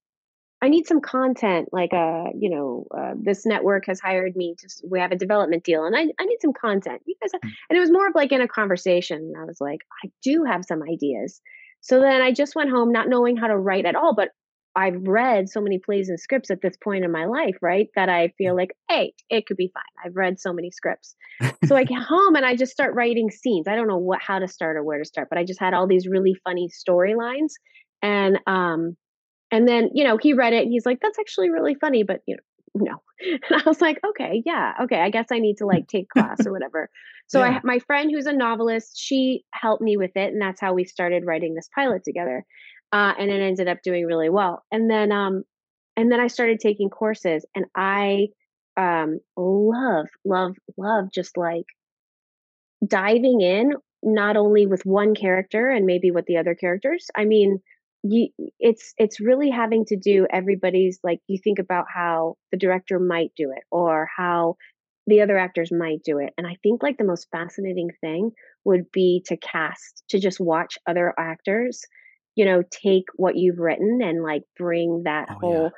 "I 0.62 0.68
need 0.68 0.86
some 0.86 1.00
content, 1.00 1.68
like, 1.72 1.92
uh, 1.94 2.26
you 2.38 2.50
know, 2.50 2.86
uh, 2.96 3.14
this 3.16 3.46
network 3.46 3.84
has 3.86 4.00
hired 4.00 4.36
me 4.36 4.54
to 4.58 4.68
we 4.90 5.00
have 5.00 5.12
a 5.12 5.16
development 5.16 5.64
deal, 5.64 5.84
and 5.84 5.96
I 5.96 6.02
I 6.20 6.24
need 6.26 6.38
some 6.40 6.52
content. 6.52 7.02
You 7.06 7.14
guys" 7.22 7.32
Mm. 7.32 7.50
and 7.70 7.76
it 7.76 7.80
was 7.80 7.90
more 7.90 8.06
of 8.08 8.14
like 8.14 8.32
in 8.32 8.40
a 8.40 8.48
conversation, 8.48 9.18
and 9.18 9.36
I 9.36 9.44
was 9.44 9.60
like, 9.60 9.80
"I 10.04 10.10
do 10.22 10.44
have 10.44 10.64
some 10.64 10.82
ideas." 10.82 11.40
So 11.80 12.00
then 12.00 12.22
I 12.22 12.32
just 12.32 12.54
went 12.56 12.70
home 12.70 12.92
not 12.92 13.08
knowing 13.08 13.36
how 13.36 13.46
to 13.48 13.56
write 13.58 13.86
at 13.86 13.94
all, 13.96 14.14
but 14.14 14.30
I've 14.76 15.02
read 15.08 15.48
so 15.48 15.60
many 15.60 15.78
plays 15.78 16.08
and 16.08 16.20
scripts 16.20 16.50
at 16.50 16.60
this 16.62 16.76
point 16.76 17.04
in 17.04 17.12
my 17.12 17.24
life, 17.26 17.56
right, 17.62 17.88
that 17.96 18.08
I 18.08 18.28
feel 18.38 18.54
like, 18.56 18.70
"Hey, 18.88 19.14
it 19.30 19.46
could 19.46 19.56
be 19.56 19.70
fine. 19.74 19.82
I've 20.04 20.16
read 20.16 20.38
so 20.40 20.52
many 20.52 20.70
scripts." 20.70 21.16
So 21.64 21.76
I 21.76 21.84
get 21.86 22.02
home, 22.02 22.36
and 22.36 22.46
I 22.46 22.54
just 22.56 22.72
start 22.72 22.94
writing 22.94 23.30
scenes. 23.30 23.66
I 23.68 23.74
don't 23.76 23.88
know 23.88 23.98
what 23.98 24.22
how 24.22 24.38
to 24.38 24.48
start 24.48 24.76
or 24.76 24.84
where 24.84 24.98
to 24.98 25.04
start, 25.04 25.28
but 25.30 25.38
I 25.38 25.44
just 25.44 25.60
had 25.60 25.74
all 25.74 25.86
these 25.88 26.06
really 26.08 26.34
funny 26.44 26.68
storylines, 26.70 27.52
and, 28.02 28.38
um, 28.46 28.96
and 29.50 29.68
then, 29.68 29.90
you 29.94 30.04
know, 30.04 30.16
he 30.18 30.32
read 30.32 30.52
it, 30.52 30.62
and 30.62 30.72
he's 30.72 30.86
like, 30.86 31.00
"That's 31.00 31.18
actually 31.18 31.50
really 31.50 31.74
funny, 31.76 32.02
but, 32.02 32.20
you 32.26 32.36
know, 32.36 32.42
no." 32.92 33.02
And 33.50 33.62
I 33.62 33.68
was 33.68 33.80
like, 33.80 33.98
"Okay, 34.06 34.42
yeah, 34.46 34.74
okay, 34.82 35.00
I 35.00 35.10
guess 35.10 35.26
I 35.30 35.38
need 35.38 35.56
to, 35.58 35.66
like, 35.66 35.86
take 35.88 36.08
class 36.08 36.46
or 36.46 36.52
whatever." 36.52 36.90
So 37.28 37.42
I 37.42 37.50
Yeah. 37.50 37.52
ha 37.52 37.60
my 37.64 37.78
friend 37.80 38.10
who's 38.12 38.26
a 38.26 38.32
novelist, 38.32 38.98
she 38.98 39.44
helped 39.54 39.82
me 39.82 39.96
with 39.96 40.12
it, 40.16 40.32
and 40.32 40.40
that's 40.42 40.60
how 40.60 40.74
we 40.74 40.84
started 40.84 41.24
writing 41.26 41.54
this 41.54 41.68
pilot 41.74 42.02
together. 42.04 42.44
Uh, 42.96 43.12
and 43.18 43.30
it 43.30 43.42
ended 43.42 43.68
up 43.68 43.82
doing 43.82 44.06
really 44.06 44.30
well. 44.30 44.64
And 44.72 44.90
then, 44.90 45.12
um, 45.12 45.42
and 45.98 46.10
then 46.10 46.18
I 46.18 46.28
started 46.28 46.60
taking 46.60 46.88
courses, 46.88 47.44
and 47.54 47.66
I 47.76 48.28
um, 48.78 49.20
love, 49.36 50.06
love, 50.24 50.56
love 50.78 51.06
just 51.12 51.36
like 51.36 51.66
diving 52.86 53.42
in, 53.42 53.72
not 54.02 54.38
only 54.38 54.66
with 54.66 54.86
one 54.86 55.14
character 55.14 55.68
and 55.68 55.84
maybe 55.84 56.10
with 56.10 56.24
the 56.24 56.38
other 56.38 56.54
characters. 56.54 57.08
I 57.14 57.26
mean, 57.26 57.58
you, 58.02 58.28
it's 58.58 58.94
it's 58.96 59.20
really 59.20 59.50
having 59.50 59.84
to 59.86 59.96
do 59.96 60.26
everybody's 60.32 60.98
like 61.02 61.20
you 61.26 61.38
think 61.42 61.58
about 61.58 61.86
how 61.92 62.36
the 62.52 62.58
director 62.58 62.98
might 62.98 63.32
do 63.36 63.52
it 63.54 63.64
or 63.70 64.08
how 64.16 64.56
the 65.06 65.20
other 65.20 65.36
actors 65.36 65.72
might 65.72 66.02
do 66.04 66.18
it 66.18 66.32
and 66.36 66.46
i 66.46 66.56
think 66.62 66.82
like 66.84 66.98
the 66.98 67.04
most 67.04 67.26
fascinating 67.32 67.88
thing 68.00 68.30
would 68.64 68.92
be 68.92 69.24
to 69.26 69.36
cast 69.38 70.04
to 70.10 70.20
just 70.20 70.38
watch 70.38 70.78
other 70.86 71.14
actors 71.18 71.84
you 72.36 72.44
know 72.44 72.62
take 72.70 73.04
what 73.16 73.36
you've 73.36 73.58
written 73.58 74.00
and 74.02 74.22
like 74.22 74.42
bring 74.56 75.02
that 75.04 75.26
Oh 75.30 75.38
whole 75.40 75.70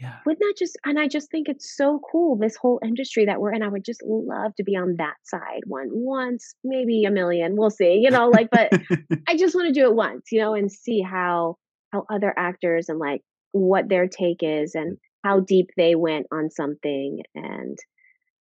Yeah. 0.00 0.16
would 0.26 0.38
not 0.40 0.48
that 0.48 0.58
just 0.58 0.76
and 0.84 0.98
i 0.98 1.06
just 1.06 1.30
think 1.30 1.48
it's 1.48 1.76
so 1.76 2.00
cool 2.10 2.36
this 2.36 2.56
whole 2.56 2.80
industry 2.84 3.24
that 3.26 3.40
we're 3.40 3.52
in 3.52 3.62
i 3.62 3.68
would 3.68 3.84
just 3.84 4.02
love 4.04 4.54
to 4.56 4.64
be 4.64 4.76
on 4.76 4.96
that 4.98 5.16
side 5.24 5.62
one 5.66 5.88
once 5.92 6.54
maybe 6.64 7.04
a 7.04 7.10
million 7.10 7.56
we'll 7.56 7.70
see 7.70 8.00
you 8.02 8.10
know 8.10 8.28
like 8.28 8.48
but 8.50 8.72
i 9.28 9.36
just 9.36 9.54
want 9.54 9.68
to 9.68 9.72
do 9.72 9.86
it 9.86 9.94
once 9.94 10.32
you 10.32 10.40
know 10.40 10.54
and 10.54 10.72
see 10.72 11.00
how 11.00 11.56
how 11.92 12.04
other 12.10 12.34
actors 12.36 12.88
and 12.88 12.98
like 12.98 13.22
what 13.52 13.88
their 13.88 14.08
take 14.08 14.42
is 14.42 14.74
and 14.74 14.96
mm. 14.96 15.00
how 15.24 15.40
deep 15.40 15.70
they 15.76 15.94
went 15.94 16.26
on 16.32 16.50
something 16.50 17.22
and 17.34 17.78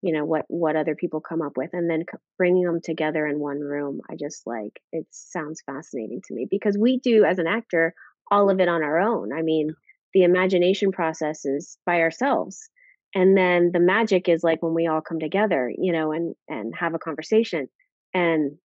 you 0.05 0.13
know 0.13 0.23
what 0.23 0.45
what 0.47 0.75
other 0.75 0.95
people 0.95 1.19
come 1.19 1.41
up 1.41 1.53
with 1.57 1.71
and 1.73 1.89
then 1.89 2.01
c- 2.01 2.17
bringing 2.37 2.63
them 2.63 2.79
together 2.81 3.25
in 3.25 3.39
one 3.39 3.59
room 3.59 4.01
i 4.07 4.15
just 4.15 4.45
like 4.45 4.79
it 4.91 5.05
sounds 5.09 5.63
fascinating 5.65 6.21
to 6.23 6.35
me 6.35 6.45
because 6.49 6.77
we 6.77 6.99
do 6.99 7.25
as 7.25 7.39
an 7.39 7.47
actor 7.47 7.93
all 8.31 8.49
of 8.49 8.59
it 8.59 8.67
on 8.67 8.83
our 8.83 8.99
own. 8.99 9.31
I 9.33 9.41
mean 9.41 9.73
the 10.13 10.23
imagination 10.23 10.91
process 10.91 11.45
is 11.45 11.77
by 11.85 12.01
ourselves 12.01 12.69
and 13.15 13.35
then 13.35 13.71
the 13.73 13.79
magic 13.79 14.29
is 14.29 14.43
like 14.43 14.61
when 14.61 14.75
we 14.75 14.87
all 14.87 15.01
come 15.01 15.19
together 15.19 15.71
you 15.75 15.91
know 15.91 16.11
and 16.11 16.35
and 16.47 16.73
have 16.79 16.93
a 16.93 16.99
conversation 16.99 17.67
and 18.13 18.57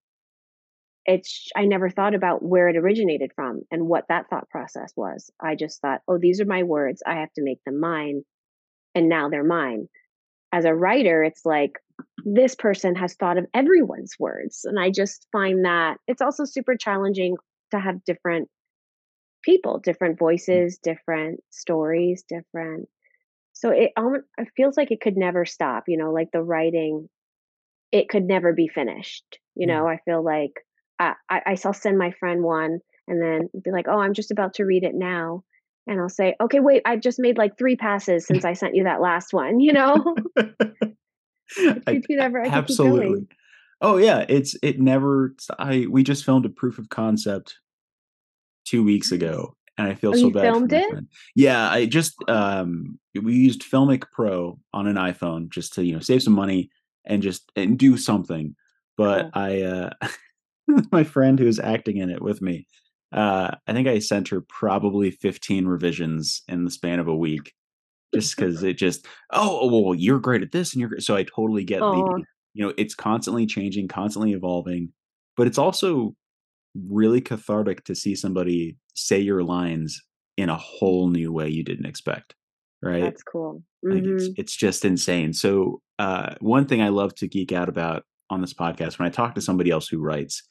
it's 1.05 1.47
i 1.55 1.63
never 1.63 1.89
thought 1.89 2.15
about 2.15 2.43
where 2.43 2.67
it 2.67 2.75
originated 2.75 3.31
from 3.33 3.61
and 3.71 3.87
what 3.87 4.03
that 4.09 4.29
thought 4.29 4.49
process 4.49 4.91
was. 4.97 5.31
I 5.41 5.55
just 5.55 5.79
thought 5.79 6.01
oh 6.09 6.17
these 6.17 6.41
are 6.41 6.45
my 6.45 6.63
words 6.63 7.01
i 7.07 7.15
have 7.15 7.31
to 7.33 7.43
make 7.43 7.63
them 7.63 7.79
mine 7.79 8.23
and 8.93 9.07
now 9.07 9.29
they're 9.29 9.43
mine 9.43 9.87
as 10.51 10.65
a 10.65 10.73
writer, 10.73 11.23
it's 11.23 11.45
like 11.45 11.73
this 12.25 12.55
person 12.55 12.95
has 12.95 13.13
thought 13.13 13.37
of 13.37 13.45
everyone's 13.53 14.15
words. 14.19 14.65
And 14.65 14.79
I 14.79 14.89
just 14.89 15.27
find 15.31 15.65
that 15.65 15.97
it's 16.07 16.21
also 16.21 16.45
super 16.45 16.75
challenging 16.75 17.35
to 17.71 17.79
have 17.79 18.03
different 18.03 18.49
people, 19.43 19.79
different 19.79 20.15
mm. 20.15 20.19
voices, 20.19 20.79
different 20.79 21.43
stories, 21.49 22.23
different. 22.27 22.87
So 23.53 23.71
it, 23.71 23.91
it 23.97 24.47
feels 24.55 24.77
like 24.77 24.91
it 24.91 25.01
could 25.01 25.17
never 25.17 25.45
stop, 25.45 25.83
you 25.87 25.97
know, 25.97 26.11
like 26.11 26.31
the 26.31 26.41
writing, 26.41 27.09
it 27.91 28.07
could 28.09 28.23
never 28.23 28.53
be 28.53 28.67
finished. 28.67 29.39
You 29.55 29.67
Yeah. 29.67 29.79
know, 29.79 29.87
I 29.87 29.97
feel 30.05 30.23
like 30.23 30.53
uh, 30.99 31.13
I, 31.29 31.41
I, 31.45 31.51
I 31.53 31.57
will 31.63 31.73
send 31.73 31.97
my 31.97 32.11
friend 32.11 32.43
one 32.43 32.79
and 33.07 33.21
then 33.21 33.49
be 33.63 33.71
like, 33.71 33.87
oh, 33.87 33.99
I'm 33.99 34.13
just 34.13 34.31
about 34.31 34.55
to 34.55 34.65
read 34.65 34.83
it 34.83 34.95
now. 34.95 35.43
And 35.89 35.99
I'll 35.99 36.07
say, 36.07 36.35
okay, 36.39 36.59
wait, 36.59 36.83
I've 36.85 37.01
just 37.01 37.17
made 37.17 37.39
like 37.39 37.57
three 37.57 37.75
passes 37.75 38.27
since 38.27 38.45
I 38.45 38.53
sent 38.53 38.75
you 38.75 38.83
that 38.83 39.01
last 39.01 39.33
one, 39.33 39.59
you 39.59 39.73
know? 39.73 40.15
I, 41.87 42.01
never, 42.09 42.43
I 42.43 42.47
absolutely. 42.47 43.27
Oh 43.81 43.97
yeah, 43.97 44.23
it's 44.29 44.55
it 44.61 44.79
never. 44.79 45.33
I 45.57 45.87
we 45.89 46.03
just 46.03 46.23
filmed 46.23 46.45
a 46.45 46.49
proof 46.49 46.77
of 46.77 46.89
concept 46.89 47.55
two 48.65 48.83
weeks 48.83 49.11
ago, 49.11 49.55
and 49.79 49.87
I 49.87 49.95
feel 49.95 50.13
Oh, 50.13 50.17
so 50.17 50.27
you 50.27 50.33
bad 50.33 50.53
filmed 50.53 50.73
it? 50.73 50.87
friend. 50.91 51.07
Yeah, 51.35 51.71
I 51.71 51.87
just 51.87 52.15
um 52.29 52.99
we 53.19 53.33
used 53.33 53.63
Filmic 53.63 54.03
Pro 54.11 54.59
on 54.73 54.85
an 54.85 54.95
iPhone 54.95 55.49
just 55.49 55.73
to 55.73 55.83
you 55.83 55.93
know 55.93 56.01
save 56.01 56.21
some 56.21 56.33
money 56.33 56.69
and 57.05 57.23
just 57.23 57.51
and 57.55 57.79
do 57.79 57.97
something. 57.97 58.55
But 58.95 59.21
Cool. 59.21 59.31
I 59.33 59.61
uh 59.61 59.89
my 60.91 61.03
friend 61.03 61.39
who 61.39 61.45
was 61.45 61.59
acting 61.59 61.97
in 61.97 62.11
it 62.11 62.21
with 62.21 62.43
me, 62.43 62.67
uh 63.11 63.55
I 63.67 63.73
think 63.73 63.87
I 63.87 63.99
sent 63.99 64.27
her 64.29 64.41
probably 64.41 65.11
15 65.11 65.65
revisions 65.65 66.43
in 66.47 66.65
the 66.65 66.71
span 66.71 66.99
of 66.99 67.07
a 67.07 67.15
week 67.15 67.53
just 68.13 68.35
because 68.37 68.63
it 68.63 68.73
just 68.77 69.05
oh 69.31 69.59
oh, 69.61 69.81
well 69.81 69.95
you're 69.95 70.19
great 70.19 70.41
at 70.41 70.51
this 70.51 70.73
and 70.73 70.81
you're 70.81 70.99
so 70.99 71.15
I 71.15 71.23
totally 71.23 71.63
get 71.63 71.79
the 71.79 71.85
Oh, 71.85 72.17
you 72.53 72.65
know 72.65 72.73
it's 72.77 72.95
constantly 72.95 73.45
changing, 73.45 73.87
constantly 73.87 74.33
evolving, 74.33 74.91
but 75.37 75.47
it's 75.47 75.57
also 75.59 76.15
really 76.87 77.21
cathartic 77.21 77.83
to 77.85 77.95
see 77.95 78.15
somebody 78.15 78.77
say 78.95 79.19
your 79.19 79.43
lines 79.43 80.01
in 80.37 80.49
a 80.49 80.57
whole 80.57 81.09
new 81.09 81.31
way 81.31 81.49
you 81.49 81.63
didn't 81.63 81.85
expect, 81.85 82.35
right? 82.81 83.01
that's 83.03 83.23
cool. 83.23 83.63
Like 83.83 84.03
it's 84.05 84.29
Mhm. 84.29 84.33
it's 84.37 84.55
just 84.55 84.85
insane. 84.85 85.33
So 85.33 85.81
uh, 85.99 86.35
one 86.41 86.65
thing 86.65 86.81
I 86.81 86.89
love 86.89 87.13
to 87.15 87.27
geek 87.27 87.51
out 87.51 87.69
about 87.69 88.03
on 88.29 88.41
this 88.41 88.53
podcast 88.53 88.99
when 88.99 89.07
I 89.07 89.11
talk 89.11 89.35
to 89.35 89.41
somebody 89.41 89.69
else 89.71 89.87
who 89.87 89.99
writes 89.99 90.43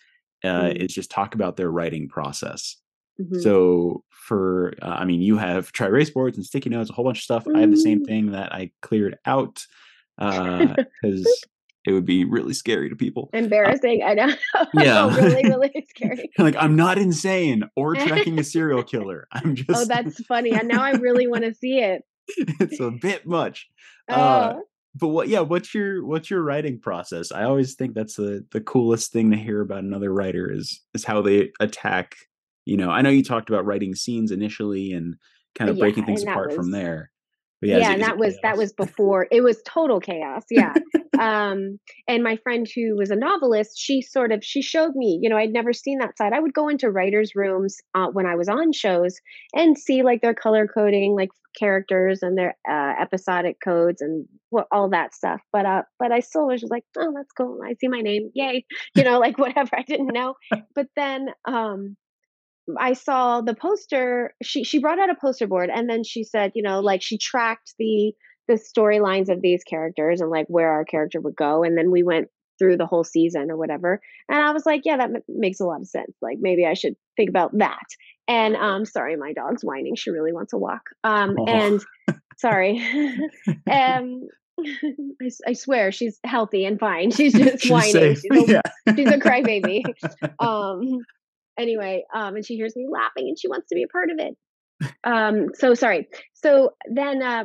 uh, 0.44 0.48
Mhm. 0.70 0.76
is 0.84 0.94
just 0.94 1.10
talk 1.10 1.34
about 1.34 1.56
their 1.56 1.70
writing 1.70 2.08
process. 2.08 2.76
Mhm. 3.20 3.42
So 3.42 4.04
for 4.10 4.74
uh, 4.82 4.86
I 5.00 5.04
mean, 5.04 5.20
you 5.22 5.36
have 5.38 5.72
dry 5.72 5.88
erase 5.88 6.10
boards 6.10 6.36
and 6.36 6.46
sticky 6.46 6.70
notes, 6.70 6.90
a 6.90 6.92
whole 6.92 7.04
bunch 7.04 7.18
of 7.18 7.24
stuff. 7.24 7.46
I 7.54 7.60
have 7.60 7.70
the 7.70 7.76
same 7.76 8.00
Mm. 8.02 8.06
thing 8.06 8.30
that 8.32 8.52
I 8.52 8.70
cleared 8.82 9.16
out 9.26 9.64
Uh 10.18 10.74
because 11.02 11.44
it 11.84 11.92
would 11.92 12.04
be 12.04 12.24
really 12.24 12.52
scary 12.52 12.88
to 12.90 12.96
people. 12.96 13.30
Uh, 13.32 13.38
Embarrassing. 13.38 14.02
I 14.04 14.14
know. 14.14 14.28
yeah, 14.74 15.14
really, 15.16 15.42
really 15.48 15.86
scary. 15.96 16.30
like 16.38 16.56
I'm 16.58 16.76
not 16.76 16.98
insane 16.98 17.64
or 17.76 17.94
tracking 17.94 18.38
a 18.38 18.44
serial 18.44 18.82
killer. 18.82 19.26
I'm 19.32 19.54
just. 19.54 19.70
Oh, 19.70 19.84
that's 19.84 20.22
funny. 20.26 20.52
And 20.52 20.68
now 20.68 20.82
I 20.82 20.90
really 20.92 21.26
want 21.28 21.44
to 21.44 21.54
see 21.54 21.78
it. 21.78 22.02
it's 22.60 22.78
a 22.80 22.90
bit 22.90 23.26
much. 23.26 23.68
Uh, 24.08 24.52
Oh, 24.56 24.62
but 24.94 25.08
what 25.08 25.28
yeah 25.28 25.40
what's 25.40 25.74
your 25.74 26.04
what's 26.04 26.30
your 26.30 26.42
writing 26.42 26.78
process 26.78 27.32
i 27.32 27.44
always 27.44 27.74
think 27.74 27.94
that's 27.94 28.16
the 28.16 28.44
the 28.52 28.60
coolest 28.60 29.12
thing 29.12 29.30
to 29.30 29.36
hear 29.36 29.60
about 29.60 29.84
another 29.84 30.12
writer 30.12 30.50
is 30.50 30.82
is 30.94 31.04
how 31.04 31.20
they 31.22 31.50
attack 31.60 32.16
you 32.64 32.76
know 32.76 32.90
i 32.90 33.02
know 33.02 33.10
you 33.10 33.22
talked 33.22 33.48
about 33.48 33.66
writing 33.66 33.94
scenes 33.94 34.30
initially 34.30 34.92
and 34.92 35.16
kind 35.54 35.70
of 35.70 35.76
yeah. 35.76 35.80
breaking 35.80 36.04
things 36.04 36.22
apart 36.22 36.52
from 36.52 36.70
there 36.70 37.10
but 37.60 37.70
yeah, 37.70 37.78
yeah 37.78 37.92
and 37.92 38.02
that 38.02 38.18
was 38.18 38.36
that 38.42 38.56
was 38.56 38.72
before 38.72 39.26
it 39.30 39.42
was 39.42 39.60
total 39.64 40.00
chaos 40.00 40.44
yeah 40.50 40.74
um 41.18 41.78
and 42.06 42.22
my 42.22 42.36
friend 42.36 42.66
who 42.74 42.96
was 42.96 43.10
a 43.10 43.16
novelist 43.16 43.78
she 43.78 44.02
sort 44.02 44.32
of 44.32 44.44
she 44.44 44.62
showed 44.62 44.94
me 44.94 45.18
you 45.22 45.28
know 45.28 45.36
i'd 45.36 45.52
never 45.52 45.72
seen 45.72 45.98
that 45.98 46.16
side. 46.16 46.32
I 46.32 46.40
would 46.40 46.54
go 46.54 46.68
into 46.68 46.90
writers 46.90 47.32
rooms 47.34 47.78
uh, 47.94 48.08
when 48.12 48.26
i 48.26 48.36
was 48.36 48.48
on 48.48 48.72
shows 48.72 49.18
and 49.54 49.78
see 49.78 50.02
like 50.02 50.20
their 50.20 50.34
color 50.34 50.66
coding 50.66 51.14
like 51.16 51.30
characters 51.58 52.22
and 52.22 52.38
their 52.38 52.56
uh, 52.68 52.92
episodic 53.00 53.56
codes 53.62 54.00
and 54.00 54.26
what 54.50 54.66
all 54.70 54.90
that 54.90 55.14
stuff. 55.14 55.40
But 55.52 55.66
uh 55.66 55.82
but 55.98 56.12
i 56.12 56.20
still 56.20 56.46
was 56.46 56.60
just 56.60 56.70
like 56.70 56.84
oh 56.96 57.12
that's 57.14 57.32
cool. 57.32 57.60
I 57.64 57.74
see 57.74 57.88
my 57.88 58.00
name. 58.00 58.30
Yay. 58.34 58.64
You 58.94 59.04
know 59.04 59.18
like 59.18 59.38
whatever. 59.38 59.70
I 59.76 59.82
didn't 59.82 60.12
know. 60.12 60.34
But 60.74 60.86
then 60.96 61.28
um 61.44 61.96
I 62.78 62.92
saw 62.92 63.40
the 63.40 63.54
poster. 63.54 64.34
She 64.42 64.64
she 64.64 64.78
brought 64.78 64.98
out 64.98 65.10
a 65.10 65.14
poster 65.14 65.46
board, 65.46 65.70
and 65.74 65.88
then 65.88 66.04
she 66.04 66.24
said, 66.24 66.52
you 66.54 66.62
know, 66.62 66.80
like 66.80 67.02
she 67.02 67.16
tracked 67.16 67.74
the 67.78 68.12
the 68.48 68.54
storylines 68.54 69.28
of 69.28 69.40
these 69.40 69.62
characters 69.62 70.20
and 70.20 70.30
like 70.30 70.46
where 70.48 70.70
our 70.70 70.84
character 70.84 71.20
would 71.20 71.36
go, 71.36 71.62
and 71.62 71.76
then 71.76 71.90
we 71.90 72.02
went 72.02 72.28
through 72.58 72.76
the 72.76 72.86
whole 72.86 73.04
season 73.04 73.50
or 73.50 73.56
whatever. 73.56 74.00
And 74.28 74.38
I 74.38 74.50
was 74.52 74.66
like, 74.66 74.82
yeah, 74.84 74.96
that 74.96 75.10
m- 75.10 75.22
makes 75.28 75.60
a 75.60 75.64
lot 75.64 75.80
of 75.80 75.86
sense. 75.86 76.12
Like 76.20 76.38
maybe 76.40 76.66
I 76.66 76.74
should 76.74 76.94
think 77.16 77.30
about 77.30 77.56
that. 77.58 77.84
And 78.26 78.56
um, 78.56 78.84
sorry, 78.84 79.16
my 79.16 79.32
dog's 79.32 79.62
whining. 79.62 79.94
She 79.94 80.10
really 80.10 80.32
wants 80.32 80.52
a 80.52 80.58
walk. 80.58 80.82
Um, 81.04 81.36
oh 81.38 81.44
and 81.46 81.80
sorry, 82.38 82.80
um. 83.70 84.22
I, 84.60 85.30
I 85.46 85.52
swear 85.52 85.92
she's 85.92 86.18
healthy 86.24 86.64
and 86.64 86.80
fine. 86.80 87.12
She's 87.12 87.32
just 87.32 87.62
she's 87.62 87.70
whining. 87.70 87.92
safe 87.92 88.22
She's 88.22 88.48
a 88.48 88.52
yeah 88.54 88.94
she's 88.96 89.08
a 89.08 89.18
crybaby. 89.18 89.84
Um, 90.40 90.98
anyway, 91.56 92.02
um, 92.12 92.34
and 92.34 92.44
she 92.44 92.56
hears 92.56 92.74
me 92.74 92.88
laughing 92.90 93.28
and 93.28 93.38
she 93.38 93.46
wants 93.46 93.68
to 93.68 93.76
be 93.76 93.84
a 93.84 93.86
part 93.86 94.10
of 94.10 94.18
it. 94.18 94.36
Um, 95.04 95.48
so 95.54 95.74
sorry. 95.74 96.08
So 96.34 96.72
then, 96.92 97.22
uh, 97.22 97.44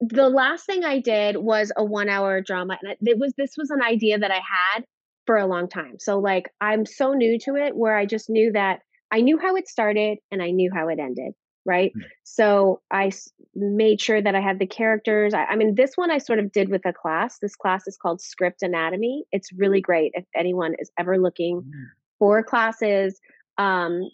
the 0.00 0.28
last 0.28 0.66
thing 0.66 0.84
I 0.84 1.00
did 1.00 1.36
was 1.36 1.72
a 1.76 1.84
one-hour 1.84 2.42
drama, 2.42 2.78
and 2.82 2.96
it 3.08 3.18
was 3.18 3.32
this 3.36 3.54
was 3.56 3.70
an 3.70 3.82
idea 3.82 4.18
that 4.18 4.30
I 4.30 4.40
had 4.40 4.84
for 5.26 5.36
a 5.36 5.46
long 5.46 5.68
time. 5.68 5.98
So 5.98 6.18
like, 6.18 6.50
I'm 6.60 6.86
so 6.86 7.12
new 7.12 7.38
to 7.40 7.56
it, 7.56 7.76
where 7.76 7.96
I 7.96 8.06
just 8.06 8.30
knew 8.30 8.52
that 8.52 8.80
I 9.10 9.20
knew 9.20 9.38
how 9.38 9.56
it 9.56 9.68
started 9.68 10.18
and 10.30 10.42
I 10.42 10.50
knew 10.50 10.70
how 10.72 10.88
it 10.88 10.98
ended. 10.98 11.32
Right. 11.64 11.92
Mm. 11.96 12.02
So 12.22 12.80
I 12.92 13.08
s- 13.08 13.32
made 13.54 14.00
sure 14.00 14.22
that 14.22 14.36
I 14.36 14.40
had 14.40 14.60
the 14.60 14.66
characters. 14.68 15.34
I, 15.34 15.46
I 15.46 15.56
mean, 15.56 15.74
this 15.74 15.96
one 15.96 16.12
I 16.12 16.18
sort 16.18 16.38
of 16.38 16.52
did 16.52 16.68
with 16.68 16.86
a 16.86 16.92
class. 16.92 17.38
This 17.40 17.56
class 17.56 17.88
is 17.88 17.96
called 17.96 18.20
Script 18.20 18.62
Anatomy. 18.62 19.24
It's 19.32 19.52
really 19.52 19.80
great 19.80 20.12
if 20.14 20.24
anyone 20.36 20.74
is 20.78 20.92
ever 20.96 21.18
looking 21.18 21.62
for 22.20 22.42
classes. 22.44 23.18
Um, 23.58 24.08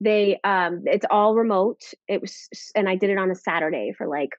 they 0.00 0.40
um, 0.44 0.82
it's 0.84 1.06
all 1.10 1.34
remote. 1.34 1.80
It 2.06 2.20
was, 2.20 2.48
and 2.74 2.88
I 2.88 2.96
did 2.96 3.08
it 3.08 3.18
on 3.18 3.30
a 3.30 3.34
Saturday 3.34 3.92
for 3.96 4.06
like 4.06 4.30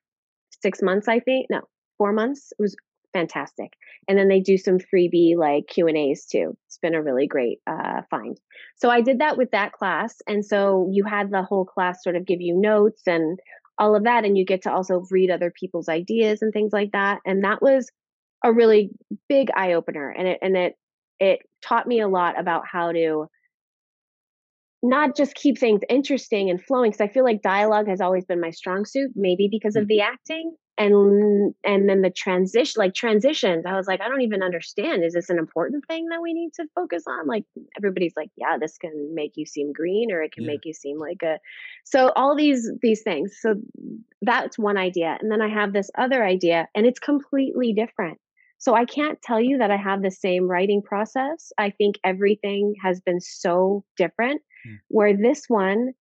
six 0.62 0.82
months. 0.82 1.07
I 1.07 1.20
think 1.20 1.47
no, 1.49 1.62
four 1.97 2.14
months. 2.14 2.51
It 2.57 2.62
was 2.62 2.76
fantastic. 3.14 3.74
And 4.07 4.18
then 4.18 4.28
they 4.28 4.39
do 4.39 4.57
some 4.57 4.78
freebie 4.78 5.38
like 5.38 5.68
Q 5.68 5.88
and 5.88 5.97
A's 5.97 6.26
too. 6.26 6.57
It's 6.68 6.78
been 6.78 6.95
a 6.95 7.03
really 7.03 7.28
great 7.28 7.59
uh, 7.68 8.01
find. 8.09 8.39
So 8.78 8.89
I 8.89 9.01
did 9.01 9.20
that 9.20 9.38
with 9.38 9.51
that 9.51 9.74
class, 9.74 10.16
and 10.28 10.45
so 10.45 10.89
you 10.91 11.03
had 11.03 11.32
the 11.32 11.43
whole 11.43 11.66
class 11.66 12.03
sort 12.03 12.16
of 12.16 12.26
give 12.26 12.41
you 12.41 12.59
notes 12.59 13.03
and 13.05 13.39
all 13.78 13.95
of 13.95 14.03
that, 14.03 14.26
and 14.26 14.38
you 14.38 14.45
get 14.45 14.64
to 14.64 14.72
also 14.72 15.03
read 15.09 15.32
other 15.32 15.51
people's 15.51 15.89
ideas 15.89 16.41
and 16.41 16.53
things 16.53 16.72
like 16.74 16.91
that. 16.93 17.20
And 17.26 17.43
that 17.43 17.62
was 17.62 17.89
a 18.43 18.51
really 18.51 18.89
big 19.30 19.49
eye 19.55 19.74
opener, 19.74 20.09
and 20.09 20.28
it 20.28 20.39
and 20.41 20.57
it 20.57 20.76
it 21.20 21.39
taught 21.62 21.88
me 21.88 22.01
a 22.01 22.07
lot 22.07 22.39
about 22.39 22.64
how 22.72 22.91
to 22.91 23.28
not 24.84 25.16
just 25.16 25.36
keep 25.36 25.58
things 25.58 25.82
interesting 25.90 26.50
and 26.50 26.64
flowing 26.64 26.92
because 26.92 27.02
I 27.02 27.08
feel 27.08 27.24
like 27.24 27.42
dialogue 27.42 27.88
has 27.88 28.02
always 28.02 28.26
been 28.26 28.42
my 28.42 28.50
strong 28.50 28.86
suit, 28.86 29.12
maybe 29.16 29.48
because 29.50 29.76
of 29.76 29.86
mm. 29.86 29.88
the 29.88 30.02
acting 30.02 30.56
and 30.78 31.54
and 31.64 31.88
then 31.88 32.02
the 32.02 32.10
transition 32.10 32.80
like 32.80 32.96
transitions. 32.96 33.66
I 33.66 33.76
was 33.76 33.88
like 33.88 34.02
i 34.02 34.10
don't 34.10 34.22
even 34.22 34.42
understand. 34.42 35.04
Is 35.04 35.14
this 35.14 35.30
an 35.30 35.38
important 35.38 35.86
thing 35.88 36.08
that 36.08 36.22
we 36.22 36.34
need 36.34 36.54
to 36.56 36.66
focus 36.74 37.04
on? 37.08 37.28
Like 37.28 37.44
everybody's 37.78 38.14
like 38.16 38.30
yeah 38.38 38.58
this 38.60 38.78
can 38.78 39.14
make 39.14 39.34
you 39.36 39.46
seem 39.46 39.72
green 39.72 40.12
or 40.12 40.22
it 40.24 40.32
can 40.32 40.44
yeah. 40.44 40.52
make 40.52 40.66
you 40.66 40.74
seem 40.74 40.98
like 40.98 41.22
a 41.24 41.38
so 41.86 42.12
all 42.16 42.36
these 42.36 42.72
these 42.82 43.04
things. 43.04 43.38
So 43.40 43.56
that's 44.22 44.58
one 44.58 44.78
idea. 44.78 45.18
And 45.22 45.32
then 45.32 45.42
i 45.42 45.50
have 45.50 45.74
this 45.74 45.92
other 45.98 46.26
idea 46.26 46.68
and 46.74 46.86
it's 46.86 47.00
completely 47.00 47.74
different 47.74 48.18
so 48.62 48.74
i 48.74 48.86
can't 48.86 49.22
tell 49.22 49.41
you 49.41 49.57
that 49.57 49.72
i 49.72 49.78
have 49.78 50.01
the 50.01 50.12
same 50.12 50.47
writing 50.47 50.82
process 50.82 51.51
i 51.57 51.70
think 51.70 51.97
everything 52.05 52.74
has 52.82 53.01
been 53.01 53.20
so 53.20 53.84
different 53.97 54.41
hmm. 54.66 54.76
where 54.88 55.16
this 55.16 55.43
one 55.49 55.91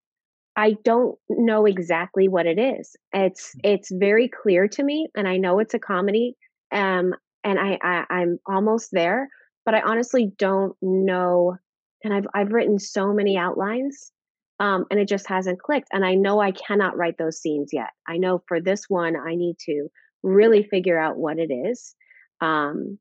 I 0.56 0.76
don't 0.84 1.18
know 1.30 1.64
exactly 1.64 2.28
what 2.28 2.44
it 2.44 2.58
is. 2.58 2.96
It's 3.12 3.54
mm. 3.54 3.61
it's 3.64 3.90
very 3.90 4.28
clear 4.28 4.68
to 4.68 4.82
me, 4.82 5.08
and 5.16 5.28
I 5.28 5.36
know 5.36 5.58
it's 5.58 5.74
a 5.74 5.78
comedy. 5.78 6.36
Um, 6.72 7.14
and 7.44 7.58
I, 7.58 7.78
I 7.82 8.04
I'm 8.11 8.38
almost 8.46 8.90
there, 8.92 9.28
but 9.64 9.74
I 9.74 9.80
honestly 9.80 10.32
don't 10.38 10.76
know. 10.82 11.56
And 12.04 12.12
I've 12.12 12.26
I've 12.34 12.52
written 12.52 12.78
so 12.78 13.12
many 13.12 13.36
outlines, 13.36 14.12
um, 14.58 14.84
and 14.90 14.98
it 15.00 15.08
just 15.08 15.28
hasn't 15.28 15.61
clicked. 15.61 15.88
And 15.92 16.04
I 16.04 16.14
know 16.14 16.40
I 16.40 16.52
cannot 16.52 16.96
write 16.96 17.16
those 17.18 17.40
scenes 17.40 17.70
yet. 17.72 17.90
I 18.06 18.16
know 18.18 18.42
for 18.46 18.61
this 18.61 18.84
one, 18.88 19.16
I 19.16 19.36
need 19.36 19.56
to 19.66 19.88
really 20.22 20.64
figure 20.64 20.98
out 20.98 21.16
what 21.16 21.38
it 21.38 21.52
is, 21.52 21.94
um, 22.41 22.99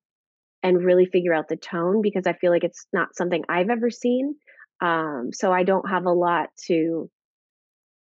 and 0.63 0.83
really 0.83 1.05
figure 1.05 1.33
out 1.33 1.47
the 1.47 1.57
tone 1.57 2.01
because 2.01 2.27
I 2.27 2.33
feel 2.33 2.51
like 2.51 2.63
it's 2.63 2.85
not 2.91 3.15
something 3.15 3.43
I've 3.47 3.69
ever 3.69 3.89
seen. 3.89 4.35
Um, 4.81 5.29
so 5.33 5.51
I 5.51 5.63
don't 5.63 5.89
have 5.89 6.05
a 6.05 6.13
lot 6.13 6.49
to 6.67 7.09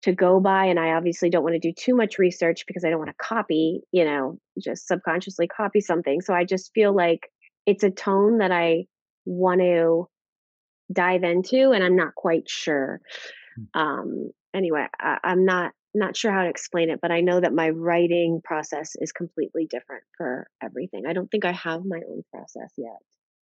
to 0.03 0.11
go 0.11 0.39
by 0.39 0.65
and 0.65 0.79
i 0.79 0.91
obviously 0.91 1.29
don't 1.29 1.43
want 1.43 1.53
to 1.53 1.59
do 1.59 1.73
too 1.73 1.95
much 1.95 2.19
research 2.19 2.65
because 2.67 2.83
i 2.83 2.89
don't 2.89 2.99
want 2.99 3.09
to 3.09 3.25
copy 3.25 3.81
you 3.91 4.05
know 4.05 4.37
just 4.61 4.87
subconsciously 4.87 5.47
copy 5.47 5.79
something 5.79 6.21
so 6.21 6.33
i 6.33 6.43
just 6.43 6.71
feel 6.73 6.93
like 6.93 7.29
it's 7.65 7.83
a 7.83 7.89
tone 7.89 8.37
that 8.39 8.51
i 8.51 8.83
want 9.25 9.61
to 9.61 10.07
dive 10.91 11.23
into 11.23 11.71
and 11.71 11.83
i'm 11.83 11.95
not 11.95 12.13
quite 12.15 12.49
sure 12.49 12.99
hmm. 13.55 13.79
um 13.79 14.31
anyway 14.53 14.85
I, 14.99 15.17
i'm 15.23 15.45
not 15.45 15.71
not 15.93 16.15
sure 16.15 16.31
how 16.31 16.43
to 16.43 16.49
explain 16.49 16.89
it 16.89 16.99
but 17.01 17.11
i 17.11 17.21
know 17.21 17.39
that 17.39 17.53
my 17.53 17.69
writing 17.69 18.41
process 18.43 18.95
is 18.99 19.11
completely 19.11 19.65
different 19.69 20.03
for 20.17 20.47
everything 20.61 21.05
i 21.07 21.13
don't 21.13 21.29
think 21.29 21.45
i 21.45 21.51
have 21.51 21.85
my 21.85 21.99
own 22.09 22.23
process 22.31 22.71
yet 22.77 22.99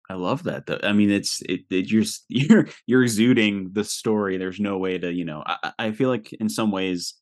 I 0.09 0.15
love 0.15 0.45
that. 0.45 0.67
though. 0.67 0.79
I 0.83 0.93
mean, 0.93 1.11
it's 1.11 1.43
it, 1.43 1.63
it, 1.71 1.91
you're 1.91 2.05
you're 2.29 2.69
you're 2.87 3.03
exuding 3.03 3.71
the 3.73 3.85
story. 3.85 4.37
There's 4.37 4.61
no 4.61 4.79
way 4.79 4.99
to, 4.99 5.13
you 5.13 5.25
know. 5.25 5.43
I, 5.47 5.73
I 5.79 5.93
feel 5.93 6.09
like 6.09 6.33
in 6.35 6.49
some 6.49 6.71
ways, 6.71 7.15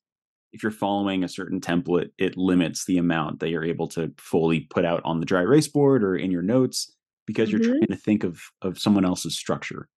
if 0.52 0.62
you're 0.62 0.72
following 0.72 1.24
a 1.24 1.28
certain 1.28 1.60
template, 1.60 2.10
it 2.18 2.36
limits 2.36 2.84
the 2.84 2.98
amount 2.98 3.40
that 3.40 3.48
you're 3.48 3.64
able 3.64 3.88
to 3.88 4.12
fully 4.18 4.60
put 4.60 4.84
out 4.84 5.02
on 5.04 5.20
the 5.20 5.26
dry 5.26 5.40
erase 5.40 5.68
board 5.68 6.04
or 6.04 6.16
in 6.16 6.30
your 6.30 6.42
notes 6.42 6.92
because 7.26 7.48
mm-hmm. 7.48 7.62
you're 7.62 7.72
trying 7.72 7.86
to 7.88 7.96
think 7.96 8.24
of 8.24 8.40
of 8.62 8.78
someone 8.78 9.04
else's 9.04 9.36
structure. 9.36 9.88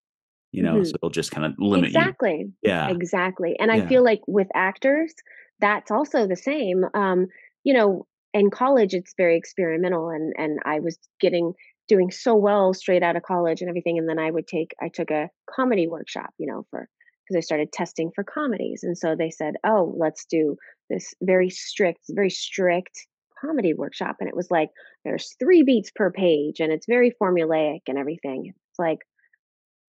You 0.52 0.64
know, 0.64 0.76
mm-hmm. 0.76 0.84
so 0.86 0.96
it'll 0.96 1.10
just 1.10 1.32
kind 1.32 1.46
of 1.46 1.54
limit 1.60 1.88
exactly. 1.88 2.38
You. 2.40 2.54
Yeah, 2.64 2.90
exactly. 2.90 3.56
And 3.60 3.70
yeah. 3.70 3.84
I 3.84 3.88
feel 3.88 4.04
like 4.04 4.22
with 4.28 4.48
actors, 4.56 5.14
that's 5.60 5.92
also 5.92 6.26
the 6.26 6.38
same. 6.38 6.86
Um, 6.94 7.28
you 7.64 7.74
know, 7.74 8.08
in 8.34 8.50
college, 8.50 8.94
it's 8.94 9.14
very 9.18 9.38
experimental, 9.38 10.10
and 10.10 10.34
and 10.38 10.60
I 10.66 10.80
was 10.80 10.98
getting 11.20 11.54
doing 11.88 12.12
so 12.12 12.36
well 12.36 12.74
straight 12.74 13.04
out 13.04 13.16
of 13.16 13.24
college 13.24 13.62
and 13.62 13.70
everything 13.70 13.98
and 13.98 14.08
then 14.08 14.20
i 14.20 14.30
would 14.30 14.48
take 14.48 14.76
i 14.82 14.90
took 14.90 15.12
a 15.12 15.30
comedy 15.50 15.88
workshop 15.88 16.30
you 16.38 16.48
know 16.48 16.66
for 16.70 16.88
because 17.28 17.38
i 17.38 17.42
started 17.42 17.72
testing 17.72 18.12
for 18.14 18.24
comedies 18.24 18.82
and 18.84 18.98
so 18.98 19.16
they 19.16 19.30
said 19.30 19.56
oh 19.66 19.94
let's 19.98 20.26
do 20.26 20.56
this 20.90 21.14
very 21.22 21.50
strict 21.50 22.02
very 22.10 22.30
strict 22.30 23.08
comedy 23.40 23.74
workshop 23.74 24.18
and 24.20 24.28
it 24.30 24.36
was 24.36 24.50
like 24.50 24.70
there's 25.06 25.36
three 25.40 25.64
beats 25.64 25.92
per 25.96 26.12
page 26.12 26.60
and 26.60 26.72
it's 26.72 26.88
very 26.88 27.14
formulaic 27.22 27.82
and 27.88 27.98
everything 27.98 28.48
it's 28.48 28.80
like 28.80 29.00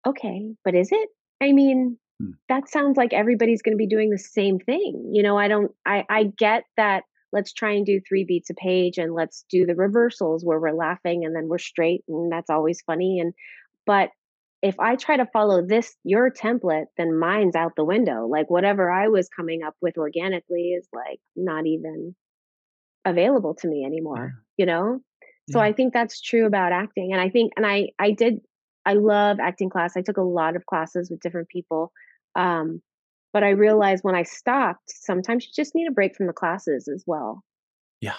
okay 0.07 0.55
but 0.65 0.75
is 0.75 0.91
it 0.93 1.09
i 1.41 1.53
mean 1.53 1.99
hmm. 2.21 2.31
that 2.49 2.69
sounds 2.69 2.97
like 2.97 3.13
everybody's 3.13 3.63
going 3.63 3.75
to 3.75 3.79
be 3.79 3.87
doing 3.87 4.11
the 4.11 4.19
same 4.19 4.59
thing 4.59 5.11
you 5.13 5.23
know 5.23 5.39
i 5.39 5.49
don't 5.49 5.73
i 5.87 6.05
i 6.09 6.25
get 6.25 6.65
that 6.77 7.05
let's 7.33 7.53
try 7.53 7.73
and 7.73 7.85
do 7.85 8.01
three 8.09 8.25
beats 8.25 8.49
a 8.49 8.55
page 8.55 8.97
and 8.97 9.13
let's 9.13 9.45
do 9.51 9.67
the 9.67 9.75
reversals 9.75 10.45
where 10.45 10.61
we're 10.61 10.73
laughing 10.73 11.25
and 11.25 11.35
then 11.35 11.49
we're 11.49 11.59
straight 11.59 12.03
and 12.09 12.31
that's 12.31 12.51
always 12.51 12.81
funny 12.83 13.19
and 13.19 13.35
but 13.87 14.11
if 14.63 14.79
i 14.79 14.97
try 14.97 15.17
to 15.17 15.27
follow 15.27 15.61
this 15.61 15.95
your 16.05 16.31
template 16.31 16.87
then 16.97 17.19
mine's 17.19 17.57
out 17.57 17.73
the 17.77 17.85
window 17.85 18.27
like 18.27 18.49
whatever 18.49 18.91
i 18.91 19.09
was 19.09 19.29
coming 19.29 19.63
up 19.63 19.75
with 19.83 19.99
organically 19.99 20.71
is 20.71 20.89
like 20.93 21.21
not 21.37 21.67
even 21.67 22.15
available 23.05 23.55
to 23.55 23.69
me 23.69 23.85
anymore 23.85 24.33
you 24.57 24.65
know 24.65 25.01
so 25.51 25.59
yeah. 25.59 25.65
i 25.67 25.73
think 25.73 25.93
that's 25.93 26.21
true 26.21 26.47
about 26.47 26.73
acting 26.73 27.13
and 27.13 27.21
i 27.21 27.29
think 27.29 27.53
and 27.57 27.67
i 27.67 27.89
i 27.99 28.13
did 28.13 28.41
i 28.87 28.95
love 28.95 29.39
acting 29.41 29.70
class 29.70 29.97
i 29.97 30.03
took 30.03 30.16
a 30.16 30.22
lot 30.22 30.57
of 30.57 30.66
classes 30.66 31.11
with 31.11 31.20
different 31.20 31.49
people 31.49 31.93
um 32.37 32.80
but 33.35 33.43
I 33.43 33.51
realized 33.51 34.05
when 34.05 34.14
I 34.14 34.22
stopped, 34.22 34.85
sometimes 34.87 35.45
you 35.45 35.51
just 35.55 35.74
need 35.74 35.89
a 35.89 35.93
break 35.93 36.14
from 36.14 36.28
the 36.28 36.32
classes 36.32 36.87
as 36.87 37.03
well. 37.05 37.43
Yeah. 38.01 38.14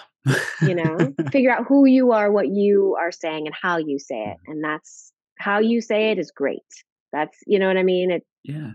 you 0.60 0.74
know, 0.74 1.14
figure 1.32 1.50
out 1.50 1.64
who 1.66 1.86
you 1.86 2.12
are, 2.12 2.30
what 2.30 2.48
you 2.48 2.96
are 3.00 3.10
saying, 3.10 3.46
and 3.46 3.56
how 3.60 3.78
you 3.78 3.98
say 3.98 4.20
it. 4.20 4.36
Mm-hmm. 4.36 4.52
And 4.52 4.64
that's 4.64 5.12
how 5.38 5.60
you 5.60 5.80
say 5.80 6.10
it 6.10 6.18
is 6.18 6.30
great. 6.30 6.60
That's, 7.14 7.38
you 7.46 7.58
know 7.58 7.66
what 7.66 7.78
I 7.78 7.82
mean? 7.82 8.10
It, 8.10 8.24
yeah. 8.44 8.72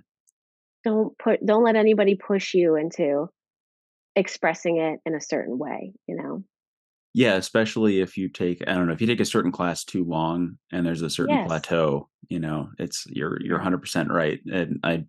Don't 0.83 1.15
put, 1.19 1.45
don't 1.45 1.63
let 1.63 1.75
anybody 1.75 2.15
push 2.15 2.55
you 2.55 2.75
into 2.75 3.27
expressing 4.15 4.77
it 4.77 4.99
in 5.05 5.13
a 5.13 5.21
certain 5.21 5.59
way, 5.59 5.93
you 6.07 6.15
know? 6.15 6.43
Yeah, 7.13 7.35
especially 7.35 7.99
if 7.99 8.17
you 8.17 8.29
take 8.29 8.63
I 8.67 8.73
don't 8.73 8.87
know, 8.87 8.93
if 8.93 9.01
you 9.01 9.07
take 9.07 9.19
a 9.19 9.25
certain 9.25 9.51
class 9.51 9.83
too 9.83 10.03
long 10.03 10.57
and 10.71 10.85
there's 10.85 11.01
a 11.01 11.09
certain 11.09 11.35
yes. 11.35 11.47
plateau, 11.47 12.07
you 12.29 12.39
know, 12.39 12.69
it's 12.79 13.05
you're 13.07 13.41
you're 13.41 13.59
100% 13.59 14.09
right. 14.09 14.39
And 14.51 14.79
I 14.83 15.05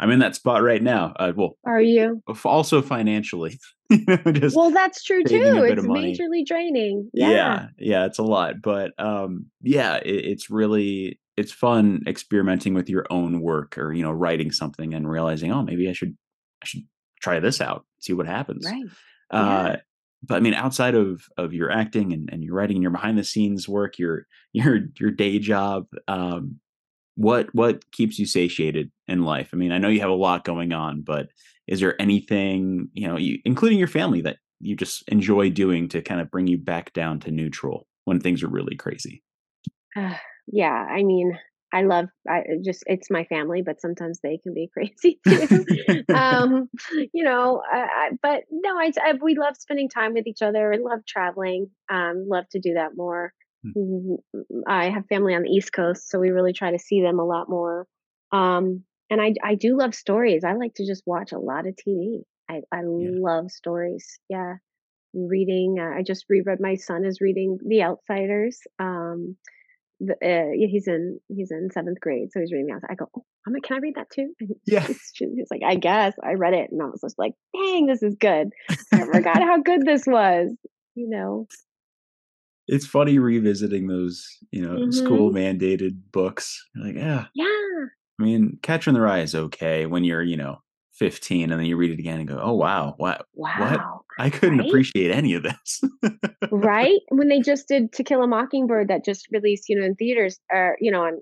I'm 0.00 0.10
in 0.10 0.20
that 0.20 0.34
spot 0.34 0.62
right 0.62 0.82
now. 0.82 1.12
Uh, 1.18 1.32
well, 1.36 1.58
are 1.66 1.80
you 1.80 2.22
also 2.44 2.80
financially? 2.80 3.60
well, 3.90 4.70
that's 4.70 5.04
true 5.04 5.22
too. 5.22 5.62
It's 5.62 5.82
majorly 5.82 6.46
draining. 6.46 7.10
Yeah. 7.12 7.30
yeah, 7.30 7.66
yeah, 7.78 8.06
it's 8.06 8.18
a 8.18 8.22
lot, 8.22 8.62
but 8.62 8.92
um, 8.98 9.46
yeah, 9.60 9.96
it, 9.96 10.24
it's 10.24 10.48
really 10.48 11.20
it's 11.36 11.52
fun 11.52 12.02
experimenting 12.06 12.72
with 12.72 12.88
your 12.88 13.06
own 13.10 13.40
work 13.40 13.76
or 13.76 13.92
you 13.92 14.02
know 14.02 14.10
writing 14.10 14.52
something 14.52 14.94
and 14.94 15.08
realizing, 15.08 15.52
oh, 15.52 15.62
maybe 15.62 15.88
I 15.88 15.92
should 15.92 16.16
I 16.62 16.66
should 16.66 16.84
try 17.20 17.38
this 17.38 17.60
out, 17.60 17.84
see 17.98 18.14
what 18.14 18.26
happens. 18.26 18.64
Right. 18.64 18.84
Uh, 19.30 19.70
yeah. 19.72 19.76
But 20.22 20.36
I 20.36 20.40
mean, 20.40 20.54
outside 20.54 20.94
of 20.94 21.22
of 21.36 21.52
your 21.52 21.70
acting 21.70 22.12
and, 22.12 22.28
and 22.32 22.44
your 22.44 22.54
writing 22.54 22.76
and 22.76 22.82
your 22.82 22.92
behind 22.92 23.18
the 23.18 23.24
scenes 23.24 23.68
work, 23.68 23.98
your 23.98 24.26
your 24.52 24.80
your 24.98 25.10
day 25.10 25.38
job, 25.38 25.86
um, 26.08 26.60
what 27.14 27.54
what 27.54 27.90
keeps 27.92 28.18
you 28.18 28.26
satiated 28.26 28.90
in 29.08 29.24
life? 29.24 29.50
I 29.52 29.56
mean, 29.56 29.72
I 29.72 29.78
know 29.78 29.88
you 29.88 30.00
have 30.00 30.10
a 30.10 30.14
lot 30.14 30.44
going 30.44 30.72
on, 30.72 31.02
but 31.02 31.28
is 31.66 31.80
there 31.80 32.00
anything, 32.00 32.88
you 32.94 33.06
know, 33.06 33.16
you, 33.16 33.38
including 33.44 33.78
your 33.78 33.88
family 33.88 34.20
that 34.22 34.38
you 34.60 34.74
just 34.74 35.08
enjoy 35.08 35.50
doing 35.50 35.88
to 35.88 36.02
kind 36.02 36.20
of 36.20 36.30
bring 36.30 36.46
you 36.46 36.58
back 36.58 36.92
down 36.92 37.20
to 37.20 37.30
neutral 37.30 37.86
when 38.04 38.20
things 38.20 38.42
are 38.42 38.48
really 38.48 38.76
crazy? 38.76 39.22
Uh, 39.96 40.14
yeah, 40.46 40.86
I 40.90 41.02
mean, 41.02 41.38
I 41.72 41.82
love 41.82 42.06
I 42.28 42.42
just 42.64 42.82
it's 42.86 43.10
my 43.10 43.24
family, 43.24 43.62
but 43.62 43.80
sometimes 43.80 44.20
they 44.22 44.38
can 44.38 44.54
be 44.54 44.68
crazy 44.72 45.20
too. 45.26 46.04
um, 46.14 46.68
you 47.12 47.24
know, 47.24 47.62
I, 47.70 48.10
but 48.22 48.44
no, 48.50 48.78
I, 48.78 48.92
I, 49.02 49.12
we 49.20 49.36
love 49.36 49.56
spending 49.58 49.88
time 49.88 50.14
with 50.14 50.26
each 50.26 50.42
other. 50.42 50.72
I 50.72 50.76
love 50.76 51.00
traveling. 51.06 51.70
Um, 51.88 52.26
love 52.28 52.44
to 52.52 52.60
do 52.60 52.74
that 52.74 52.96
more. 52.96 53.32
Hmm. 53.62 54.14
I 54.66 54.90
have 54.90 55.06
family 55.06 55.34
on 55.34 55.42
the 55.42 55.50
East 55.50 55.72
Coast, 55.72 56.08
so 56.08 56.18
we 56.18 56.30
really 56.30 56.52
try 56.52 56.70
to 56.70 56.78
see 56.78 57.02
them 57.02 57.18
a 57.18 57.26
lot 57.26 57.48
more. 57.48 57.86
Um, 58.32 58.84
and 59.10 59.20
I 59.20 59.34
I 59.42 59.54
do 59.54 59.76
love 59.76 59.94
stories. 59.94 60.44
I 60.44 60.54
like 60.54 60.74
to 60.74 60.86
just 60.86 61.02
watch 61.06 61.32
a 61.32 61.38
lot 61.38 61.66
of 61.66 61.74
TV. 61.76 62.22
I 62.48 62.62
I 62.72 62.78
yeah. 62.78 63.10
love 63.12 63.50
stories. 63.50 64.18
Yeah, 64.28 64.54
reading. 65.12 65.78
Uh, 65.78 65.98
I 65.98 66.02
just 66.02 66.24
reread. 66.28 66.58
My 66.60 66.76
son 66.76 67.04
is 67.04 67.20
reading 67.20 67.58
The 67.66 67.82
Outsiders. 67.82 68.60
Um, 68.78 69.36
the, 70.00 70.14
uh, 70.14 70.50
he's 70.54 70.88
in 70.88 71.20
he's 71.28 71.50
in 71.50 71.68
seventh 71.72 72.00
grade, 72.00 72.28
so 72.32 72.40
he's 72.40 72.52
reading 72.52 72.68
that. 72.68 72.80
I 72.90 72.94
go, 72.94 73.06
oh, 73.16 73.24
I'm 73.46 73.52
like, 73.52 73.62
can 73.62 73.76
I 73.76 73.80
read 73.80 73.94
that 73.96 74.10
too? 74.10 74.32
And 74.40 74.50
yeah. 74.66 74.80
He's, 74.86 75.12
he's 75.14 75.48
like, 75.50 75.62
I 75.64 75.74
guess 75.76 76.14
I 76.24 76.32
read 76.34 76.54
it, 76.54 76.70
and 76.72 76.82
I 76.82 76.86
was 76.86 77.00
just 77.02 77.18
like, 77.18 77.34
dang, 77.54 77.86
this 77.86 78.02
is 78.02 78.16
good. 78.18 78.48
I 78.92 79.04
forgot 79.04 79.42
how 79.42 79.60
good 79.62 79.84
this 79.84 80.06
was. 80.06 80.50
You 80.96 81.08
know. 81.08 81.46
it's 82.66 82.86
funny 82.86 83.18
revisiting 83.18 83.86
those, 83.88 84.26
you 84.50 84.62
know, 84.62 84.76
Mhm. 84.76 84.94
school 84.94 85.32
mandated 85.32 85.98
books. 86.12 86.66
You're 86.74 86.86
like, 86.86 86.96
yeah, 86.96 87.26
Yeah. 87.34 87.46
I 88.18 88.22
mean, 88.22 88.58
Catcher 88.62 88.90
in 88.90 88.94
the 88.94 89.00
Rye 89.00 89.20
is 89.20 89.34
okay 89.34 89.86
when 89.86 90.04
you're, 90.04 90.22
you 90.22 90.36
know, 90.36 90.58
15 90.92 91.50
and 91.50 91.58
then 91.58 91.66
you 91.66 91.76
read 91.76 91.90
it 91.90 91.98
again 91.98 92.18
and 92.20 92.28
go, 92.28 92.38
oh, 92.40 92.52
wow, 92.54 92.94
what? 92.98 93.26
Wow. 93.34 93.99
I 94.20 94.30
couldn't 94.30 94.58
Right? 94.58 94.68
appreciate 94.68 95.10
any 95.10 95.34
of 95.34 95.42
this. 95.42 95.80
Right? 96.52 96.98
When 97.10 97.28
they 97.28 97.40
just 97.40 97.68
did 97.68 97.92
To 97.92 98.02
Kill 98.04 98.22
a 98.22 98.26
Mockingbird 98.26 98.88
that 98.88 99.04
just 99.04 99.28
released, 99.30 99.68
you 99.68 99.78
know, 99.78 99.84
in 99.86 99.94
theaters 99.94 100.38
or, 100.52 100.76
you 100.80 100.90
know, 100.90 101.02
on 101.04 101.20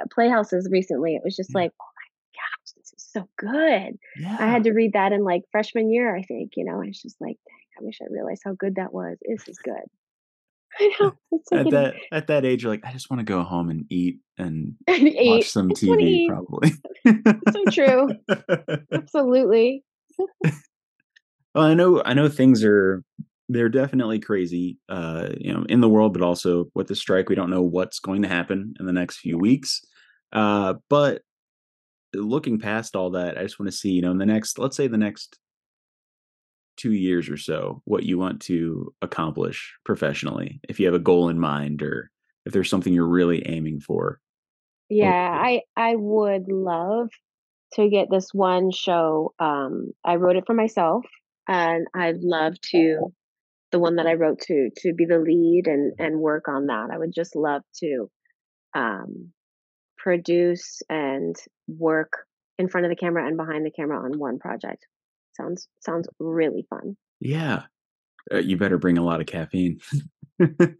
uh, 0.00 0.04
playhouses 0.12 0.68
recently, 0.72 1.14
it 1.16 1.22
was 1.24 1.36
just 1.36 1.50
Yeah. 1.54 1.62
like, 1.62 1.72
"Oh 1.80 1.84
my 1.96 2.08
gosh, 2.40 2.72
this 2.76 2.92
is 2.96 3.08
so 3.12 3.28
good." 3.38 3.98
yeah. 4.20 4.36
I 4.40 4.46
had 4.50 4.64
to 4.64 4.72
read 4.72 4.94
that 4.94 5.12
in 5.12 5.22
like 5.24 5.42
freshman 5.52 5.92
year, 5.92 6.14
I 6.16 6.22
think, 6.22 6.52
you 6.56 6.64
know, 6.64 6.80
and 6.80 6.88
it's 6.88 7.02
just 7.02 7.20
like, 7.20 7.36
dang, 7.46 7.80
I 7.80 7.84
wish 7.84 7.98
I 8.02 8.06
realized 8.10 8.42
how 8.44 8.54
good 8.54 8.76
that 8.76 8.92
was. 8.94 9.18
This 9.28 9.46
is 9.48 9.58
good. 9.58 9.74
I 10.80 10.90
know. 11.00 11.12
It's 11.32 11.50
like 11.52 11.66
at 11.66 11.70
that 11.72 11.94
at 12.12 12.26
that 12.28 12.44
age, 12.46 12.62
you're 12.62 12.72
like, 12.72 12.84
I 12.86 12.92
just 12.92 13.10
want 13.10 13.20
to 13.20 13.24
go 13.24 13.42
home 13.42 13.68
and 13.70 13.84
eat 13.90 14.20
and 14.38 14.74
an 14.88 15.06
eight. 15.08 15.28
watch 15.28 15.50
some 15.50 15.68
just 15.70 15.86
wanna 15.86 16.02
TV, 16.02 16.26
probably. 16.28 16.72
So 17.52 17.64
true. 17.70 18.08
Absolutely. 18.92 19.84
Well, 21.54 21.64
I 21.64 21.74
know 21.74 22.02
I 22.04 22.14
know 22.14 22.28
things 22.28 22.64
are 22.64 23.02
they're 23.48 23.68
definitely 23.68 24.20
crazy, 24.20 24.78
uh, 24.88 25.30
you 25.36 25.52
know, 25.52 25.64
in 25.68 25.80
the 25.80 25.88
world, 25.88 26.12
but 26.12 26.22
also 26.22 26.66
with 26.74 26.86
the 26.86 26.94
strike, 26.94 27.28
we 27.28 27.34
don't 27.34 27.50
know 27.50 27.62
what's 27.62 27.98
going 27.98 28.22
to 28.22 28.28
happen 28.28 28.74
in 28.78 28.86
the 28.86 28.92
next 28.92 29.18
few 29.18 29.36
weeks. 29.36 29.80
Uh, 30.32 30.74
but 30.88 31.22
looking 32.14 32.60
past 32.60 32.94
all 32.94 33.10
that, 33.10 33.36
I 33.36 33.42
just 33.42 33.58
want 33.58 33.70
to 33.70 33.76
see, 33.76 33.90
you 33.90 34.02
know, 34.02 34.12
in 34.12 34.18
the 34.18 34.26
next, 34.26 34.58
let's 34.58 34.76
say 34.76 34.86
the 34.86 34.96
next 34.96 35.38
two 36.76 36.92
years 36.92 37.28
or 37.28 37.36
so, 37.36 37.82
what 37.84 38.04
you 38.04 38.18
want 38.18 38.40
to 38.42 38.94
accomplish 39.02 39.74
professionally. 39.84 40.60
If 40.68 40.78
you 40.78 40.86
have 40.86 40.94
a 40.94 41.00
goal 41.00 41.28
in 41.28 41.38
mind 41.38 41.82
or 41.82 42.10
if 42.46 42.52
there's 42.52 42.70
something 42.70 42.92
you're 42.92 43.06
really 43.06 43.46
aiming 43.48 43.80
for. 43.80 44.20
Yeah, 44.88 45.08
Okay. 45.08 45.62
I 45.76 45.90
I 45.90 45.96
would 45.96 46.50
love 46.50 47.10
to 47.74 47.88
get 47.88 48.08
this 48.10 48.32
one 48.32 48.70
show. 48.70 49.34
Um, 49.38 49.92
I 50.04 50.16
wrote 50.16 50.36
it 50.36 50.44
for 50.46 50.54
myself, 50.54 51.04
and 51.50 51.88
I'd 51.92 52.22
love 52.22 52.60
to 52.70 53.12
the 53.72 53.80
one 53.80 53.96
that 53.96 54.06
I 54.06 54.14
wrote 54.14 54.40
to 54.42 54.70
to 54.78 54.94
be 54.94 55.04
the 55.04 55.18
lead 55.18 55.66
and 55.66 55.92
and 55.98 56.20
work 56.20 56.48
on 56.48 56.66
that. 56.66 56.90
I 56.92 56.96
would 56.96 57.12
just 57.12 57.34
love 57.34 57.62
to 57.80 58.08
um, 58.74 59.32
produce 59.98 60.80
and 60.88 61.36
work 61.66 62.12
in 62.58 62.68
front 62.68 62.86
of 62.86 62.90
the 62.90 62.96
camera 62.96 63.26
and 63.26 63.36
behind 63.36 63.66
the 63.66 63.70
camera 63.70 63.98
on 63.98 64.18
one 64.18 64.38
project. 64.38 64.86
Sounds 65.36 65.68
sounds 65.80 66.08
really 66.20 66.66
fun. 66.70 66.96
Yeah. 67.18 67.64
Uh, 68.32 68.38
you 68.38 68.56
better 68.56 68.78
bring 68.78 68.96
a 68.96 69.04
lot 69.04 69.20
of 69.20 69.26
caffeine. 69.26 69.80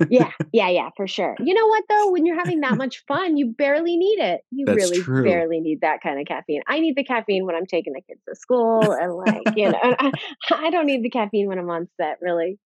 Yeah, 0.08 0.30
yeah, 0.52 0.68
yeah, 0.68 0.90
for 0.96 1.06
sure. 1.06 1.36
You 1.44 1.54
know 1.54 1.66
what 1.66 1.84
though? 1.88 2.10
When 2.10 2.26
you're 2.26 2.38
having 2.38 2.60
that 2.60 2.76
much 2.76 3.04
fun, 3.06 3.36
you 3.36 3.46
barely 3.56 3.96
need 3.96 4.18
it. 4.18 4.40
You 4.50 4.66
That's 4.66 4.76
really 4.76 5.02
true. 5.02 5.24
barely 5.24 5.60
need 5.60 5.80
that 5.82 6.02
kind 6.02 6.20
of 6.20 6.26
caffeine. 6.26 6.62
I 6.66 6.80
need 6.80 6.96
the 6.96 7.04
caffeine 7.04 7.46
when 7.46 7.54
I'm 7.54 7.66
taking 7.66 7.92
the 7.92 8.02
kids 8.02 8.20
to 8.28 8.34
school 8.34 8.92
and 8.92 9.12
like, 9.14 9.42
you 9.56 9.70
know, 9.70 9.78
I, 9.82 10.12
I 10.50 10.70
don't 10.70 10.86
need 10.86 11.02
the 11.04 11.10
caffeine 11.10 11.46
when 11.48 11.58
I'm 11.58 11.70
on 11.70 11.88
set, 12.00 12.18
really. 12.20 12.58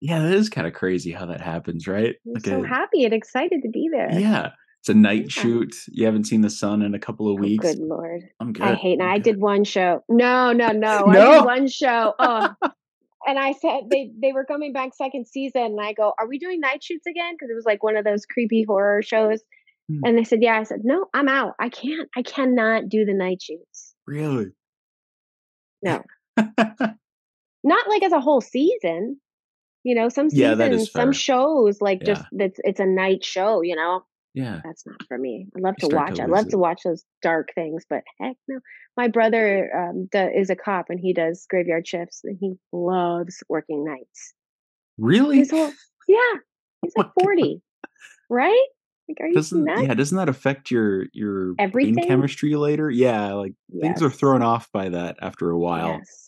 Yeah, 0.00 0.20
that 0.20 0.32
is 0.32 0.48
kind 0.48 0.66
of 0.66 0.74
crazy 0.74 1.10
how 1.10 1.26
that 1.26 1.40
happens, 1.40 1.88
right? 1.88 2.14
I'm 2.26 2.34
Like 2.34 2.44
so 2.46 2.64
a 2.64 2.68
happy 2.68 3.04
and 3.04 3.12
excited 3.12 3.62
to 3.62 3.68
be 3.68 3.88
there. 3.90 4.10
yeah, 4.12 4.50
it's 4.80 4.88
a 4.88 4.94
night 4.94 5.24
Yeah. 5.24 5.42
shoot. 5.42 5.74
You 5.88 6.06
haven't 6.06 6.24
seen 6.24 6.40
the 6.42 6.50
sun 6.50 6.82
in 6.82 6.94
a 6.94 6.98
couple 7.00 7.28
of 7.28 7.36
Oh, 7.36 7.40
weeks. 7.42 7.64
good 7.66 7.78
lord. 7.80 8.22
I'm 8.40 8.52
good. 8.52 8.64
I 8.64 8.74
hate 8.74 9.00
I 9.00 9.18
good. 9.18 9.24
did 9.24 9.40
one 9.40 9.64
show. 9.64 10.04
No, 10.08 10.52
no, 10.52 10.70
no. 10.70 11.06
I 11.08 11.36
did 11.36 11.44
one 11.44 11.66
show. 11.68 12.14
Oh. 12.18 12.50
and 13.28 13.38
I 13.38 13.52
said 13.52 13.82
they 13.90 14.10
they 14.20 14.32
were 14.32 14.44
coming 14.46 14.72
back 14.72 14.94
second 14.94 15.26
season 15.28 15.62
and 15.62 15.80
I 15.80 15.92
go, 15.92 16.14
"Are 16.18 16.26
we 16.26 16.38
doing 16.38 16.60
night 16.60 16.82
shoots 16.82 17.06
again?" 17.06 17.34
because 17.34 17.50
it 17.50 17.54
was 17.54 17.66
like 17.66 17.82
one 17.82 17.96
of 17.96 18.04
those 18.04 18.24
creepy 18.24 18.64
horror 18.66 19.02
shows. 19.02 19.42
Hmm. 19.88 20.00
And 20.04 20.18
they 20.18 20.24
said, 20.24 20.42
"Yeah." 20.42 20.58
I 20.58 20.62
said, 20.62 20.80
"No, 20.82 21.06
I'm 21.12 21.28
out. 21.28 21.54
I 21.60 21.68
can't. 21.68 22.08
I 22.16 22.22
cannot 22.22 22.88
do 22.88 23.04
the 23.04 23.12
night 23.12 23.42
shoots." 23.42 23.94
Really? 24.06 24.52
No. 25.82 26.02
Not 26.36 27.88
like 27.88 28.02
as 28.02 28.12
a 28.12 28.20
whole 28.20 28.40
season. 28.40 29.20
You 29.84 29.94
know, 29.94 30.08
some 30.08 30.28
Yeah, 30.32 30.54
that 30.54 30.72
is 30.72 30.90
some 30.90 31.12
shows 31.12 31.80
like 31.80 32.00
Yeah. 32.00 32.14
just 32.14 32.24
that's 32.32 32.60
it's 32.64 32.80
a 32.80 32.86
night 32.86 33.24
show, 33.24 33.60
you 33.62 33.76
know. 33.76 34.04
Yeah. 34.38 34.60
That's 34.64 34.86
not 34.86 34.96
for 35.08 35.18
me. 35.18 35.46
I 35.56 35.60
love 35.60 35.74
You 35.82 35.88
to 35.90 35.96
watch. 35.96 36.14
to 36.16 36.22
I 36.22 36.26
love 36.26 36.46
it. 36.46 36.50
to 36.50 36.58
watch 36.58 36.82
those 36.84 37.04
dark 37.22 37.48
things, 37.54 37.84
but 37.88 38.02
heck 38.20 38.36
no. 38.48 38.60
My 38.96 39.08
brother 39.08 39.70
um, 39.76 40.08
do, 40.10 40.28
is 40.34 40.50
a 40.50 40.56
cop 40.56 40.86
and 40.90 40.98
he 41.00 41.12
does 41.12 41.46
graveyard 41.50 41.86
shifts 41.86 42.20
and 42.24 42.36
he 42.40 42.54
loves 42.72 43.42
working 43.48 43.84
nights. 43.84 44.34
Really? 44.98 45.46
Whole 45.48 45.72
yeah, 46.08 46.16
he's 46.82 46.92
Oh 46.96 47.02
like 47.02 47.06
my 47.06 47.12
God. 47.18 47.22
forty, 47.22 47.62
right? 48.30 48.66
Like, 49.08 49.16
are 49.20 49.26
you 49.28 49.34
Doesn't 49.34 49.64
nuts? 49.64 49.82
yeah, 49.82 49.94
doesn't 49.94 50.18
that 50.18 50.28
affect 50.28 50.70
your 50.70 51.06
your 51.12 51.54
brain 51.54 51.56
Everything? 51.68 52.06
chemistry 52.08 52.54
later? 52.56 52.90
Yeah, 52.90 53.32
like 53.34 53.54
things 53.80 54.02
are 54.02 54.10
thrown 54.10 54.42
off 54.42 54.68
by 54.72 54.90
that 54.90 55.16
after 55.22 55.50
a 55.50 55.58
while. 55.58 55.96
Yes. 55.98 56.27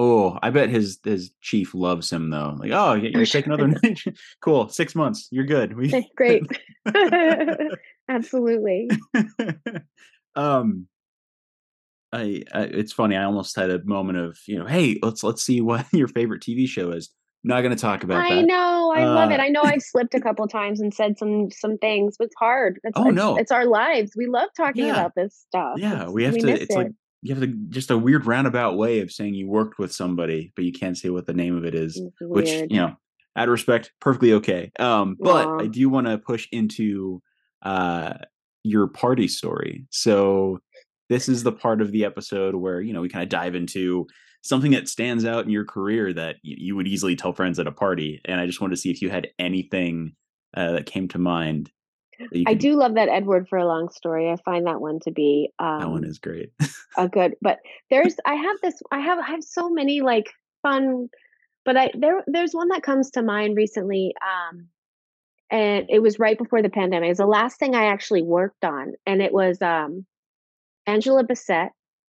Oh, 0.00 0.38
I 0.40 0.50
bet 0.50 0.68
his 0.68 1.00
his 1.02 1.32
chief 1.40 1.74
loves 1.74 2.08
him 2.12 2.30
though. 2.30 2.56
Like, 2.56 2.70
oh, 2.70 2.90
I'm 2.92 3.04
you're 3.04 3.26
taking 3.26 3.52
another 3.52 3.66
night. 3.82 4.00
cool, 4.40 4.68
six 4.68 4.94
months. 4.94 5.26
You're 5.32 5.44
good. 5.44 5.76
We 5.76 6.08
Great. 6.16 6.44
Absolutely. 8.08 8.88
um, 10.36 10.86
I, 12.12 12.44
I 12.54 12.62
it's 12.62 12.92
funny. 12.92 13.16
I 13.16 13.24
almost 13.24 13.56
had 13.56 13.70
a 13.70 13.84
moment 13.84 14.18
of 14.18 14.38
you 14.46 14.56
know, 14.60 14.66
hey, 14.66 15.00
let's 15.02 15.24
let's 15.24 15.42
see 15.42 15.60
what 15.60 15.84
your 15.92 16.06
favorite 16.06 16.42
TV 16.42 16.68
show 16.68 16.92
is. 16.92 17.10
Not 17.42 17.62
going 17.62 17.74
to 17.74 17.80
talk 17.80 18.04
about 18.04 18.24
it. 18.24 18.32
I 18.32 18.34
that. 18.36 18.46
know. 18.46 18.92
I 18.94 19.04
love 19.04 19.32
it. 19.32 19.40
Uh, 19.40 19.42
I 19.44 19.48
know 19.48 19.62
I've 19.64 19.82
slipped 19.82 20.14
a 20.14 20.20
couple 20.20 20.46
times 20.46 20.80
and 20.80 20.94
said 20.94 21.18
some 21.18 21.50
some 21.50 21.76
things, 21.78 22.14
but 22.18 22.26
it's 22.26 22.36
hard. 22.38 22.78
It's, 22.84 22.92
Oh, 22.96 23.08
it's, 23.08 23.16
no. 23.16 23.36
it's 23.36 23.50
our 23.50 23.66
lives. 23.66 24.12
We 24.16 24.26
love 24.26 24.48
talking 24.56 24.86
Yeah. 24.86 24.92
about 24.92 25.16
this 25.16 25.44
stuff. 25.48 25.74
Yeah, 25.76 25.94
It's- 25.94 26.10
we 26.10 26.22
have 26.22 26.36
to. 26.38 26.48
It's 26.48 26.72
it. 26.72 26.76
like 26.76 26.92
you 27.22 27.34
have 27.34 27.42
to 27.42 27.48
just 27.68 27.90
a 27.90 27.98
weird 27.98 28.26
roundabout 28.26 28.76
way 28.76 29.00
of 29.00 29.10
saying 29.10 29.34
you 29.34 29.48
worked 29.48 29.78
with 29.78 29.92
somebody, 29.92 30.52
but 30.54 30.64
you 30.64 30.72
can't 30.72 30.96
say 30.96 31.10
what 31.10 31.26
the 31.26 31.32
name 31.32 31.56
of 31.56 31.64
it 31.64 31.74
is. 31.74 32.00
Which 32.20 32.48
you 32.48 32.76
know, 32.76 32.96
out 33.36 33.48
of 33.48 33.52
respect, 33.52 33.92
perfectly 34.00 34.32
okay. 34.34 34.70
Um, 34.78 35.16
but. 35.18 35.46
I 35.60 35.66
do 35.66 35.88
want 35.88 36.06
to 36.06 36.18
push 36.18 36.48
into 36.52 37.22
uh 37.62 38.14
your 38.64 38.86
party 38.86 39.28
story. 39.28 39.86
So 39.90 40.60
this 41.08 41.28
is 41.28 41.42
the 41.42 41.52
part 41.52 41.80
of 41.80 41.90
the 41.92 42.04
episode 42.04 42.54
where 42.54 42.80
you 42.80 42.92
know 42.92 43.00
we 43.00 43.08
kind 43.08 43.22
of 43.22 43.28
dive 43.28 43.54
into 43.54 44.06
something 44.42 44.70
that 44.72 44.88
stands 44.88 45.24
out 45.24 45.44
in 45.44 45.50
your 45.50 45.64
career 45.64 46.12
that 46.12 46.36
you 46.42 46.76
would 46.76 46.86
easily 46.86 47.16
tell 47.16 47.32
friends 47.32 47.58
at 47.58 47.66
a 47.66 47.72
party. 47.72 48.20
And 48.24 48.40
I 48.40 48.46
just 48.46 48.60
wanted 48.60 48.76
to 48.76 48.80
see 48.80 48.90
if 48.90 49.02
you 49.02 49.10
had 49.10 49.28
anything 49.38 50.12
uh, 50.56 50.72
that 50.72 50.86
came 50.86 51.08
to 51.08 51.18
mind. 51.18 51.70
You 52.32 52.44
I 52.46 52.54
do 52.54 52.74
love 52.76 52.94
that 52.94 53.08
Edward 53.08 53.48
for 53.48 53.58
a 53.58 53.66
long 53.66 53.88
story. 53.90 54.30
I 54.30 54.36
find 54.44 54.66
that 54.66 54.80
one 54.80 55.00
to 55.00 55.10
be 55.10 55.50
um, 55.58 55.80
That 55.80 55.90
one 55.90 56.04
is 56.04 56.18
great. 56.18 56.52
a 56.96 57.08
good. 57.08 57.34
But 57.40 57.58
there's 57.90 58.16
I 58.26 58.34
have 58.34 58.56
this. 58.62 58.80
I 58.90 59.00
have 59.00 59.18
I 59.18 59.26
have 59.30 59.42
so 59.44 59.70
many 59.70 60.00
like 60.00 60.30
fun. 60.62 61.08
But 61.64 61.76
I 61.76 61.90
there 61.94 62.22
there's 62.26 62.52
one 62.52 62.68
that 62.68 62.82
comes 62.82 63.10
to 63.12 63.22
mind 63.22 63.56
recently. 63.56 64.14
Um, 64.22 64.68
and 65.50 65.86
it 65.88 66.00
was 66.02 66.18
right 66.18 66.36
before 66.36 66.60
the 66.62 66.68
pandemic. 66.68 67.06
It 67.06 67.10
was 67.10 67.18
the 67.18 67.26
last 67.26 67.58
thing 67.58 67.74
I 67.74 67.86
actually 67.86 68.22
worked 68.22 68.64
on, 68.64 68.92
and 69.06 69.22
it 69.22 69.32
was 69.32 69.62
um, 69.62 70.04
Angela 70.86 71.24
Bassett, 71.24 71.70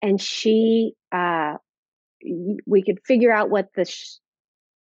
and 0.01 0.19
she 0.21 0.95
uh, 1.13 1.55
we 2.67 2.83
could 2.83 3.01
figure 3.07 3.31
out 3.33 3.51
what 3.51 3.69
the 3.75 3.85
sh- 3.85 4.17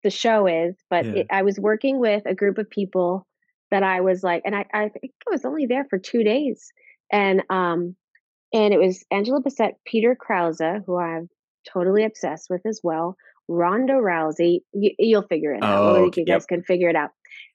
the 0.04 0.10
show 0.10 0.48
is, 0.48 0.76
but 0.90 1.06
Yeah. 1.06 1.12
it, 1.22 1.28
I 1.30 1.42
was 1.42 1.60
working 1.60 2.00
with 2.00 2.24
a 2.26 2.34
group 2.36 2.58
of 2.58 2.70
people 2.70 3.27
that 3.72 3.84
I 3.84 4.02
was 4.02 4.24
like, 4.24 4.44
and 4.46 4.56
I 4.56 4.66
I 4.74 4.90
think 4.90 5.14
I 5.28 5.32
was 5.32 5.46
only 5.46 5.66
there 5.66 5.86
for 5.90 5.98
two 5.98 6.24
days, 6.24 6.72
and 7.12 7.44
um, 7.50 7.96
and 8.54 8.74
it 8.74 8.80
was 8.80 9.06
Angela 9.12 9.42
Bassett, 9.42 9.76
Peter 9.86 10.16
Krause, 10.16 10.62
who 10.86 10.98
I'm 10.98 11.30
totally 11.72 12.04
obsessed 12.04 12.50
with 12.50 12.62
as 12.66 12.80
well, 12.84 13.18
Ronda 13.48 13.94
Rousey. 13.94 14.62
You, 14.74 14.92
you'll 14.98 15.28
figure 15.28 15.54
it 15.54 15.64
out. 15.64 15.84
Oh, 15.84 15.92
I 15.92 15.96
think 15.96 16.08
okay, 16.08 16.22
you 16.22 16.26
yep. 16.28 16.40
guys 16.40 16.46
can 16.46 16.64
figure 16.64 16.90
it 16.90 16.96
out. 16.96 17.12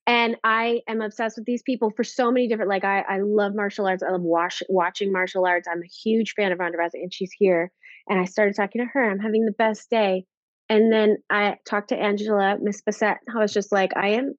And 0.07 0.37
I 0.43 0.81
am 0.89 1.01
obsessed 1.01 1.37
with 1.37 1.47
these 1.47 1.63
people 1.63 1.93
for 1.97 2.03
so 2.03 2.33
many 2.33 2.49
different. 2.49 2.71
Like 2.71 2.85
I, 2.85 3.01
I 3.01 3.19
love 3.21 3.55
martial 3.55 3.87
arts. 3.87 4.03
I 4.03 4.11
love 4.11 4.23
watch, 4.23 4.63
watching 4.69 5.13
martial 5.13 5.47
arts. 5.47 5.69
I'm 5.71 5.83
a 5.83 5.87
huge 5.87 6.35
fan 6.35 6.53
of 6.53 6.59
Ronda 6.59 6.79
Rousey, 6.79 7.03
and 7.03 7.15
she's 7.15 7.33
here. 7.33 7.71
And 8.09 8.19
I 8.19 8.25
started 8.25 8.57
talking 8.57 8.81
to 8.81 8.89
her. 8.93 9.11
I'm 9.11 9.21
having 9.21 9.45
the 9.45 9.53
best 9.53 9.89
day. 9.91 10.25
And 10.69 10.93
then 10.93 11.19
I 11.31 11.57
talked 11.69 11.91
to 11.91 11.97
Angela, 11.97 12.57
Miss 12.61 12.83
Bassett. 12.83 13.19
I 13.33 13.39
was 13.39 13.53
just 13.53 13.71
like, 13.73 13.93
I 13.97 14.11
am. 14.11 14.35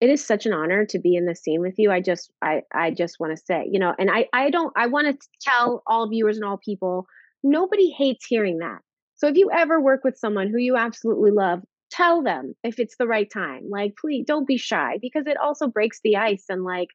It 0.00 0.10
is 0.10 0.24
such 0.24 0.44
an 0.44 0.52
honor 0.52 0.84
to 0.86 0.98
be 0.98 1.16
in 1.16 1.24
the 1.24 1.34
scene 1.34 1.60
with 1.60 1.74
you. 1.78 1.90
I 1.90 2.00
just, 2.00 2.30
I, 2.42 2.62
I 2.74 2.90
just 2.90 3.16
want 3.18 3.36
to 3.36 3.42
say, 3.42 3.66
you 3.70 3.78
know, 3.78 3.94
and 3.98 4.10
I, 4.10 4.26
I 4.32 4.50
don't, 4.50 4.72
I 4.76 4.88
want 4.88 5.06
to 5.08 5.28
tell 5.40 5.82
all 5.86 6.08
viewers 6.08 6.36
and 6.36 6.44
all 6.44 6.58
people, 6.58 7.06
nobody 7.42 7.90
hates 7.90 8.26
hearing 8.26 8.58
that. 8.58 8.80
So 9.16 9.28
if 9.28 9.36
you 9.36 9.50
ever 9.50 9.80
work 9.80 10.04
with 10.04 10.18
someone 10.18 10.48
who 10.48 10.58
you 10.58 10.76
absolutely 10.76 11.30
love, 11.30 11.60
tell 11.90 12.22
them 12.22 12.54
if 12.62 12.78
it's 12.78 12.96
the 12.98 13.06
right 13.06 13.30
time. 13.32 13.62
Like, 13.70 13.94
please 13.98 14.24
don't 14.26 14.46
be 14.46 14.58
shy 14.58 14.98
because 15.00 15.26
it 15.26 15.36
also 15.38 15.66
breaks 15.68 16.00
the 16.04 16.16
ice. 16.16 16.44
And 16.48 16.64
like, 16.64 16.88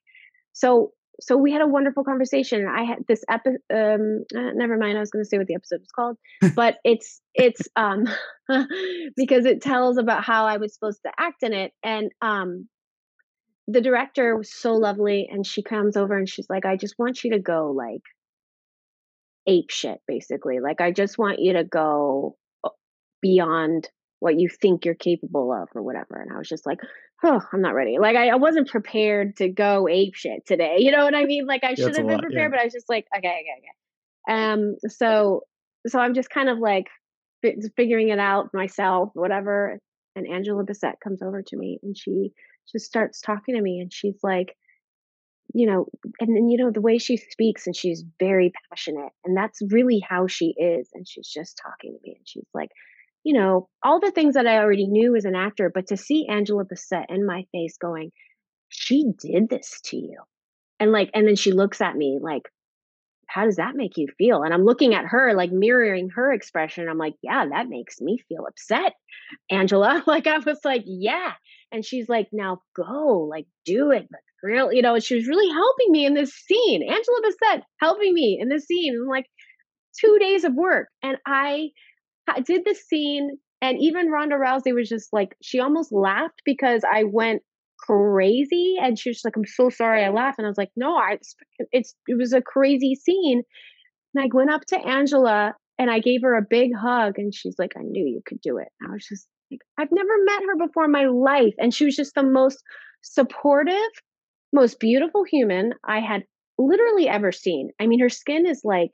so, 0.54 0.92
so 1.20 1.38
we 1.38 1.52
had 1.52 1.62
a 1.62 1.68
wonderful 1.68 2.04
conversation. 2.04 2.68
I 2.68 2.84
had 2.84 3.00
this 3.08 3.24
epi- 3.30 3.58
um, 3.74 4.24
uh, 4.36 4.52
never 4.54 4.78
mind. 4.78 4.98
I 4.98 5.02
was 5.02 5.12
going 5.12 5.24
to 5.24 5.28
say 5.30 5.38
what 5.38 5.48
the 5.48 5.56
episode 5.56 5.80
was 5.80 5.92
called, 5.96 6.18
but 6.56 6.78
it's, 6.84 7.22
it's, 7.34 7.62
um, 7.76 8.08
because 9.16 9.46
it 9.46 9.62
tells 9.62 9.98
about 9.98 10.24
how 10.24 10.46
I 10.46 10.58
was 10.58 10.74
supposed 10.74 11.02
to 11.06 11.12
act 11.18 11.42
in 11.42 11.54
it. 11.54 11.72
And, 11.84 12.12
um, 12.22 12.68
the 13.72 13.82
director 13.82 14.36
was 14.38 14.54
so 14.54 14.74
lovely 14.74 15.30
and 15.32 15.46
she 15.46 15.64
comes 15.64 15.96
over 15.96 16.18
and 16.18 16.30
she's 16.30 16.50
like, 16.50 16.66
I 16.66 16.76
just 16.76 17.00
want 17.00 17.24
you 17.24 17.32
to 17.32 17.40
go 17.40 17.72
like 17.72 18.02
ape 19.48 19.70
shit, 19.70 20.00
basically. 20.08 20.60
Like, 20.60 20.82
I 20.82 20.92
just 20.92 21.18
want 21.18 21.40
you 21.40 21.54
to 21.54 21.64
go 21.64 22.36
uh, 22.64 22.70
beyond 23.22 23.90
what 24.20 24.40
you 24.40 24.50
think 24.50 24.86
you're 24.86 24.94
capable 24.94 25.52
of 25.52 25.70
or 25.74 25.82
whatever. 25.82 26.22
And 26.22 26.32
I 26.32 26.38
was 26.38 26.48
just 26.48 26.66
like, 26.66 26.80
oh, 27.24 27.42
I'm 27.52 27.62
not 27.62 27.74
ready. 27.74 27.98
Like 28.00 28.16
I, 28.16 28.30
I 28.30 28.36
wasn't 28.36 28.70
prepared 28.70 29.38
to 29.38 29.50
go 29.50 29.88
ape 29.88 30.16
shit 30.16 30.46
today. 30.46 30.78
You 30.80 30.92
know 30.92 31.04
what 31.04 31.16
I 31.16 31.26
mean? 31.26 31.46
Like 31.48 31.64
I 31.64 31.74
should 31.74 31.96
have 31.96 32.08
been 32.08 32.08
lot, 32.08 32.22
prepared, 32.22 32.44
yeah. 32.44 32.50
but 32.50 32.60
I 32.60 32.66
was 32.66 32.74
just 32.74 32.90
like, 32.90 33.06
okay, 33.18 33.28
okay, 33.28 33.58
okay. 33.58 34.44
Um, 34.54 34.76
so 34.88 35.42
so 35.88 36.00
I'm 36.00 36.14
just 36.14 36.30
kind 36.30 36.50
of 36.50 36.60
like 36.60 36.88
figuring 37.76 38.10
it 38.10 38.20
out 38.20 38.54
myself, 38.54 39.10
whatever. 39.14 39.80
And 40.16 40.28
Angela 40.28 40.64
Bassett 40.64 41.00
comes 41.04 41.22
over 41.22 41.42
to 41.42 41.58
me 41.58 41.80
and 41.82 41.98
she 41.98 42.32
just 42.72 42.86
starts 42.86 43.22
talking 43.22 43.56
to 43.56 43.62
me 43.62 43.80
and 43.80 43.92
she's 43.92 44.18
like, 44.24 44.56
you 45.54 45.68
know, 45.68 45.88
and 46.20 46.36
then 46.36 46.48
you 46.48 46.58
know 46.58 46.72
the 46.72 46.82
way 46.82 46.98
she 46.98 47.18
speaks 47.18 47.68
and 47.68 47.76
she's 47.76 48.04
very 48.20 48.54
passionate 48.70 49.12
and 49.26 49.36
that's 49.36 49.60
really 49.70 50.00
how 50.00 50.28
she 50.28 50.54
is. 50.58 50.90
And 50.94 51.08
she's 51.08 51.28
just 51.28 51.60
talking 51.62 51.94
to 51.94 52.00
me 52.04 52.16
and 52.18 52.28
she's 52.28 52.48
like, 52.54 52.70
you 53.24 53.34
know, 53.34 53.68
all 53.84 54.00
the 54.00 54.12
things 54.12 54.36
that 54.36 54.48
I 54.48 54.58
already 54.58 54.88
knew 54.88 55.16
as 55.16 55.26
an 55.26 55.36
actor, 55.36 55.72
but 55.74 55.88
to 55.88 55.98
see 55.98 56.28
Angela 56.28 56.64
Bassett 56.66 57.06
in 57.10 57.26
my 57.26 57.46
face 57.52 57.78
going, 57.78 58.12
she 58.70 59.12
did 59.20 59.50
this 59.50 59.80
to 59.86 59.98
you. 59.98 60.18
And 60.80 60.92
like, 60.92 61.12
and 61.14 61.28
then 61.28 61.36
she 61.36 61.52
looks 61.52 61.82
at 61.82 61.96
me 61.96 62.18
like, 62.22 62.44
how 63.28 63.46
does 63.46 63.58
that 63.58 63.76
make 63.76 63.98
you 63.98 64.08
feel? 64.18 64.44
And 64.44 64.54
I'm 64.54 64.66
looking 64.66 64.94
at 64.94 65.06
her, 65.06 65.34
like 65.36 65.52
mirroring 65.52 66.10
her 66.10 66.34
expression. 66.34 66.90
I'm 66.90 66.98
like, 66.98 67.14
yeah, 67.22 67.46
that 67.50 67.70
makes 67.70 68.02
me 68.02 68.18
feel 68.28 68.46
upset, 68.48 68.94
Angela. 69.50 70.04
Like, 70.08 70.28
I 70.28 70.40
was 70.40 70.60
like, 70.66 70.84
yeah. 70.86 71.34
And 71.72 71.86
she's 71.86 72.10
like, 72.10 72.28
now 72.32 72.62
go, 72.76 73.28
like, 73.30 73.46
do 73.66 73.92
it. 73.92 74.08
But 74.10 74.20
real, 74.44 74.74
you 74.74 74.82
know, 74.82 75.00
she 75.00 75.16
was 75.16 75.28
really 75.28 75.50
helping 75.50 75.92
me 75.92 76.06
in 76.06 76.14
this 76.14 76.34
scene. 76.34 76.84
Angela 76.84 77.22
Bassett 77.24 77.64
helping 77.80 78.14
me 78.14 78.38
in 78.42 78.50
this 78.50 78.66
scene. 78.66 78.94
And 78.96 79.08
like 79.08 79.26
two 80.00 80.18
days 80.20 80.44
of 80.44 80.54
work. 80.54 80.88
And 81.04 81.18
I 81.26 81.70
did 82.46 82.64
the 82.66 82.76
scene, 82.76 83.38
and 83.62 83.78
even 83.80 84.10
Ronda 84.10 84.36
Rousey 84.36 84.74
was 84.74 84.90
just 84.90 85.10
like, 85.12 85.36
she 85.42 85.60
almost 85.60 85.92
laughed 85.92 86.42
because 86.46 86.84
I 86.90 87.04
went 87.04 87.42
crazy, 87.80 88.76
and 88.82 88.98
she 88.98 89.10
was 89.10 89.22
like, 89.26 89.36
"I'm 89.36 89.46
so 89.46 89.70
sorry, 89.70 90.04
I 90.04 90.10
laughed," 90.10 90.38
and 90.38 90.46
I 90.46 90.50
was 90.50 90.58
like, 90.58 90.72
"No, 90.76 90.96
I 90.96 91.18
it's 91.72 91.96
it 92.08 92.18
was 92.18 92.34
a 92.34 92.42
crazy 92.42 92.96
scene." 92.96 93.44
And 94.14 94.24
I 94.24 94.30
went 94.34 94.52
up 94.52 94.62
to 94.68 94.80
Angela 94.80 95.56
and 95.80 95.90
I 95.90 96.00
gave 96.00 96.22
her 96.22 96.36
a 96.36 96.46
big 96.48 96.72
hug, 96.76 97.18
and 97.18 97.34
she's 97.34 97.56
like, 97.58 97.74
"I 97.78 97.82
knew 97.82 98.06
you 98.06 98.22
could 98.26 98.40
do 98.42 98.58
it." 98.58 98.68
And 98.80 98.92
I 98.92 98.94
was 98.94 99.06
just 99.08 99.28
I've 99.78 99.92
never 99.92 100.24
met 100.26 100.44
her 100.44 100.68
before 100.68 100.86
in 100.86 100.92
my 100.92 101.06
life, 101.06 101.54
and 101.58 101.74
she 101.74 101.86
was 101.86 101.96
just 101.96 102.16
the 102.16 102.24
most 102.24 102.62
supportive, 103.02 103.76
most 104.54 104.80
beautiful 104.80 105.24
human 105.24 105.74
I 105.84 106.00
had 106.00 106.24
literally 106.58 107.08
ever 107.08 107.32
seen. 107.32 107.72
I 107.80 107.88
mean, 107.88 108.00
her 108.00 108.10
skin 108.10 108.46
is 108.46 108.62
like 108.64 108.92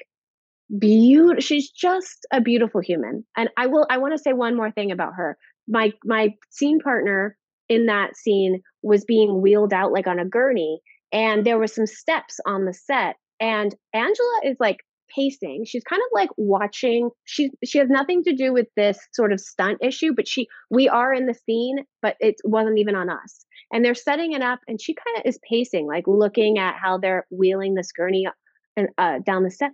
beautiful 0.80 1.39
she's 1.39 1.70
just 1.72 2.26
a 2.32 2.41
beautiful 2.41 2.82
human 2.82 3.26
and 3.38 3.49
i 3.55 3.68
will 3.68 3.88
i 3.89 3.97
want 3.97 4.14
to 4.14 4.22
say 4.22 4.34
one 4.34 4.55
more 4.55 4.70
thing 4.72 4.91
about 4.91 5.14
her 5.16 5.38
my 5.68 5.93
my 6.03 6.30
scene 6.49 6.80
partner 6.80 7.38
in 7.70 7.86
that 7.86 8.18
scene 8.18 8.62
was 8.82 9.05
being 9.05 9.41
wheeled 9.41 9.72
out 9.72 9.93
like 9.93 10.08
on 10.08 10.20
a 10.20 10.26
gurney 10.26 10.82
and 11.14 11.45
there 11.45 11.58
were 11.58 11.68
some 11.68 11.86
steps 11.86 12.38
on 12.45 12.66
the 12.66 12.74
set 12.74 13.16
and 13.39 13.76
angela 13.93 14.41
is 14.43 14.58
like 14.60 14.80
pacing. 15.14 15.66
She's 15.66 15.84
kind 15.84 16.01
of 16.01 16.08
like 16.14 16.30
watching 16.38 17.10
she 17.26 17.51
she 17.64 17.80
has 17.80 17.89
nothing 17.89 18.24
to 18.24 18.36
do 18.36 18.53
with 18.53 18.68
this 18.76 18.99
sort 19.14 19.32
of 19.34 19.39
stunt 19.39 19.80
issue 19.82 20.14
but 20.16 20.28
she 20.28 20.47
we 20.70 20.88
are 20.89 21.14
in 21.14 21.28
the 21.28 21.34
scene 21.34 21.78
but 22.01 22.16
it 22.20 22.36
wasn't 22.43 22.80
even 22.80 22.95
on 22.95 23.10
us. 23.10 23.45
And 23.72 23.84
they're 23.84 23.95
setting 23.95 24.34
it 24.34 24.41
up 24.41 24.60
and 24.68 24.80
she 24.82 24.93
kind 24.93 25.18
of 25.18 25.30
is 25.30 25.39
pacing 25.47 25.88
like 25.88 26.05
looking 26.08 26.58
at 26.58 26.76
how 26.76 26.97
they're 26.97 27.26
wheeling 27.30 27.74
this 27.74 27.91
gurney 27.91 28.28
and 28.76 28.89
uh, 28.97 29.20
down 29.26 29.43
the 29.43 29.51
step. 29.51 29.74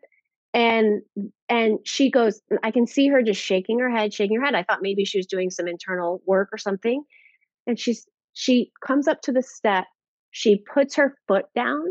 And 0.53 1.01
and 1.49 1.79
she 1.84 2.11
goes 2.11 2.41
i 2.61 2.69
can 2.69 2.86
see 2.86 3.07
her 3.07 3.23
just 3.23 3.41
shaking 3.41 3.79
her 3.79 3.89
head 3.89 4.13
shaking 4.13 4.39
her 4.39 4.45
head. 4.45 4.55
I 4.55 4.63
thought 4.63 4.79
maybe 4.81 5.05
she 5.05 5.19
was 5.19 5.25
doing 5.27 5.49
some 5.49 5.67
internal 5.67 6.21
work 6.25 6.49
or 6.51 6.57
something. 6.57 7.03
And 7.67 7.79
she's 7.79 8.05
she 8.34 8.71
comes 8.86 9.07
up 9.07 9.21
to 9.21 9.31
the 9.31 9.43
step 9.43 9.86
she 10.31 10.57
puts 10.57 10.95
her 10.95 11.15
foot 11.27 11.45
down 11.55 11.86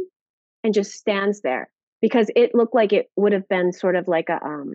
and 0.65 0.75
just 0.75 0.93
stands 0.93 1.41
there 1.41 1.72
because 2.03 2.27
it 2.37 2.55
looked 2.55 2.75
like 2.75 2.93
it 2.93 3.07
would 3.17 3.33
have 3.33 3.49
been 3.49 3.73
sort 3.73 3.97
of 3.97 4.07
like 4.07 4.29
a 4.29 4.45
um 4.45 4.75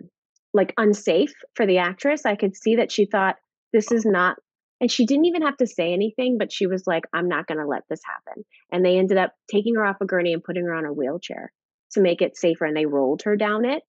like 0.52 0.74
unsafe 0.76 1.34
for 1.54 1.66
the 1.66 1.78
actress 1.78 2.26
i 2.26 2.34
could 2.34 2.56
see 2.56 2.76
that 2.76 2.90
she 2.90 3.04
thought 3.04 3.36
this 3.72 3.92
is 3.92 4.04
not 4.04 4.36
and 4.80 4.90
she 4.90 5.06
didn't 5.06 5.26
even 5.26 5.42
have 5.42 5.56
to 5.56 5.66
say 5.66 5.92
anything 5.92 6.38
but 6.38 6.52
she 6.52 6.66
was 6.66 6.82
like 6.86 7.04
i'm 7.12 7.28
not 7.28 7.46
going 7.46 7.58
to 7.58 7.66
let 7.66 7.82
this 7.88 8.00
happen 8.04 8.44
and 8.72 8.84
they 8.84 8.98
ended 8.98 9.18
up 9.18 9.34
taking 9.50 9.74
her 9.76 9.84
off 9.84 10.00
a 10.00 10.06
gurney 10.06 10.32
and 10.32 10.42
putting 10.42 10.64
her 10.64 10.74
on 10.74 10.86
a 10.86 10.92
wheelchair 10.92 11.52
to 11.92 12.00
make 12.00 12.22
it 12.22 12.36
safer 12.36 12.64
and 12.64 12.76
they 12.76 12.86
rolled 12.86 13.22
her 13.22 13.36
down 13.36 13.64
it. 13.64 13.82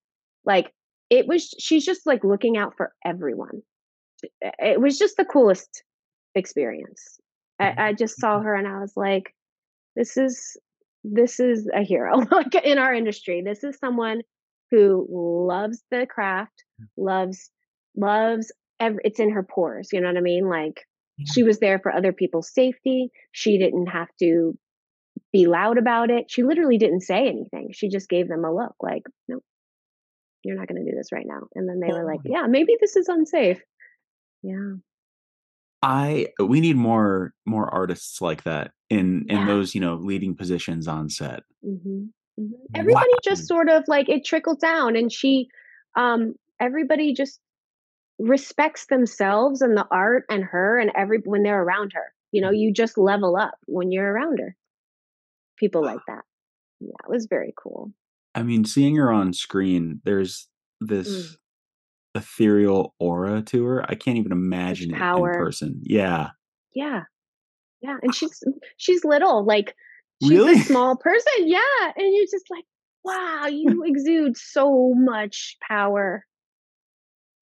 Like 0.45 0.73
it 1.09 1.27
was, 1.27 1.53
she's 1.59 1.85
just 1.85 2.05
like 2.05 2.23
looking 2.23 2.57
out 2.57 2.75
for 2.77 2.93
everyone. 3.05 3.61
It 4.41 4.79
was 4.79 4.97
just 4.97 5.17
the 5.17 5.25
coolest 5.25 5.83
experience. 6.35 7.19
I, 7.59 7.63
mm-hmm. 7.65 7.79
I 7.79 7.93
just 7.93 8.19
saw 8.19 8.39
her 8.39 8.55
and 8.55 8.67
I 8.67 8.79
was 8.79 8.93
like, 8.95 9.33
this 9.95 10.17
is, 10.17 10.57
this 11.03 11.39
is 11.39 11.69
a 11.73 11.83
hero 11.83 12.17
like 12.31 12.55
in 12.55 12.77
our 12.77 12.93
industry. 12.93 13.41
This 13.45 13.63
is 13.63 13.77
someone 13.79 14.21
who 14.71 15.05
loves 15.09 15.81
the 15.91 16.05
craft, 16.09 16.63
mm. 16.81 16.85
loves, 16.97 17.49
loves, 17.95 18.51
every, 18.79 19.01
it's 19.03 19.19
in 19.19 19.31
her 19.31 19.43
pores. 19.43 19.89
You 19.91 20.01
know 20.01 20.07
what 20.07 20.17
I 20.17 20.21
mean? 20.21 20.47
Like, 20.47 20.85
she 21.25 21.43
was 21.43 21.59
there 21.59 21.79
for 21.79 21.93
other 21.93 22.13
people's 22.13 22.53
safety. 22.53 23.11
She 23.33 23.57
didn't 23.57 23.87
have 23.87 24.07
to 24.19 24.57
be 25.33 25.47
loud 25.47 25.77
about 25.77 26.09
it. 26.09 26.25
She 26.29 26.43
literally 26.43 26.77
didn't 26.77 27.01
say 27.01 27.27
anything. 27.27 27.69
She 27.73 27.89
just 27.89 28.09
gave 28.09 28.27
them 28.27 28.45
a 28.45 28.53
look 28.53 28.75
like, 28.81 29.03
no, 29.27 29.39
you're 30.43 30.57
not 30.57 30.67
going 30.67 30.83
to 30.83 30.89
do 30.89 30.95
this 30.95 31.11
right 31.11 31.25
now. 31.27 31.47
And 31.55 31.67
then 31.67 31.79
they 31.79 31.93
were 31.93 32.05
like, 32.05 32.21
yeah, 32.23 32.47
maybe 32.47 32.77
this 32.79 32.95
is 32.95 33.09
unsafe. 33.09 33.61
Yeah. 34.41 34.75
I 35.81 36.27
we 36.39 36.59
need 36.59 36.75
more 36.75 37.33
more 37.45 37.73
artists 37.73 38.21
like 38.21 38.43
that 38.43 38.71
in 38.89 39.25
in 39.29 39.39
yeah. 39.39 39.45
those 39.45 39.73
you 39.73 39.81
know 39.81 39.95
leading 39.95 40.35
positions 40.35 40.87
on 40.87 41.09
set. 41.09 41.43
Mm-hmm. 41.65 42.05
Mm-hmm. 42.39 42.53
Everybody 42.75 43.11
wow. 43.11 43.19
just 43.23 43.47
sort 43.47 43.69
of 43.69 43.83
like 43.87 44.09
it 44.09 44.25
trickles 44.25 44.57
down, 44.57 44.95
and 44.95 45.11
she, 45.11 45.47
um, 45.95 46.35
everybody 46.59 47.13
just 47.13 47.39
respects 48.17 48.87
themselves 48.87 49.61
and 49.61 49.77
the 49.77 49.87
art 49.89 50.25
and 50.29 50.43
her 50.43 50.77
and 50.77 50.91
every 50.95 51.19
when 51.23 51.43
they're 51.43 51.61
around 51.61 51.91
her. 51.93 52.13
You 52.31 52.41
know, 52.41 52.49
mm-hmm. 52.49 52.55
you 52.55 52.73
just 52.73 52.97
level 52.97 53.35
up 53.35 53.55
when 53.65 53.91
you're 53.91 54.11
around 54.11 54.39
her 54.39 54.55
people 55.59 55.83
like 55.83 55.99
that. 56.07 56.23
Yeah, 56.79 56.95
it 57.03 57.09
was 57.09 57.27
very 57.29 57.53
cool. 57.61 57.91
I 58.33 58.43
mean, 58.43 58.63
seeing 58.63 58.95
her 58.95 59.11
on 59.11 59.33
screen, 59.33 60.01
there's 60.05 60.47
this 60.79 61.09
mm. 61.09 61.35
Ethereal 62.19 62.95
aura 62.99 63.41
to 63.43 63.65
her. 63.65 63.83
I 63.89 63.95
can't 63.95 64.17
even 64.17 64.31
imagine 64.31 64.93
it 64.93 65.01
in 65.01 65.17
person. 65.17 65.81
Yeah. 65.83 66.29
Yeah. 66.73 67.03
Yeah. 67.81 67.97
And 68.01 68.11
ah. 68.11 68.13
she's 68.13 68.43
she's 68.77 69.03
little, 69.03 69.45
like 69.45 69.75
she's 70.21 70.31
really? 70.31 70.53
a 70.53 70.63
small 70.63 70.95
person. 70.97 71.33
Yeah. 71.45 71.59
And 71.95 72.15
you're 72.15 72.25
just 72.25 72.45
like, 72.49 72.65
wow, 73.03 73.47
you 73.47 73.83
exude 73.85 74.37
so 74.37 74.93
much 74.95 75.57
power. 75.67 76.25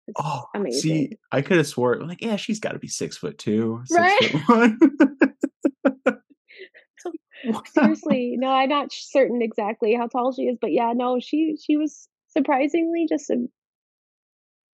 It's 0.08 0.22
oh, 0.24 0.46
amazing. 0.56 0.82
See, 0.82 1.18
I 1.32 1.42
could 1.42 1.58
have 1.58 1.68
swore 1.68 1.98
like, 1.98 2.22
yeah, 2.22 2.38
she's 2.38 2.60
got 2.62 2.72
to 2.72 2.80
be 2.80 2.88
six 2.88 3.18
foot 3.18 3.38
two, 3.38 3.82
six 3.86 4.00
right? 4.00 4.32
foot 4.46 4.48
one. 4.48 4.80
Seriously, 7.74 8.36
no, 8.38 8.50
I'm 8.50 8.70
not 8.70 8.92
certain 8.92 9.42
exactly 9.42 9.96
how 9.96 10.08
tall 10.08 10.34
she 10.34 10.44
is, 10.44 10.58
but 10.60 10.72
yeah, 10.72 10.94
no, 10.96 11.20
she 11.20 11.58
she 11.62 11.78
was 11.78 12.08
surprisingly 12.30 13.06
just 13.08 13.30
a 13.30 13.48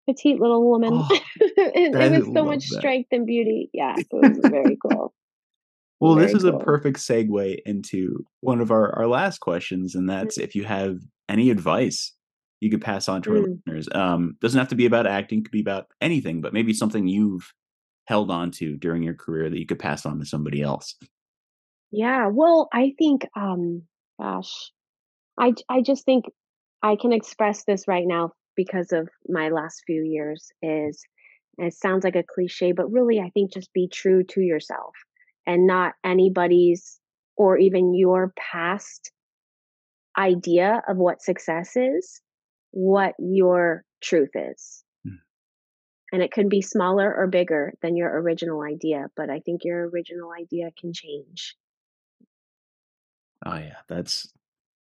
petite 0.08 0.40
little 0.40 0.68
woman. 0.68 0.92
Oh, 0.94 1.08
it, 1.40 1.96
it 1.96 2.26
was 2.26 2.34
so 2.34 2.46
much 2.46 2.68
that. 2.70 2.80
strength 2.80 3.10
and 3.12 3.26
beauty. 3.26 3.70
Yeah, 3.74 3.96
it 3.98 4.08
was 4.12 4.40
very 4.44 4.78
cool. 4.82 5.14
Well, 6.00 6.16
very 6.16 6.28
this 6.28 6.36
is 6.36 6.44
cool. 6.44 6.60
a 6.60 6.64
perfect 6.64 6.98
segue 6.98 7.60
into 7.66 8.26
one 8.40 8.60
of 8.60 8.72
our, 8.72 8.96
our 8.98 9.08
last 9.08 9.40
questions, 9.40 9.96
and 9.96 10.10
that's 10.10 10.38
mm. 10.38 10.44
if 10.44 10.56
you 10.56 10.64
have 10.66 10.98
any 11.30 11.50
advice 11.50 12.14
you 12.62 12.70
could 12.70 12.82
pass 12.82 13.10
on 13.10 13.22
to 13.24 13.32
our 13.32 13.38
mm. 13.38 13.60
listeners. 13.66 13.90
Um, 13.94 14.38
doesn't 14.40 14.58
have 14.58 14.70
to 14.70 14.76
be 14.76 14.86
about 14.86 15.08
acting, 15.08 15.44
could 15.44 15.52
be 15.52 15.62
about 15.62 15.88
anything, 16.00 16.42
but 16.42 16.54
maybe 16.54 16.74
something 16.74 17.08
you've 17.08 17.52
held 18.06 18.32
on 18.32 18.52
to 18.52 18.78
during 18.78 19.04
your 19.04 19.16
career 19.16 19.50
that 19.50 19.60
you 19.60 19.66
could 19.66 19.80
pass 19.80 20.06
on 20.06 20.20
to 20.20 20.26
somebody 20.26 20.62
else. 20.62 20.96
Yeah, 21.92 22.28
well, 22.28 22.70
I 22.72 22.94
think, 22.98 23.28
um, 23.36 23.84
gosh, 24.20 24.72
I 25.38 25.54
I 25.68 25.82
just 25.82 26.06
think 26.06 26.26
I 26.82 26.96
can 26.96 27.12
express 27.12 27.64
this 27.66 27.88
right 27.88 28.06
now 28.06 28.32
because 28.56 28.92
of 28.92 29.10
my 29.28 29.50
last 29.50 29.84
few 29.86 30.04
years 30.04 30.52
is 30.62 31.04
it 31.58 31.74
sounds 31.74 32.04
like 32.04 32.16
a 32.16 32.24
cliche, 32.24 32.72
but 32.72 32.92
really 32.92 33.20
I 33.20 33.30
think 33.30 33.54
just 33.54 33.74
be 33.74 33.88
true 33.88 34.24
to 34.24 34.42
yourself 34.42 34.94
and 35.46 35.68
not 35.68 35.94
anybody's 36.04 37.00
or 37.36 37.58
even 37.58 37.94
your 37.94 38.34
past 38.38 39.12
idea 40.18 40.82
of 40.88 40.98
what 40.98 41.22
success 41.22 41.76
is, 41.76 42.22
what 42.72 43.16
your 43.20 43.84
truth 44.02 44.32
is. 44.36 44.84
Mm. 45.08 45.20
And 46.12 46.22
it 46.22 46.32
can 46.32 46.50
be 46.50 46.62
smaller 46.62 47.14
or 47.14 47.28
bigger 47.28 47.74
than 47.82 47.96
your 47.96 48.10
original 48.22 48.62
idea, 48.62 49.08
but 49.16 49.30
I 49.30 49.40
think 49.40 49.64
your 49.64 49.90
original 49.90 50.32
idea 50.32 50.72
can 50.80 50.94
change 50.94 51.56
Oh 53.46 53.58
yeah, 53.58 53.78
that's 53.88 54.32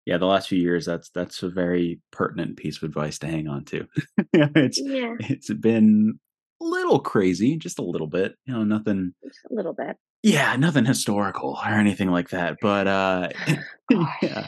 yeah. 0.05 0.17
The 0.17 0.25
last 0.25 0.49
few 0.49 0.59
years, 0.59 0.85
that's 0.85 1.09
that's 1.09 1.43
a 1.43 1.49
very 1.49 1.99
pertinent 2.11 2.57
piece 2.57 2.77
of 2.77 2.83
advice 2.83 3.19
to 3.19 3.27
hang 3.27 3.47
on 3.47 3.65
to. 3.65 3.87
it's 4.33 4.79
Yeah, 4.79 5.15
it's 5.19 5.53
been 5.53 6.19
a 6.61 6.65
little 6.65 6.99
crazy, 6.99 7.57
just 7.57 7.79
a 7.79 7.83
little 7.83 8.07
bit. 8.07 8.35
You 8.45 8.53
know, 8.53 8.63
nothing. 8.63 9.13
just 9.23 9.39
a 9.49 9.53
little 9.53 9.73
bit. 9.73 9.97
Yeah, 10.21 10.55
nothing 10.55 10.85
historical 10.85 11.59
or 11.63 11.71
anything 11.71 12.09
like 12.09 12.29
that. 12.29 12.57
But 12.61 12.87
uh, 12.87 13.29
yeah, 14.21 14.47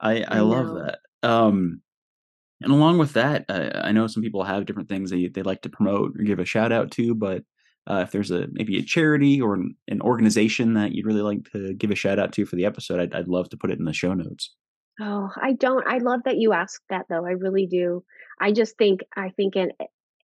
I 0.00 0.22
I 0.22 0.24
I 0.28 0.40
love 0.40 0.74
that. 0.74 0.98
Um, 1.22 1.80
and 2.60 2.72
along 2.72 2.98
with 2.98 3.12
that, 3.14 3.44
uh, 3.48 3.70
I 3.82 3.92
know 3.92 4.06
some 4.06 4.22
people 4.22 4.44
have 4.44 4.66
different 4.66 4.88
things 4.88 5.10
they 5.10 5.28
they 5.28 5.42
like 5.42 5.62
to 5.62 5.70
promote 5.70 6.12
or 6.18 6.22
give 6.22 6.38
a 6.38 6.44
shout 6.44 6.72
out 6.72 6.90
to, 6.92 7.14
but 7.14 7.42
uh, 7.90 7.96
if 7.96 8.10
there's 8.10 8.30
a 8.30 8.46
maybe 8.52 8.78
a 8.78 8.82
charity 8.82 9.40
or 9.40 9.54
an, 9.54 9.76
an 9.88 10.00
organization 10.00 10.74
that 10.74 10.92
you'd 10.92 11.06
really 11.06 11.20
like 11.20 11.50
to 11.52 11.74
give 11.74 11.90
a 11.90 11.94
shout 11.94 12.18
out 12.18 12.32
to 12.32 12.46
for 12.46 12.56
the 12.56 12.64
episode, 12.64 13.00
I'd, 13.00 13.14
I'd 13.14 13.28
love 13.28 13.48
to 13.50 13.56
put 13.56 13.70
it 13.70 13.78
in 13.78 13.84
the 13.84 13.92
show 13.92 14.14
notes. 14.14 14.54
Oh, 15.00 15.28
I 15.36 15.52
don't. 15.54 15.86
I 15.86 15.98
love 15.98 16.22
that 16.24 16.36
you 16.38 16.52
asked 16.52 16.84
that 16.88 17.06
though. 17.08 17.26
I 17.26 17.30
really 17.32 17.66
do. 17.66 18.04
I 18.40 18.52
just 18.52 18.76
think 18.78 19.00
I 19.16 19.30
think 19.30 19.56
in 19.56 19.72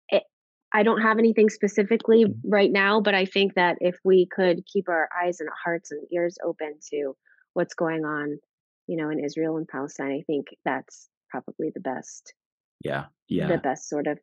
it, 0.08 0.24
I 0.72 0.82
don't 0.82 1.02
have 1.02 1.18
anything 1.18 1.50
specifically 1.50 2.26
Mhm. 2.26 2.44
right 2.44 2.72
now, 2.72 3.00
but 3.00 3.14
I 3.14 3.26
think 3.26 3.54
that 3.54 3.78
if 3.80 3.96
we 4.04 4.26
could 4.26 4.66
keep 4.66 4.88
our 4.88 5.08
eyes 5.22 5.40
and 5.40 5.50
hearts 5.64 5.90
and 5.92 6.06
ears 6.12 6.38
open 6.44 6.78
to 6.92 7.16
what's 7.54 7.74
going 7.74 8.04
on, 8.04 8.38
you 8.86 8.96
know, 8.96 9.10
in 9.10 9.22
Israel 9.24 9.56
and 9.58 9.68
Palestine, 9.68 10.12
I 10.12 10.22
think 10.26 10.48
that's 10.64 11.10
probably 11.30 11.70
the 11.74 11.80
best 11.80 12.34
Yeah, 12.80 13.08
Yeah. 13.28 13.48
the 13.48 13.58
best 13.58 13.88
sort 13.88 14.06
of 14.06 14.18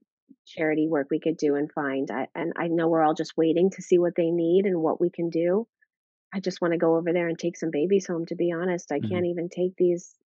charity 0.46 0.88
work 0.88 1.08
we 1.12 1.20
could 1.20 1.38
do 1.38 1.56
and 1.56 1.72
find. 1.72 2.10
I, 2.10 2.28
and 2.36 2.54
I 2.58 2.68
know 2.68 2.88
we're 2.88 3.04
all 3.04 3.14
just 3.14 3.38
waiting 3.38 3.70
to 3.72 3.82
see 3.82 3.98
what 3.98 4.16
they 4.16 4.32
need 4.32 4.66
and 4.66 4.82
what 4.82 5.02
we 5.02 5.10
can 5.10 5.30
do. 5.30 5.68
I 6.34 6.42
just 6.42 6.62
want 6.62 6.74
to 6.74 6.80
go 6.80 6.98
over 6.98 7.14
there 7.14 7.30
and 7.30 7.40
take 7.40 7.58
some 7.58 7.72
babies 7.72 8.08
home. 8.08 8.26
To 8.28 8.36
be 8.36 8.52
honest, 8.54 8.92
I 8.92 9.00
mhm, 9.00 9.02
can't 9.02 9.28
even 9.28 9.50
take 9.50 9.76
these 9.78 10.18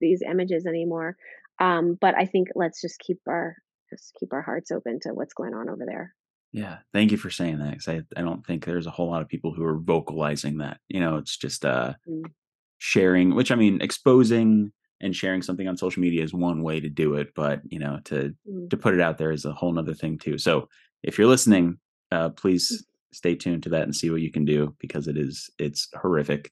these 0.00 0.22
images 0.22 0.66
anymore. 0.66 1.16
Um, 1.60 1.96
but 2.00 2.16
I 2.16 2.26
think 2.26 2.48
let's 2.54 2.80
just 2.80 2.98
keep 2.98 3.20
our 3.28 3.56
just 3.90 4.14
keep 4.18 4.32
our 4.32 4.42
hearts 4.42 4.70
open 4.70 4.98
to 5.02 5.10
what's 5.10 5.34
going 5.34 5.54
on 5.54 5.68
over 5.68 5.84
there. 5.86 6.14
yeah. 6.52 6.78
Thank 6.92 7.12
you 7.12 7.16
for 7.18 7.30
saying 7.30 7.58
that 7.58 7.70
because 7.72 7.88
I 7.88 8.02
I 8.16 8.22
don't 8.22 8.44
think 8.46 8.64
there's 8.64 8.86
a 8.86 8.90
whole 8.90 9.10
lot 9.10 9.22
of 9.22 9.28
people 9.28 9.52
who 9.52 9.64
are 9.64 9.78
vocalizing 9.78 10.58
that. 10.58 10.78
You 10.88 11.00
know, 11.00 11.16
it's 11.18 11.36
just 11.36 11.64
uh 11.64 11.94
Mm, 12.08 12.30
sharing, 12.78 13.34
which 13.34 13.50
I 13.50 13.54
mean, 13.56 13.80
exposing 13.80 14.72
and 15.00 15.14
sharing 15.14 15.42
something 15.42 15.68
on 15.68 15.76
social 15.76 16.00
media 16.02 16.22
is 16.22 16.32
one 16.34 16.62
way 16.62 16.80
to 16.80 16.88
do 16.88 17.14
it, 17.14 17.28
but 17.34 17.60
you 17.64 17.78
know, 17.78 17.98
to 18.04 18.34
mm, 18.48 18.70
to 18.70 18.76
put 18.76 18.94
it 18.94 19.00
out 19.00 19.18
there 19.18 19.32
is 19.32 19.44
a 19.44 19.52
whole 19.52 19.72
nother 19.72 19.94
thing 19.94 20.18
too. 20.18 20.38
So 20.38 20.68
if 21.02 21.18
you're 21.18 21.28
listening, 21.28 21.78
uh, 22.12 22.30
please 22.30 22.84
stay 23.12 23.34
tuned 23.34 23.62
to 23.64 23.68
that 23.70 23.82
and 23.82 23.94
see 23.94 24.10
what 24.10 24.20
you 24.22 24.30
can 24.30 24.44
do 24.44 24.74
because 24.80 25.08
it 25.08 25.16
is 25.16 25.50
it's 25.58 25.88
horrific. 26.00 26.50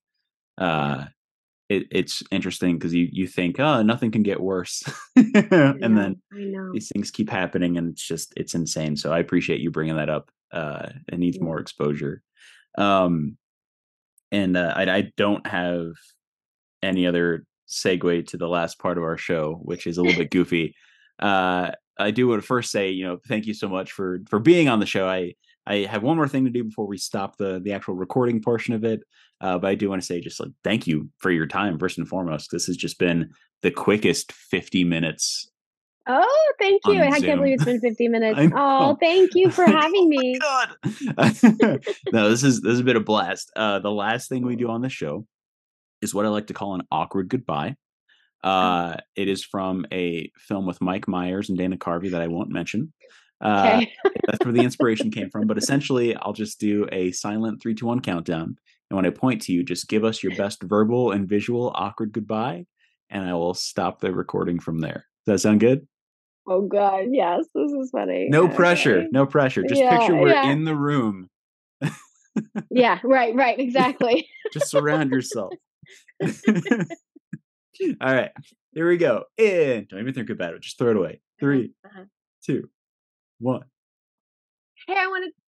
Uh, 0.59 1.07
it, 1.77 1.87
it's 1.91 2.23
interesting 2.31 2.77
because 2.79 2.93
you 2.95 3.09
you 3.11 3.27
think, 3.27 3.59
oh, 3.61 3.83
nothing 3.83 4.11
can 4.11 4.23
get 4.23 4.41
worse, 4.41 4.83
and 5.17 5.33
know, 5.33 5.79
then 5.81 6.17
these 6.73 6.91
things 6.93 7.11
keep 7.11 7.31
happening, 7.31 7.77
and 7.79 7.91
it's 7.93 8.07
just 8.07 8.33
it's 8.37 8.55
insane. 8.55 8.97
So 8.97 9.13
I 9.13 9.19
appreciate 9.19 9.61
you 9.61 9.71
bringing 9.71 9.97
that 9.97 10.09
up. 10.11 10.31
Uh, 10.53 10.91
it 11.13 11.19
needs 11.19 11.37
Yeah. 11.39 11.45
more 11.45 11.59
exposure. 11.61 12.23
Um, 12.79 13.37
and 14.31 14.57
uh, 14.57 14.73
I, 14.77 14.83
I 14.97 15.13
don't 15.17 15.47
have 15.47 15.93
any 16.83 17.07
other 17.07 17.45
segue 17.69 18.27
to 18.29 18.37
the 18.37 18.49
last 18.49 18.79
part 18.79 18.99
of 18.99 19.05
our 19.05 19.17
show, 19.19 19.55
which 19.63 19.87
is 19.87 19.99
a 19.99 20.03
little 20.03 20.19
bit 20.19 20.31
goofy. 20.37 20.75
Uh, 21.19 21.71
I 21.99 22.11
do 22.11 22.29
want 22.29 22.41
to 22.43 22.47
first 22.47 22.71
say, 22.71 22.91
you 22.91 23.05
know, 23.07 23.19
thank 23.29 23.47
you 23.47 23.55
so 23.55 23.69
much 23.69 23.93
for 23.93 24.21
for 24.29 24.39
being 24.39 24.69
on 24.69 24.81
the 24.81 24.87
show. 24.87 25.07
I 25.09 25.35
I 25.67 25.77
have 25.89 26.03
one 26.03 26.17
more 26.17 26.29
thing 26.29 26.45
to 26.45 26.51
do 26.51 26.65
before 26.65 26.87
we 26.87 26.99
stop 26.99 27.37
the 27.37 27.61
the 27.63 27.73
actual 27.73 27.95
recording 27.95 28.41
portion 28.43 28.75
of 28.75 28.85
it. 28.85 29.01
Uh, 29.41 29.59
but 29.59 29.69
I 29.69 29.75
do 29.75 29.89
want 29.89 30.03
to 30.03 30.07
say 30.07 30.21
just 30.21 30.41
like 30.41 30.51
thank 30.65 30.87
you 30.87 31.09
for 31.19 31.31
your 31.31 31.47
time 31.47 31.79
first 31.79 31.99
and 31.99 32.09
foremost. 32.09 32.51
This 32.51 32.67
has 32.67 32.77
just 32.77 32.99
been 32.99 33.31
the 33.63 33.71
quickest 33.71 34.33
50 34.33 34.85
minutes 34.85 35.53
Oh, 36.09 36.53
thank 36.59 36.83
you. 36.87 37.01
I 37.01 37.21
can't 37.21 37.39
believe 37.41 37.55
it's 37.55 37.65
been 37.65 37.81
50 37.81 38.09
minutes. 38.09 38.53
Oh, 38.57 38.97
thank 39.01 39.35
you 39.35 39.51
for 39.51 39.65
having 39.67 40.05
oh 40.05 40.09
me. 40.09 40.39
god. 40.39 40.75
no, 42.13 42.29
this 42.29 42.43
is 42.43 42.61
this 42.61 42.73
has 42.73 42.83
been 42.83 42.97
a 42.97 43.01
blast. 43.01 43.53
Uh, 43.55 43.79
the 43.79 43.91
last 43.91 44.29
thing 44.29 44.45
we 44.45 44.57
do 44.57 44.69
on 44.69 44.83
the 44.83 44.89
show 44.89 45.27
is 46.01 46.15
what 46.15 46.27
I 46.27 46.29
like 46.29 46.49
to 46.49 46.55
call 46.55 46.75
an 46.75 46.83
awkward 46.91 47.29
goodbye. 47.29 47.77
Oh, 48.43 48.51
Uh, 48.51 48.97
it 49.15 49.29
is 49.29 49.45
from 49.45 49.87
a 49.93 50.31
film 50.37 50.67
with 50.67 50.81
Mike 50.81 51.07
Myers 51.07 51.49
and 51.49 51.57
Dana 51.59 51.77
Carvey 51.77 52.11
that 52.11 52.21
I 52.23 52.27
won't 52.27 52.51
mention. 52.51 52.93
Uh, 53.43 53.73
okay. 53.83 53.93
that's 54.27 54.45
where 54.45 54.53
the 54.55 54.63
inspiration 54.63 55.11
came 55.11 55.29
from. 55.31 55.47
But 55.47 55.59
essentially, 55.59 56.15
I'll 56.17 56.33
just 56.33 56.61
do 56.61 56.87
a 56.93 57.11
silent 57.13 57.61
three, 57.61 57.75
two, 57.75 57.87
one 57.87 58.01
countdown. 58.01 58.57
And 58.91 58.97
when 58.97 59.07
I 59.07 59.11
point 59.11 59.43
to 59.43 59.53
you, 59.53 59.63
just 59.65 59.89
give 59.89 60.05
us 60.05 60.23
your 60.23 60.35
best 60.37 60.63
verbal 60.63 61.11
and 61.13 61.29
visual 61.29 61.73
awkward 61.75 62.13
goodbye, 62.13 62.67
and 63.11 63.25
I 63.25 63.35
will 63.35 63.55
stop 63.55 64.01
the 64.01 64.13
recording 64.13 64.61
from 64.61 64.79
there. 64.81 65.07
Does 65.27 65.35
that 65.35 65.39
sound 65.41 65.61
good? 65.61 65.87
Oh 66.47 66.63
God, 66.67 67.05
yes, 67.11 67.45
this 67.55 67.73
is 67.73 67.91
funny. 67.91 68.29
No 68.29 68.49
pressure. 68.49 69.07
No 69.13 69.27
pressure. 69.27 69.63
Just 69.69 69.81
Yeah, 69.81 69.97
picture 69.99 70.15
we're 70.17 70.29
yeah. 70.31 70.51
in 70.51 70.65
the 70.65 70.75
room. 70.75 71.29
Yeah, 72.71 72.99
right, 73.05 73.35
right, 73.35 73.59
exactly. 73.61 74.27
Just 74.53 74.69
surround 74.71 75.11
yourself. 75.11 75.53
All 76.23 76.31
right. 78.01 78.31
Here 78.73 78.89
we 78.89 78.97
go. 78.97 79.25
And 79.39 79.87
don't 79.89 80.01
even 80.01 80.15
think 80.15 80.31
about 80.31 80.55
it. 80.55 80.63
Just 80.63 80.79
throw 80.79 80.91
it 80.91 80.97
away. 80.97 81.21
Three, 81.41 81.73
Uh-huh. 81.85 82.05
two, 82.45 82.69
one. 83.43 83.65
Hey, 84.87 84.95
I 84.99 85.09
want 85.09 85.27
to 85.27 85.42